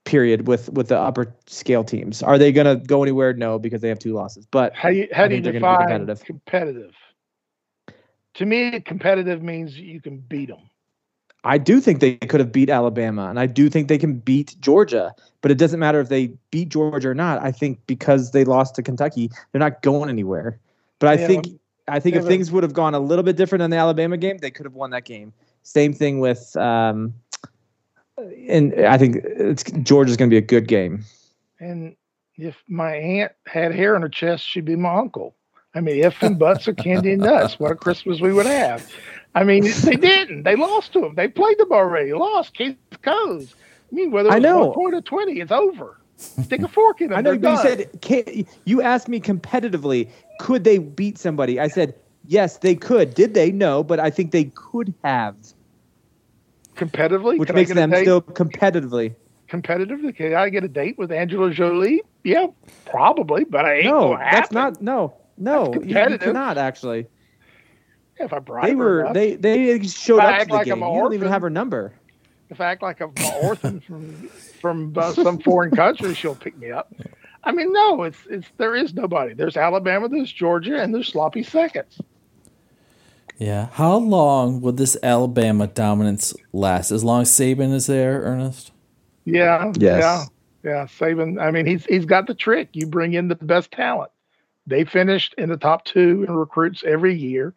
Period 0.07 0.47
with 0.47 0.71
with 0.71 0.89
the 0.89 0.99
upper 0.99 1.35
scale 1.47 1.85
teams. 1.85 2.23
Are 2.23 2.39
they 2.39 2.53
going 2.53 2.67
to 2.67 2.77
go 2.87 3.03
anywhere? 3.03 3.35
No, 3.35 3.59
because 3.59 3.83
they 3.83 3.89
have 3.89 3.99
two 3.99 4.15
losses. 4.15 4.47
But 4.47 4.73
How 4.75 4.89
do 4.89 4.97
you 4.97 5.09
how 5.13 5.27
do 5.27 5.35
you 5.35 5.43
think 5.43 5.45
they're 5.45 5.53
gonna 5.53 5.65
be 5.65 5.77
define 5.77 5.79
competitive. 5.79 6.25
competitive? 6.25 6.95
To 8.35 8.47
me, 8.47 8.81
competitive 8.81 9.43
means 9.43 9.77
you 9.77 10.01
can 10.01 10.19
beat 10.19 10.49
them. 10.49 10.71
I 11.45 11.59
do 11.59 11.81
think 11.81 12.01
they 12.01 12.17
could 12.17 12.41
have 12.41 12.53
beat 12.53 12.71
Alabama, 12.71 13.29
and 13.29 13.39
I 13.39 13.47
do 13.47 13.69
think 13.69 13.89
they 13.89 13.99
can 13.99 14.15
beat 14.19 14.57
Georgia. 14.61 15.15
But 15.43 15.51
it 15.51 15.59
doesn't 15.59 15.79
matter 15.79 16.01
if 16.01 16.09
they 16.09 16.33
beat 16.51 16.69
Georgia 16.71 17.09
or 17.11 17.15
not. 17.15 17.41
I 17.43 17.53
think 17.53 17.79
because 17.87 18.33
they 18.33 18.45
lost 18.45 18.75
to 18.77 18.83
Kentucky, 18.83 19.31
they're 19.53 19.61
not 19.61 19.83
going 19.83 20.09
anywhere. 20.09 20.59
But 20.99 21.09
I 21.11 21.17
Yeah, 21.17 21.27
think 21.27 21.47
I 21.89 22.01
think 22.01 22.17
if 22.17 22.25
things 22.25 22.51
would 22.51 22.65
have 22.65 22.73
gone 22.73 22.95
a 22.95 23.01
little 23.01 23.23
bit 23.23 23.37
different 23.37 23.63
in 23.63 23.71
the 23.71 23.77
Alabama 23.77 24.17
game, 24.17 24.39
they 24.39 24.51
could 24.51 24.67
have 24.67 24.75
won 24.75 24.91
that 24.91 25.05
game. 25.05 25.33
Same 25.63 25.93
thing 25.93 26.21
with, 26.21 26.57
um, 26.57 27.15
and 28.19 28.75
I 28.87 28.99
think 28.99 29.17
it's 29.25 29.65
Georgia's 29.65 30.17
going 30.17 30.31
to 30.31 30.35
be 30.35 30.39
a 30.39 30.47
good 30.47 30.69
game. 30.69 31.05
And 31.61 31.97
if 32.37 32.57
my 32.69 32.95
aunt 32.95 33.33
had 33.47 33.75
hair 33.75 33.95
on 33.95 34.03
her 34.03 34.09
chest, 34.09 34.47
she'd 34.47 34.65
be 34.65 34.77
my 34.77 34.95
uncle. 34.95 35.35
I 35.75 35.81
mean, 35.81 36.03
if 36.03 36.23
and 36.23 36.39
buts 36.39 36.67
of 36.69 36.77
candy 36.77 37.13
and 37.13 37.23
nuts, 37.23 37.59
what 37.59 37.73
a 37.73 37.75
Christmas 37.75 38.21
we 38.21 38.33
would 38.33 38.47
have. 38.47 38.91
I 39.35 39.45
mean, 39.45 39.65
they 39.83 39.97
didn't. 39.97 40.45
They 40.45 40.57
lost 40.57 40.95
to 40.95 41.01
them. 41.01 41.15
They 41.15 41.29
played 41.29 41.59
them 41.59 41.71
already. 41.71 42.15
Lost. 42.15 42.55
Case 42.55 42.75
closed. 43.03 43.55
I 43.93 43.95
mean, 43.95 44.11
whether 44.11 44.31
it 44.31 44.33
I 44.33 44.37
was 44.37 44.43
know. 44.43 44.65
one 44.67 44.75
point 44.75 44.95
or 44.95 45.03
twenty, 45.03 45.41
it's 45.41 45.53
over. 45.53 46.01
Stick 46.17 46.63
a 46.63 46.69
fork 46.69 47.03
in 47.03 47.11
them. 47.11 47.19
I 47.19 47.21
know, 47.21 47.33
you 47.33 47.39
done. 47.39 47.59
said 47.59 47.91
can, 48.01 48.47
you 48.65 48.81
asked 48.81 49.07
me 49.07 49.21
competitively, 49.21 50.09
could 50.41 50.65
they 50.65 50.79
beat 50.79 51.19
somebody? 51.19 51.61
I 51.61 51.69
said 51.69 51.95
yes, 52.25 52.59
they 52.59 52.75
could. 52.75 53.15
Did 53.15 53.35
they? 53.35 53.53
No, 53.53 53.85
but 53.85 54.01
I 54.01 54.09
think 54.09 54.31
they 54.31 54.45
could 54.55 54.95
have, 55.05 55.37
competitively, 56.77 57.39
which 57.39 57.49
can 57.49 57.57
makes 57.57 57.73
them 57.73 57.93
still 57.95 58.23
competitively. 58.23 59.15
competitively. 59.49 60.15
Can 60.17 60.35
I 60.35 60.49
get 60.51 60.65
a 60.65 60.69
date 60.69 60.99
with 60.99 61.11
Angela 61.13 61.51
Jolie? 61.51 62.03
Yeah, 62.25 62.47
probably, 62.85 63.45
but 63.45 63.65
I 63.65 63.77
ain't 63.77 63.85
No, 63.87 64.17
that's 64.17 64.53
not. 64.53 64.81
No, 64.83 65.15
no, 65.39 65.73
you, 65.75 65.83
you 65.83 66.19
cannot 66.19 66.59
actually. 66.59 67.07
Yeah, 68.19 68.25
If 68.27 68.33
I 68.33 68.39
bribe 68.39 68.65
They 68.65 68.71
her 68.73 68.77
were 68.77 69.01
enough. 69.03 69.15
they 69.15 69.37
they 69.37 69.83
showed 69.83 70.21
up 70.21 70.41
to 70.41 70.47
the 70.47 70.53
like 70.55 70.67
game. 70.67 70.79
You 70.79 70.85
don't 70.85 71.13
even 71.15 71.29
have 71.29 71.43
her 71.43 71.51
number. 71.51 71.93
if 72.51 72.61
I 72.61 72.67
act 72.67 72.83
like 72.83 73.01
I'm 73.01 73.13
an 73.17 73.33
orphan 73.43 73.81
from 73.81 74.29
from 74.61 74.95
uh, 74.97 75.13
some 75.13 75.39
foreign 75.39 75.71
country, 75.71 76.15
she'll 76.15 76.35
pick 76.35 76.57
me 76.59 76.71
up. 76.71 76.93
I 77.45 77.53
mean, 77.53 77.73
no, 77.73 78.03
it's 78.05 78.19
it's 78.29 78.49
there 78.57 78.75
is 78.75 78.95
nobody. 78.95 79.35
There's 79.35 79.57
Alabama, 79.57 80.09
there's 80.09 80.33
Georgia, 80.33 80.81
and 80.83 80.95
there's 80.95 81.09
sloppy 81.09 81.43
seconds. 81.43 82.01
Yeah. 83.39 83.69
How 83.73 83.97
long 83.97 84.61
will 84.61 84.73
this 84.73 84.97
Alabama 85.03 85.67
dominance 85.67 86.35
last? 86.53 86.91
As 86.91 87.05
long 87.05 87.23
as 87.23 87.31
Saban 87.31 87.73
is 87.75 87.87
there, 87.87 88.23
Ernest? 88.23 88.73
Yeah, 89.25 89.73
Yes. 89.77 90.31
yeah, 90.63 90.71
yeah. 90.71 90.87
Saban. 90.87 91.41
I 91.41 91.51
mean, 91.51 91.67
he's 91.67 91.85
he's 91.85 92.07
got 92.07 92.27
the 92.27 92.35
trick. 92.35 92.71
You 92.73 92.87
bring 92.87 93.15
in 93.15 93.29
the 93.29 93.35
best 93.35 93.73
talent. 93.73 94.11
They 94.67 94.85
finished 94.85 95.35
in 95.39 95.49
the 95.49 95.57
top 95.57 95.85
two 95.85 96.25
in 96.27 96.35
recruits 96.35 96.83
every 96.85 97.15
year. 97.15 97.55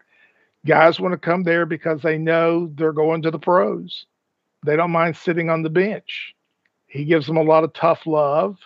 Guys 0.66 1.00
want 1.00 1.14
to 1.14 1.18
come 1.18 1.44
there 1.44 1.66
because 1.66 2.02
they 2.02 2.18
know 2.18 2.68
they're 2.76 2.92
going 2.92 3.22
to 3.22 3.32
the 3.32 3.40
pros. 3.40 4.06
They 4.66 4.76
don't 4.76 4.92
mind 4.92 5.16
sitting 5.16 5.50
on 5.50 5.64
the 5.64 5.70
bench. 5.70 6.36
He 6.88 7.06
gives 7.06 7.26
them 7.28 7.38
a 7.38 7.44
lot 7.44 7.64
of 7.64 7.74
tough 7.74 8.06
love. 8.06 8.58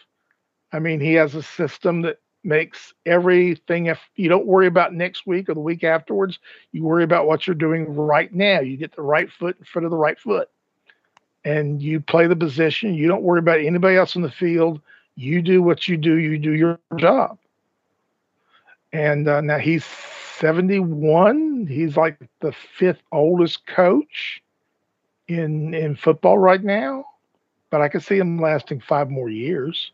I 0.72 0.80
mean, 0.80 1.00
he 1.00 1.14
has 1.14 1.36
a 1.36 1.44
system 1.44 2.02
that 2.02 2.20
makes 2.44 2.94
everything 3.06 3.88
if 3.88 4.00
you 4.16 4.30
don't 4.30 4.46
worry 4.46 4.68
about 4.68 4.94
next 4.94 5.26
week 5.26 5.50
or 5.50 5.54
the 5.54 5.60
week 5.60 5.84
afterwards, 5.84 6.40
you 6.72 6.84
worry 6.84 7.04
about 7.04 7.28
what 7.28 7.48
you're 7.48 7.56
doing 7.56 7.94
right 7.96 8.34
now. 8.34 8.60
You 8.60 8.78
get 8.78 8.96
the 8.96 9.02
right 9.02 9.32
foot 9.32 9.58
in 9.60 9.66
front 9.66 9.86
of 9.86 9.92
the 9.92 9.98
right 9.98 10.20
foot. 10.20 10.50
And 11.46 11.82
you 11.82 12.00
play 12.00 12.28
the 12.28 12.36
position. 12.36 12.94
You 12.94 13.08
don't 13.08 13.24
worry 13.24 13.40
about 13.40 13.60
anybody 13.60 13.98
else 13.98 14.16
in 14.16 14.22
the 14.22 14.32
field. 14.32 14.82
You 15.16 15.42
do 15.42 15.62
what 15.62 15.88
you 15.88 15.98
do. 15.98 16.16
You 16.16 16.38
do 16.38 16.54
your 16.54 16.80
job. 16.98 17.38
And 18.94 19.28
uh, 19.28 19.42
now 19.42 19.58
he's 19.58 19.86
71. 20.38 21.68
He's 21.68 21.98
like 21.98 22.18
the 22.40 22.54
fifth 22.78 23.02
oldest 23.12 23.66
coach 23.66 24.42
in 25.28 25.74
in 25.74 25.96
football 25.96 26.38
right 26.38 26.64
now. 26.64 27.06
But 27.70 27.82
I 27.82 27.90
could 27.90 28.04
see 28.04 28.18
him 28.18 28.40
lasting 28.40 28.82
five 28.82 29.10
more 29.10 29.30
years. 29.30 29.92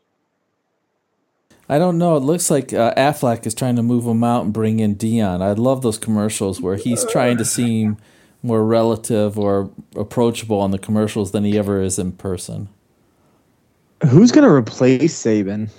I 1.70 1.78
don't 1.78 1.98
know. 1.98 2.16
It 2.16 2.24
looks 2.24 2.50
like 2.50 2.72
uh, 2.72 2.92
Aflac 2.94 3.46
is 3.46 3.54
trying 3.54 3.76
to 3.76 3.82
move 3.84 4.04
him 4.04 4.24
out 4.24 4.44
and 4.44 4.52
bring 4.52 4.80
in 4.80 4.96
Deion. 4.96 5.40
I 5.40 5.52
love 5.52 5.82
those 5.82 5.98
commercials 5.98 6.60
where 6.60 6.74
he's 6.74 7.04
trying 7.04 7.36
to 7.36 7.44
seem 7.44 7.96
more 8.42 8.64
relative 8.64 9.38
or 9.38 9.70
approachable 9.94 10.58
on 10.58 10.72
the 10.72 10.80
commercials 10.80 11.30
than 11.30 11.44
he 11.44 11.56
ever 11.56 11.80
is 11.80 11.96
in 11.96 12.10
person. 12.10 12.68
Who's 14.08 14.32
going 14.32 14.48
to 14.48 14.52
replace 14.52 15.14
Saban? 15.22 15.70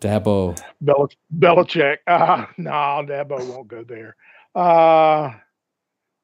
Dabo. 0.00 0.56
Bel- 0.80 1.10
Belichick. 1.36 1.96
Uh, 2.06 2.46
no, 2.56 2.70
Dabo 2.70 3.44
won't 3.48 3.66
go 3.66 3.82
there. 3.82 4.14
Uh, 4.54 5.32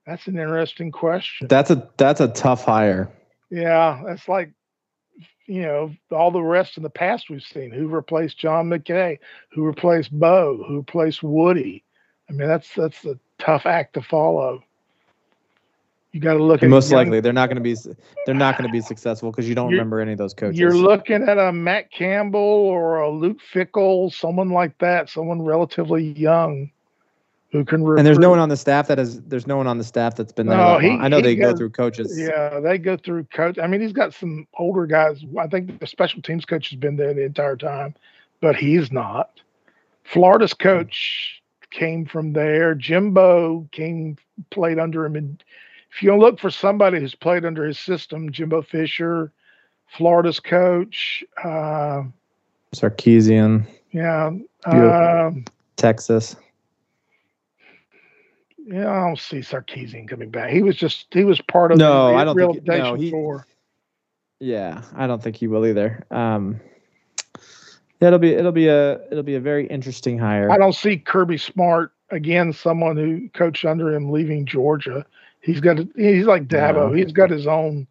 that's 0.07 0.29
an 0.29 0.39
interesting 0.39 0.93
question. 0.93 1.49
That's 1.49 1.73
a 1.73 1.91
that's 1.97 2.21
a 2.21 2.29
tough 2.29 2.65
hire. 2.65 3.11
Yeah, 3.51 4.01
that's 4.07 4.29
like 4.29 4.53
you 5.47 5.63
know 5.63 5.93
all 6.11 6.31
the 6.31 6.43
rest 6.43 6.77
in 6.77 6.83
the 6.83 6.91
past 6.91 7.31
we've 7.31 7.43
seen. 7.43 7.71
Who 7.71 7.89
replaced 7.89 8.39
John 8.39 8.69
McKay? 8.69 9.19
Who 9.51 9.65
replaced 9.65 10.13
Bo? 10.13 10.65
Who 10.67 10.79
replaced 10.79 11.23
Woody? 11.23 11.85
I 12.29 12.33
mean, 12.33 12.49
that's 12.49 12.75
that's 12.75 13.05
a 13.05 13.19
tough 13.39 13.67
act 13.67 13.95
to 13.95 14.03
follow. 14.03 14.63
You 16.13 16.21
got 16.21 16.35
to 16.35 16.43
look 16.43 16.63
And 16.63 16.71
at 16.73 16.75
most 16.75 16.91
young- 16.91 17.01
likely 17.05 17.21
they're 17.21 17.33
not 17.35 17.49
going 17.49 17.57
to 17.57 17.63
be 17.63 17.77
they're 18.25 18.35
not 18.35 18.57
going 18.57 18.67
to 18.69 18.73
be 18.73 18.81
successful 18.81 19.31
because 19.31 19.49
you 19.49 19.55
don't 19.55 19.71
remember 19.71 20.01
any 20.01 20.13
of 20.13 20.19
those 20.19 20.33
coaches. 20.33 20.59
You're 20.59 20.75
looking 20.75 21.23
at 21.29 21.39
a 21.39 21.53
Matt 21.53 21.91
Campbell 21.93 22.41
or 22.41 23.01
a 23.01 23.11
Luke 23.11 23.39
Fickell, 23.53 24.11
someone 24.13 24.49
like 24.51 24.79
that, 24.79 25.11
someone 25.11 25.43
relatively 25.43 26.13
young 26.13 26.71
who 27.59 27.65
can. 27.65 27.83
Recruit. 27.83 27.99
and 27.99 28.07
there's 28.07 28.19
no 28.19 28.31
one 28.31 28.39
on 28.39 28.49
the 28.49 28.57
staff 28.57 28.89
that 28.89 28.99
is 28.99 29.21
there's 29.23 29.47
no 29.47 29.57
one 29.57 29.67
on 29.67 29.79
the 29.79 29.85
staff 29.85 30.15
that's 30.17 30.33
been 30.33 30.47
there. 30.47 30.57
No, 30.57 30.79
he- 30.79 30.91
I 30.91 31.09
know 31.09 31.17
he 31.17 31.23
they 31.23 31.37
go 31.37 31.57
through 31.57 31.71
coaches. 31.71 32.19
Yeah, 32.19 32.61
they 32.61 32.79
go 32.79 32.97
through 32.97 33.25
coach. 33.25 33.59
I 33.59 33.67
mean, 33.67 33.81
he's 33.81 33.93
got 33.93 34.15
some 34.15 34.47
older 34.59 34.87
guys. 34.87 35.25
I 35.39 35.47
think 35.47 35.81
the 35.81 35.87
special 35.87 36.23
teams 36.23 36.45
coach 36.45 36.71
has 36.71 36.79
been 36.79 36.97
there 36.97 37.13
the 37.15 37.25
entire 37.25 37.57
time, 37.57 37.95
but 38.41 38.57
he's 38.57 38.93
not. 38.93 39.41
Florida's 40.05 40.55
coach 40.55 41.43
came 41.71 42.07
from 42.07 42.33
there. 42.33 42.75
Jimbo 42.75 43.67
came 43.73 44.17
played 44.51 44.79
under 44.79 45.05
him. 45.05 45.17
And 45.17 45.43
if 45.91 46.03
you 46.03 46.17
look 46.17 46.39
for 46.39 46.51
somebody 46.51 47.01
who's 47.01 47.15
played 47.15 47.45
under 47.45 47.65
his 47.65 47.79
system, 47.79 48.31
Jimbo 48.31 48.63
Fisher, 48.63 49.33
Florida's 49.97 50.39
coach. 50.41 51.25
Uh, 51.43 52.03
Sarkisian, 52.75 53.67
yeah, 53.93 54.31
Yeah. 54.67 55.27
um, 55.27 55.45
Texas. 55.77 56.37
Yeah. 58.67 58.91
I 58.91 59.07
don't 59.07 59.19
see 59.19 59.39
Sarkisian 59.39 60.09
coming 60.09 60.31
back. 60.31 60.51
He 60.51 60.63
was 60.63 60.77
just 60.77 61.07
he 61.13 61.25
was 61.25 61.41
part 61.41 61.73
of 61.73 61.79
No, 61.79 62.09
the 62.09 62.15
I 62.15 62.25
don't 62.25 62.37
think- 62.37 62.67
no, 62.67 62.95
he- 62.95 63.11
for. 63.11 63.47
Yeah, 64.39 64.83
I 64.95 65.07
don't 65.07 65.23
think 65.23 65.37
he 65.37 65.47
will 65.47 65.65
either. 65.67 66.05
Um, 66.11 66.61
it'll 68.01 68.19
be 68.19 68.33
it'll 68.35 68.53
be 68.53 68.69
a 68.69 69.01
it'll 69.11 69.23
be 69.23 69.37
a 69.37 69.41
very 69.41 69.67
interesting 69.69 70.19
hire. 70.19 70.51
I 70.51 70.59
don't 70.59 70.75
see 70.75 70.99
Kirby 70.99 71.39
Smart 71.39 71.93
again. 72.11 72.53
Someone 72.53 72.97
who 72.97 73.29
coached 73.31 73.65
under 73.65 73.95
him 73.95 74.11
leaving 74.11 74.45
Georgia. 74.45 75.07
He's 75.41 75.61
got 75.61 75.79
he's 75.97 76.27
like 76.27 76.49
Dabo. 76.49 76.91
No. 76.91 76.93
He's 76.93 77.13
got 77.13 77.31
his 77.31 77.47
own 77.47 77.87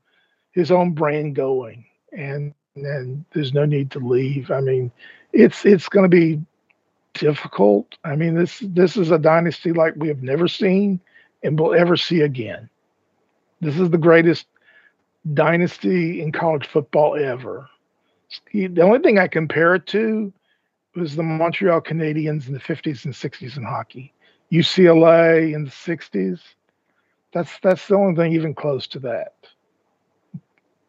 his 0.52 0.72
own 0.72 0.92
brand 0.92 1.36
going, 1.36 1.86
and 2.12 2.54
and 2.76 3.26
there's 3.34 3.54
no 3.54 3.66
need 3.66 3.90
to 3.92 4.00
leave. 4.00 4.52
I 4.52 4.60
mean, 4.62 4.92
it's 5.34 5.66
it's 5.66 5.90
going 5.90 6.04
to 6.04 6.16
be 6.16 6.42
difficult. 7.16 7.98
I 8.04 8.16
mean, 8.16 8.36
this 8.36 8.60
this 8.60 8.96
is 8.98 9.12
a 9.12 9.20
dynasty 9.20 9.74
like 9.74 9.96
we 9.96 10.08
have 10.08 10.24
never 10.24 10.48
seen 10.48 11.00
and 11.44 11.60
will 11.60 11.74
ever 11.74 11.98
see 11.98 12.22
again. 12.22 12.70
This 13.62 13.80
is 13.80 13.90
the 13.90 13.98
greatest 13.98 14.48
dynasty 15.34 16.22
in 16.22 16.32
college 16.32 16.68
football 16.68 17.16
ever. 17.16 17.68
The 18.54 18.82
only 18.82 19.00
thing 19.00 19.18
I 19.18 19.28
compare 19.28 19.76
it 19.76 19.88
to 19.88 20.32
was 20.96 21.16
the 21.16 21.24
Montreal 21.24 21.82
Canadiens 21.82 22.48
in 22.48 22.54
the 22.54 22.60
50s 22.60 23.06
and 23.06 23.14
60s 23.14 23.58
in 23.58 23.64
hockey. 23.64 24.14
UCLA 24.52 25.54
in 25.54 25.66
the 25.66 25.72
60s. 25.72 26.40
That's 27.34 27.52
that's 27.62 27.88
the 27.88 27.96
only 27.96 28.16
thing 28.16 28.34
even 28.34 28.54
close 28.54 28.88
to 28.88 29.00
that. 29.00 29.34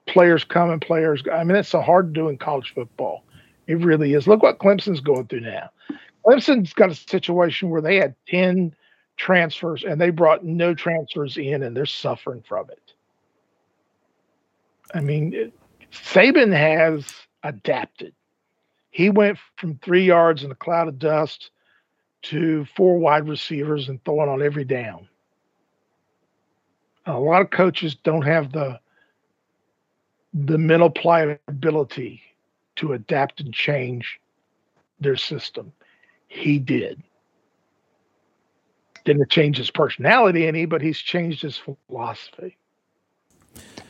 Players 0.07 0.45
come 0.45 0.70
and 0.70 0.81
players 0.81 1.22
go. 1.22 1.33
I 1.33 1.43
mean, 1.43 1.57
it's 1.57 1.68
so 1.68 1.81
hard 1.81 2.14
to 2.14 2.20
do 2.20 2.29
in 2.29 2.39
college 2.39 2.72
football. 2.74 3.24
It 3.66 3.79
really 3.79 4.14
is. 4.14 4.29
Look 4.29 4.43
what 4.43 4.59
Clemson's 4.59 5.01
going 5.01 5.27
through 5.27 5.41
now. 5.41 5.70
Clemson's 6.27 6.72
got 6.72 6.91
a 6.91 6.95
situation 6.95 7.70
where 7.70 7.83
they 7.83 7.97
had 7.97 8.14
10 8.29 8.74
transfers 9.16 9.85
and 9.85 10.01
they 10.01 10.11
brought 10.11 10.45
no 10.45 10.74
transfers 10.74 11.37
in 11.37 11.62
and 11.62 11.77
they're 11.77 11.87
suffering 11.87 12.43
from 12.47 12.70
it. 12.70 12.93
I 14.95 15.01
mean, 15.01 15.33
it, 15.35 15.53
Saban 15.93 16.53
has 16.53 17.07
adapted. 17.43 18.14
He 18.91 19.11
went 19.11 19.39
from 19.57 19.79
three 19.79 20.05
yards 20.05 20.43
in 20.43 20.51
a 20.51 20.57
cloud 20.57 20.89
of 20.89 20.99
dust 20.99 21.51
to 22.22 22.64
four 22.77 22.99
wide 22.99 23.29
receivers 23.29 23.89
and 23.89 24.03
throwing 24.05 24.29
on 24.29 24.43
every 24.43 24.64
down. 24.64 25.09
A 27.07 27.18
lot 27.18 27.43
of 27.43 27.51
coaches 27.51 27.95
don't 27.95 28.22
have 28.22 28.53
the 28.53 28.81
the 30.35 30.59
mental 30.59 30.91
pliability 30.91 32.20
to 32.77 32.93
adapt 32.93 33.41
and 33.41 33.55
change 33.55 34.20
their 35.01 35.16
system. 35.16 35.72
He 36.37 36.59
did. 36.59 37.03
Didn't 39.05 39.30
change 39.30 39.57
his 39.57 39.70
personality 39.70 40.47
any, 40.47 40.66
but 40.66 40.82
he's 40.82 40.99
changed 40.99 41.41
his 41.43 41.57
philosophy. 41.89 42.59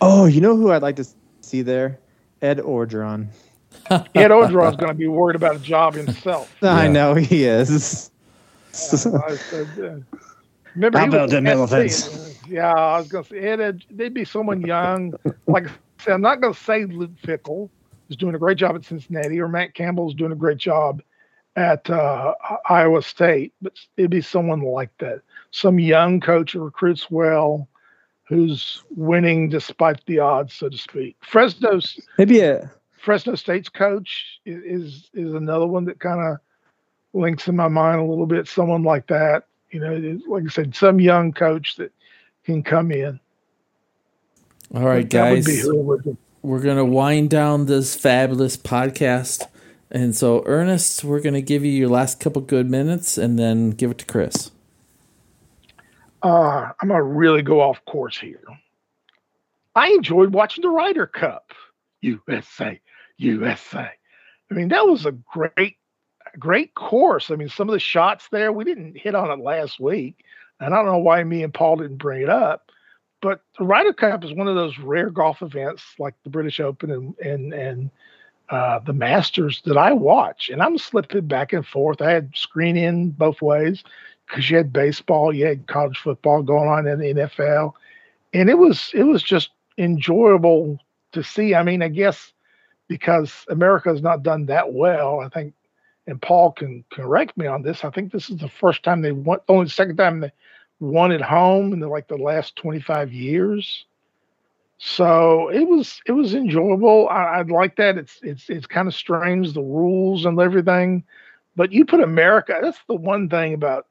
Oh, 0.01 0.27
you 0.27 0.41
know 0.41 0.57
who 0.57 0.71
I'd 0.71 0.83
like 0.83 0.97
to 0.97 1.07
see 1.41 1.63
there? 1.63 1.99
Ed 2.43 2.59
Orgeron. 2.59 3.29
Ed 3.91 4.31
Orgeron's 4.31 4.77
going 4.77 4.93
to 4.93 4.99
be 4.99 5.09
worried 5.09 5.37
about 5.37 5.57
a 5.57 5.59
job 5.59 5.95
himself. 5.95 6.51
I 6.63 6.87
Yeah. 6.87 6.93
know 6.93 7.15
he 7.15 7.45
is. 7.45 8.11
Uh, 8.93 9.19
I 9.27 9.37
said, 9.51 9.69
uh, 9.83 10.19
remember, 10.75 10.99
How 10.99 11.07
about 11.07 11.31
them 11.31 11.47
elephants? 11.47 12.09
Yeah, 12.49 12.73
I 12.73 13.01
was 13.01 13.09
going 13.09 13.25
to 13.25 13.31
say, 13.31 13.39
Ed, 13.39 13.61
Ed, 13.61 13.83
they'd 13.91 14.15
be 14.15 14.25
someone 14.25 14.61
young. 14.61 15.15
Like 15.49 15.67
I 15.67 15.73
said, 15.99 16.13
I'm 16.13 16.21
not 16.21 16.41
going 16.41 16.55
to 16.55 16.61
say 16.61 16.85
Luke 16.85 17.17
Fickell 17.27 17.71
is 18.09 18.17
doing 18.17 18.35
a 18.37 18.39
great 18.39 18.59
job 18.59 18.77
at 18.77 18.85
Cincinnati 18.85 19.41
or 19.41 19.49
Matt 19.49 19.75
Campbell 19.75 20.09
is 20.09 20.15
doing 20.15 20.31
a 20.33 20.37
great 20.37 20.59
job 20.59 21.03
at 21.57 21.89
uh, 21.91 22.35
Iowa 22.69 23.03
State, 23.03 23.53
but 23.63 23.73
it'd 23.97 24.11
be 24.11 24.21
someone 24.21 24.61
like 24.61 24.91
that. 24.99 25.23
Some 25.51 25.79
young 25.79 26.21
coach 26.21 26.53
who 26.53 26.61
recruits 26.61 27.11
well, 27.11 27.67
who's 28.25 28.83
winning 28.91 29.49
despite 29.49 30.05
the 30.07 30.19
odds, 30.19 30.53
so 30.55 30.69
to 30.69 30.77
speak. 30.77 31.17
Fresno's 31.23 31.99
Maybe 32.19 32.41
a 32.41 32.71
Fresno 32.99 33.35
State's 33.37 33.69
coach 33.71 34.41
i- 34.47 34.51
is 34.51 35.09
is 35.15 35.33
another 35.35 35.67
one 35.67 35.85
that 35.87 35.99
kind 36.01 36.21
of 36.21 36.39
links 37.15 37.49
in 37.49 37.57
my 37.57 37.69
mind 37.69 38.01
a 38.01 38.05
little 38.05 38.27
bit. 38.27 38.47
Someone 38.49 38.83
like 38.83 39.07
that, 39.07 39.45
you 39.71 39.81
know, 39.81 40.21
like 40.29 40.45
I 40.45 40.49
said, 40.49 40.75
some 40.77 41.01
young 41.01 41.33
coach 41.33 41.77
that 41.77 41.93
can 42.45 42.63
come 42.63 42.91
in. 42.93 43.19
All 44.75 44.83
right, 44.85 45.09
That 45.09 45.31
would 45.31 45.45
be 45.45 45.53
guys. 45.57 45.63
who 45.63 45.81
would 45.83 46.03
be. 46.03 46.17
we're 46.43 46.61
going 46.61 46.77
to 46.77 46.85
wind 46.85 47.31
down 47.31 47.67
this 47.67 47.95
fabulous 47.95 48.57
podcast. 48.57 49.47
And 49.91 50.17
so, 50.17 50.43
Ernest, 50.47 51.05
we're 51.05 51.21
going 51.21 51.35
to 51.35 51.43
give 51.43 51.65
you 51.65 51.71
your 51.71 51.89
last 51.89 52.19
couple 52.19 52.43
good 52.43 52.69
minutes 52.69 53.17
and 53.17 53.39
then 53.39 53.71
give 53.71 53.93
it 53.93 53.99
to 53.99 54.05
Chris. 54.05 54.51
Uh, 56.23 56.73
I'm 56.81 56.89
gonna 56.89 57.03
really 57.05 57.43
go 57.43 57.61
off 57.61 57.85
course 57.85 58.19
here. 58.19 58.43
I 59.77 59.91
enjoyed 59.91 60.33
watching 60.33 60.63
the 60.63 60.71
Ryder 60.71 61.07
Cup, 61.07 61.53
USA, 62.01 62.81
USA. 63.19 63.91
I 64.51 64.55
mean, 64.55 64.69
that 64.69 64.87
was 64.87 65.07
a 65.07 65.13
great, 65.13 65.77
great 66.39 66.75
course. 66.75 67.31
I 67.31 67.37
mean, 67.37 67.49
some 67.49 67.69
of 67.69 67.75
the 67.75 67.79
shots 67.79 68.29
there 68.33 68.51
we 68.53 68.65
didn't 68.65 68.97
hit 68.97 69.15
on 69.15 69.31
it 69.31 69.43
last 69.43 69.79
week, 69.79 70.25
and 70.59 70.75
I 70.75 70.79
don't 70.79 70.87
know 70.87 70.99
why 70.99 71.23
me 71.23 71.45
and 71.45 71.55
Paul 71.55 71.77
didn't 71.77 71.99
bring 71.99 72.23
it 72.23 72.31
up. 72.31 72.73
But 73.21 73.43
the 73.59 73.65
Ryder 73.65 73.93
Cup 73.93 74.25
is 74.25 74.33
one 74.33 74.49
of 74.49 74.57
those 74.57 74.79
rare 74.79 75.11
golf 75.11 75.43
events 75.43 75.85
like 75.99 76.15
the 76.25 76.31
British 76.31 76.59
Open 76.59 76.91
and 76.91 77.15
and 77.19 77.53
and 77.53 77.91
uh, 78.51 78.79
the 78.81 78.93
Masters 78.93 79.63
that 79.65 79.77
I 79.77 79.93
watch, 79.93 80.49
and 80.51 80.63
I'm 80.63 80.79
slipping 80.79 81.27
back 81.27 81.53
and 81.53 81.67
forth. 81.67 82.01
I 82.01 82.13
had 82.13 82.37
screen 82.37 82.77
in 82.77 83.11
both 83.11 83.43
ways 83.43 83.83
because 84.27 84.49
you 84.51 84.57
had 84.57 84.73
baseball, 84.73 85.33
you 85.35 85.47
had 85.47 85.67
college 85.67 85.99
football 85.99 86.43
going 86.43 86.69
on 86.69 86.87
in 86.87 86.99
the 86.99 87.15
NFL, 87.15 87.73
and 88.33 88.49
it 88.49 88.59
was 88.59 88.91
it 88.95 89.05
was 89.05 89.23
just 89.23 89.51
enjoyable 89.79 90.79
to 91.13 91.23
see. 91.23 91.55
I 91.55 91.63
mean, 91.63 91.83
I 91.83 91.89
guess 91.89 92.33
because 92.89 93.45
America 93.49 93.89
has 93.91 94.03
not 94.03 94.23
done 94.23 94.47
that 94.47 94.73
well, 94.73 95.21
I 95.21 95.29
think, 95.29 95.55
and 96.07 96.21
Paul 96.23 96.53
can 96.53 96.85
correct 96.93 97.37
me 97.37 97.47
on 97.47 97.63
this. 97.63 97.85
I 97.85 97.91
think 97.91 98.13
this 98.13 98.31
is 98.31 98.37
the 98.39 98.49
first 98.49 98.83
time 98.83 99.03
they 99.03 99.13
won, 99.13 99.39
only 99.49 99.65
the 99.65 99.71
second 99.71 99.97
time 99.97 100.21
they 100.21 100.33
won 100.81 101.13
at 101.13 101.23
home 101.23 101.73
in 101.73 101.81
the, 101.81 101.89
like 101.89 102.09
the 102.09 102.17
last 102.17 102.57
25 102.57 103.13
years. 103.13 103.87
So 104.79 105.49
it 105.49 105.67
was 105.67 106.01
it 106.07 106.13
was 106.13 106.35
enjoyable. 106.35 107.09
I, 107.09 107.39
would 107.39 107.51
like 107.51 107.77
that. 107.77 107.97
It's 107.97 108.19
it's 108.23 108.51
it's 108.51 108.67
kind 108.67 108.87
of 108.89 108.95
strange 108.95 109.53
the 109.53 109.63
rules 109.63 110.27
and 110.27 110.39
everything, 110.39 111.05
but 111.55 111.73
you 111.73 111.85
put 111.85 112.01
America. 112.01 112.59
That's 112.61 112.79
the 112.87 112.95
one 112.95 113.29
thing 113.29 113.55
about 113.55 113.87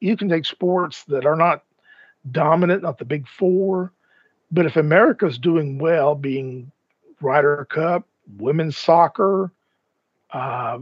you 0.00 0.16
can 0.16 0.28
take 0.28 0.44
sports 0.44 1.04
that 1.04 1.26
are 1.26 1.36
not 1.36 1.62
dominant, 2.32 2.82
not 2.82 2.98
the 2.98 3.04
big 3.04 3.28
four, 3.28 3.92
but 4.50 4.66
if 4.66 4.76
America's 4.76 5.38
doing 5.38 5.78
well, 5.78 6.14
being 6.16 6.72
Ryder 7.20 7.64
Cup, 7.70 8.06
women's 8.36 8.76
soccer, 8.76 9.52
uh, 10.32 10.78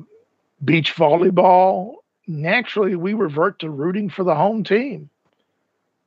beach 0.65 0.95
volleyball, 0.97 1.97
naturally 2.27 2.97
we 2.97 3.13
revert 3.13 3.59
to 3.59 3.69
rooting 3.69 4.09
for 4.09 4.25
the 4.25 4.35
home 4.35 4.65
team 4.65 5.11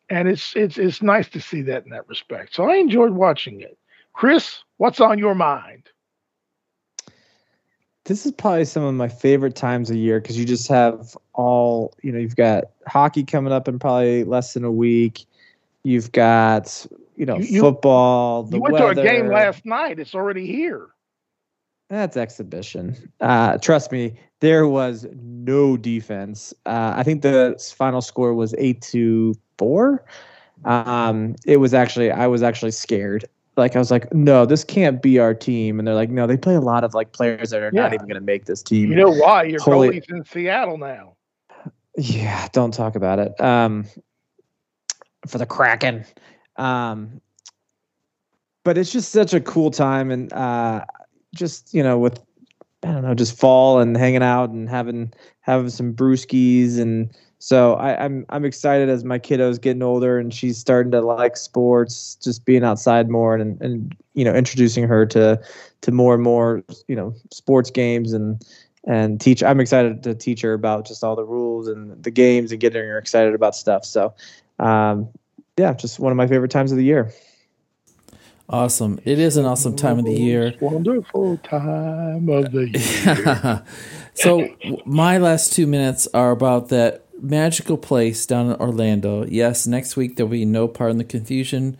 and 0.09 0.27
it's 0.27 0.55
it's 0.55 0.77
it's 0.77 1.01
nice 1.01 1.27
to 1.29 1.41
see 1.41 1.61
that 1.63 1.83
in 1.83 1.89
that 1.91 2.07
respect. 2.07 2.55
So 2.55 2.69
I 2.69 2.75
enjoyed 2.75 3.11
watching 3.11 3.61
it. 3.61 3.77
Chris, 4.13 4.63
what's 4.77 4.99
on 4.99 5.19
your 5.19 5.35
mind? 5.35 5.89
This 8.05 8.25
is 8.25 8.31
probably 8.31 8.65
some 8.65 8.83
of 8.83 8.93
my 8.95 9.09
favorite 9.09 9.55
times 9.55 9.89
of 9.89 9.97
year 9.97 10.21
because 10.21 10.39
you 10.39 10.45
just 10.45 10.67
have 10.69 11.17
all 11.33 11.93
you 12.01 12.11
know. 12.11 12.19
You've 12.19 12.37
got 12.37 12.65
hockey 12.87 13.23
coming 13.23 13.51
up 13.51 13.67
in 13.67 13.79
probably 13.79 14.23
less 14.23 14.53
than 14.53 14.63
a 14.63 14.71
week. 14.71 15.25
You've 15.83 16.11
got 16.13 16.87
you 17.17 17.25
know 17.25 17.37
you, 17.37 17.59
football. 17.59 18.43
The 18.43 18.57
you 18.57 18.61
went 18.61 18.73
weather. 18.73 18.95
to 18.95 19.01
a 19.01 19.03
game 19.03 19.27
last 19.27 19.65
night. 19.65 19.99
It's 19.99 20.15
already 20.15 20.47
here. 20.47 20.87
That's 21.89 22.17
exhibition. 22.17 23.11
Uh, 23.21 23.57
trust 23.57 23.91
me, 23.91 24.19
there 24.41 24.67
was 24.67 25.05
no 25.13 25.77
defense. 25.77 26.53
Uh, 26.65 26.93
I 26.95 27.03
think 27.03 27.21
the 27.21 27.61
final 27.77 28.01
score 28.01 28.33
was 28.33 28.53
eight 28.57 28.81
to 28.83 29.35
four. 29.57 30.05
Um, 30.65 31.35
it 31.45 31.57
was 31.57 31.73
actually 31.73 32.11
I 32.11 32.27
was 32.27 32.43
actually 32.43 32.71
scared. 32.71 33.25
Like 33.55 33.75
I 33.75 33.79
was 33.79 33.89
like, 33.89 34.13
no, 34.13 34.45
this 34.45 34.63
can't 34.63 35.01
be 35.01 35.17
our 35.19 35.33
team. 35.33 35.79
And 35.79 35.87
they're 35.87 35.95
like, 35.95 36.11
no, 36.11 36.27
they 36.27 36.37
play 36.37 36.55
a 36.55 36.61
lot 36.61 36.83
of 36.83 36.93
like 36.93 37.11
players 37.11 37.49
that 37.49 37.61
are 37.61 37.71
yeah. 37.73 37.81
not 37.81 37.93
even 37.93 38.05
going 38.05 38.19
to 38.19 38.25
make 38.25 38.45
this 38.45 38.61
team. 38.61 38.89
You 38.91 38.95
know 38.95 39.11
why? 39.11 39.43
Your 39.43 39.59
Holy- 39.61 39.89
goalie's 39.89 40.05
in 40.09 40.23
Seattle 40.25 40.77
now. 40.77 41.15
Yeah, 41.97 42.47
don't 42.51 42.71
talk 42.71 42.95
about 42.95 43.17
it. 43.17 43.39
Um, 43.41 43.85
for 45.27 45.39
the 45.39 45.45
Kraken. 45.45 46.05
Um, 46.55 47.21
but 48.63 48.77
it's 48.77 48.91
just 48.91 49.11
such 49.11 49.33
a 49.33 49.39
cool 49.39 49.71
time, 49.71 50.11
and 50.11 50.31
uh, 50.33 50.85
just 51.33 51.73
you 51.73 51.81
know, 51.81 51.97
with 51.97 52.19
I 52.83 52.91
don't 52.91 53.01
know, 53.03 53.13
just 53.13 53.37
fall 53.37 53.79
and 53.79 53.95
hanging 53.95 54.23
out 54.23 54.49
and 54.49 54.69
having 54.69 55.13
having 55.41 55.69
some 55.69 55.93
brewskis 55.93 56.77
and 56.79 57.09
so 57.39 57.75
I, 57.75 57.91
am 57.91 57.99
I'm, 57.99 58.25
I'm 58.29 58.45
excited 58.45 58.89
as 58.89 59.03
my 59.03 59.19
kiddo's 59.19 59.59
getting 59.59 59.83
older 59.83 60.17
and 60.17 60.33
she's 60.33 60.57
starting 60.57 60.91
to 60.91 61.01
like 61.01 61.37
sports, 61.37 62.15
just 62.15 62.45
being 62.45 62.63
outside 62.63 63.09
more 63.09 63.35
and 63.35 63.61
and 63.61 63.95
you 64.13 64.25
know 64.25 64.33
introducing 64.33 64.87
her 64.87 65.05
to 65.07 65.39
to 65.81 65.91
more 65.91 66.15
and 66.15 66.23
more 66.23 66.63
you 66.87 66.95
know 66.95 67.13
sports 67.31 67.69
games 67.69 68.13
and 68.13 68.43
and 68.85 69.21
teach. 69.21 69.43
I'm 69.43 69.59
excited 69.59 70.01
to 70.03 70.15
teach 70.15 70.41
her 70.41 70.53
about 70.53 70.87
just 70.87 71.03
all 71.03 71.15
the 71.15 71.25
rules 71.25 71.67
and 71.67 72.01
the 72.03 72.11
games 72.11 72.51
and 72.51 72.59
getting 72.59 72.81
her 72.81 72.97
excited 72.97 73.35
about 73.35 73.55
stuff. 73.55 73.85
So 73.85 74.15
um, 74.59 75.07
yeah, 75.57 75.73
just 75.73 75.99
one 75.99 76.11
of 76.11 76.17
my 76.17 76.27
favorite 76.27 76.51
times 76.51 76.71
of 76.71 76.77
the 76.77 76.85
year. 76.85 77.11
Awesome. 78.49 78.97
It 79.03 79.19
is 79.19 79.35
an 79.35 79.45
awesome 79.45 79.75
time 79.75 79.99
of 79.99 80.05
the 80.05 80.13
year. 80.13 80.53
Wonderful 80.61 81.37
time 81.39 82.29
of 82.29 82.51
the 82.53 82.69
year. 82.69 83.65
so 84.13 84.47
my 84.85 85.17
last 85.17 85.51
two 85.51 85.67
minutes 85.67 86.07
are 86.13 86.31
about 86.31 86.69
that 86.69 87.06
magical 87.21 87.77
place 87.77 88.25
down 88.25 88.51
in 88.51 88.55
Orlando. 88.57 89.25
Yes, 89.25 89.67
next 89.67 89.95
week 89.95 90.15
there'll 90.15 90.29
be 90.29 90.45
no 90.45 90.67
part 90.67 90.91
in 90.91 90.97
the 90.97 91.03
Confusion 91.03 91.77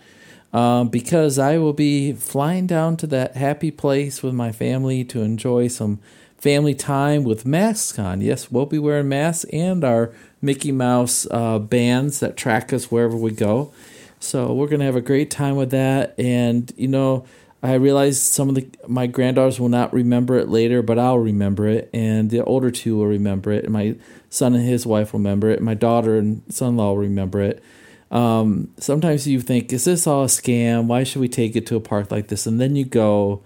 um, 0.53 0.89
because 0.89 1.37
I 1.37 1.57
will 1.57 1.73
be 1.73 2.13
flying 2.13 2.67
down 2.67 2.97
to 2.97 3.07
that 3.07 3.35
happy 3.35 3.71
place 3.71 4.23
with 4.23 4.33
my 4.33 4.51
family 4.51 5.03
to 5.05 5.21
enjoy 5.21 5.67
some 5.67 5.99
family 6.37 6.75
time 6.75 7.23
with 7.23 7.45
masks 7.45 7.97
on. 7.99 8.21
Yes, 8.21 8.51
we'll 8.51 8.65
be 8.65 8.79
wearing 8.79 9.09
masks 9.09 9.45
and 9.51 9.83
our 9.83 10.13
Mickey 10.41 10.71
Mouse 10.71 11.27
uh, 11.31 11.59
bands 11.59 12.19
that 12.19 12.37
track 12.37 12.71
us 12.71 12.91
wherever 12.91 13.15
we 13.15 13.31
go. 13.31 13.73
So 14.19 14.53
we're 14.53 14.67
gonna 14.67 14.85
have 14.85 14.95
a 14.95 15.01
great 15.01 15.29
time 15.29 15.55
with 15.55 15.71
that, 15.71 16.15
and 16.19 16.71
you 16.77 16.87
know. 16.87 17.25
I 17.63 17.73
realize 17.73 18.21
some 18.21 18.49
of 18.49 18.55
the 18.55 18.67
my 18.87 19.07
granddaughters 19.07 19.59
will 19.59 19.69
not 19.69 19.91
remember 19.93 20.37
it 20.37 20.47
later, 20.47 20.81
but 20.81 20.99
I'll 20.99 21.17
remember 21.17 21.67
it, 21.67 21.89
and 21.93 22.29
the 22.29 22.43
older 22.43 22.69
two 22.69 22.97
will 22.97 23.07
remember 23.07 23.51
it. 23.51 23.63
And 23.63 23.73
my 23.73 23.95
son 24.29 24.53
and 24.53 24.63
his 24.63 24.85
wife 24.85 25.11
will 25.11 25.19
remember 25.19 25.49
it. 25.49 25.61
My 25.61 25.73
daughter 25.73 26.17
and 26.17 26.43
son-in-law 26.49 26.89
will 26.89 26.97
remember 26.97 27.41
it. 27.41 27.63
Um, 28.11 28.69
sometimes 28.77 29.27
you 29.27 29.41
think, 29.41 29.73
is 29.73 29.85
this 29.85 30.07
all 30.07 30.23
a 30.23 30.27
scam? 30.27 30.85
Why 30.85 31.03
should 31.03 31.19
we 31.19 31.27
take 31.27 31.55
it 31.55 31.65
to 31.67 31.75
a 31.75 31.81
park 31.81 32.11
like 32.11 32.27
this? 32.27 32.45
And 32.45 32.59
then 32.59 32.75
you 32.75 32.85
go 32.85 33.41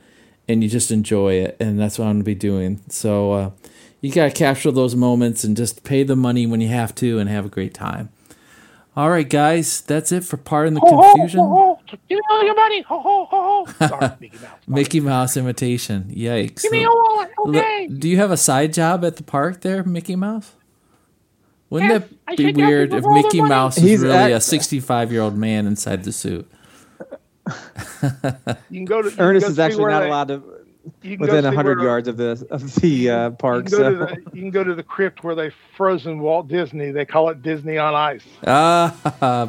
and 0.48 0.62
you 0.62 0.70
just 0.70 0.92
enjoy 0.92 1.34
it. 1.34 1.58
And 1.60 1.80
that's 1.80 1.98
what 1.98 2.06
I'm 2.06 2.16
going 2.16 2.20
to 2.20 2.26
be 2.26 2.36
doing. 2.36 2.82
So 2.90 3.32
uh, 3.32 3.52
you 4.02 4.12
got 4.12 4.26
to 4.26 4.32
capture 4.32 4.72
those 4.72 4.96
moments 4.96 5.44
and 5.44 5.58
just 5.58 5.84
pay 5.84 6.04
the 6.04 6.16
money 6.16 6.46
when 6.46 6.62
you 6.62 6.68
have 6.68 6.94
to 6.96 7.18
and 7.18 7.30
have 7.30 7.46
a 7.46 7.50
great 7.50 7.74
time. 7.74 8.10
All 8.96 9.10
right, 9.10 9.28
guys, 9.28 9.82
that's 9.82 10.12
it 10.12 10.26
for 10.26 10.38
Pardon 10.38 10.74
the 10.74 10.82
Confusion. 10.82 11.78
Give 12.10 12.18
me 12.18 12.22
all 12.30 12.44
your 12.44 12.56
money. 12.56 12.82
Ho, 12.82 13.00
ho, 13.00 13.26
ho, 13.26 13.66
ho. 13.66 13.88
Sorry, 13.88 14.12
Mickey 14.20 14.38
Mouse. 14.38 14.60
Mickey 14.68 15.00
Mouse 15.00 15.38
imitation. 15.38 16.14
Yikes. 16.16 16.64
Give 16.64 16.72
me 16.72 16.82
your 16.82 16.96
wallet. 16.96 17.32
Okay. 17.48 17.88
Do 17.88 18.10
you 18.10 18.18
have 18.18 18.32
a 18.32 18.38
side 18.38 18.74
job 18.74 19.04
at 19.06 19.18
the 19.18 19.24
park 19.24 19.62
there, 19.62 19.84
Mickey 19.84 20.16
Mouse? 20.16 20.54
Wouldn't 21.70 21.92
yes, 21.92 22.04
it 22.28 22.38
be 22.38 22.54
weird 22.54 22.94
if 22.94 23.06
Mickey 23.06 23.42
Mouse 23.42 23.78
is 23.78 23.84
He's 23.84 24.02
really 24.02 24.34
a 24.34 24.42
65 24.42 25.12
year 25.12 25.22
old 25.22 25.38
man 25.38 25.66
inside 25.68 26.04
the 26.04 26.12
suit? 26.12 26.50
you 27.48 27.54
can 28.72 28.86
go 28.86 29.02
to 29.02 29.14
Ernest 29.20 29.48
is 29.48 29.58
actually 29.58 29.86
not 29.86 30.02
they, 30.02 30.08
allowed 30.08 30.28
to 30.28 30.44
within 31.20 31.46
hundred 31.46 31.82
yards 31.82 32.08
of 32.08 32.18
the 32.18 32.46
of 32.52 32.76
the 32.76 33.10
uh, 33.10 33.30
park. 33.32 33.70
You 33.70 33.78
can, 33.78 33.80
so. 33.80 34.06
the, 34.06 34.22
you 34.34 34.42
can, 34.42 34.52
go 34.52 34.64
to 34.64 34.76
the 34.76 34.84
crypt 34.84 35.24
where 35.24 35.36
they 35.36 35.52
frozen 35.76 36.20
Walt 36.20 36.48
Disney. 36.48 36.92
They 36.92 37.06
call 37.06 37.30
it 37.30 37.42
Disney 37.42 37.78
on 37.78 37.94
Ice. 37.94 38.24
Ah, 38.46 38.96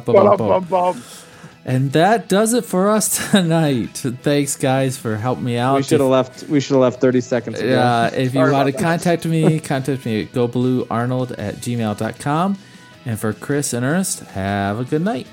bum, 0.05 0.37
bum, 0.37 0.65
bum, 0.65 1.03
and 1.65 1.91
that 1.93 2.27
does 2.27 2.53
it 2.53 2.65
for 2.65 2.89
us 2.89 3.31
tonight. 3.31 3.89
Thanks, 3.97 4.55
guys, 4.55 4.97
for 4.97 5.15
helping 5.15 5.45
me 5.45 5.57
out. 5.57 5.77
We 5.77 5.83
should 5.83 5.99
have 5.99 6.09
left. 6.09 6.43
We 6.43 6.59
should 6.59 6.73
have 6.73 6.81
left 6.81 7.01
thirty 7.01 7.21
seconds. 7.21 7.59
Ago. 7.59 7.69
Yeah. 7.69 8.07
If 8.13 8.33
you 8.33 8.41
want 8.41 8.73
to 8.73 8.81
contact 8.81 9.25
me, 9.25 9.59
contact 9.73 10.05
me 10.05 10.23
at 10.23 10.31
gobluearnold 10.31 11.35
at 11.37 11.55
gmail.com. 11.55 12.57
And 13.05 13.19
for 13.19 13.33
Chris 13.33 13.73
and 13.73 13.85
Ernest, 13.85 14.21
have 14.21 14.79
a 14.79 14.85
good 14.85 15.01
night. 15.01 15.27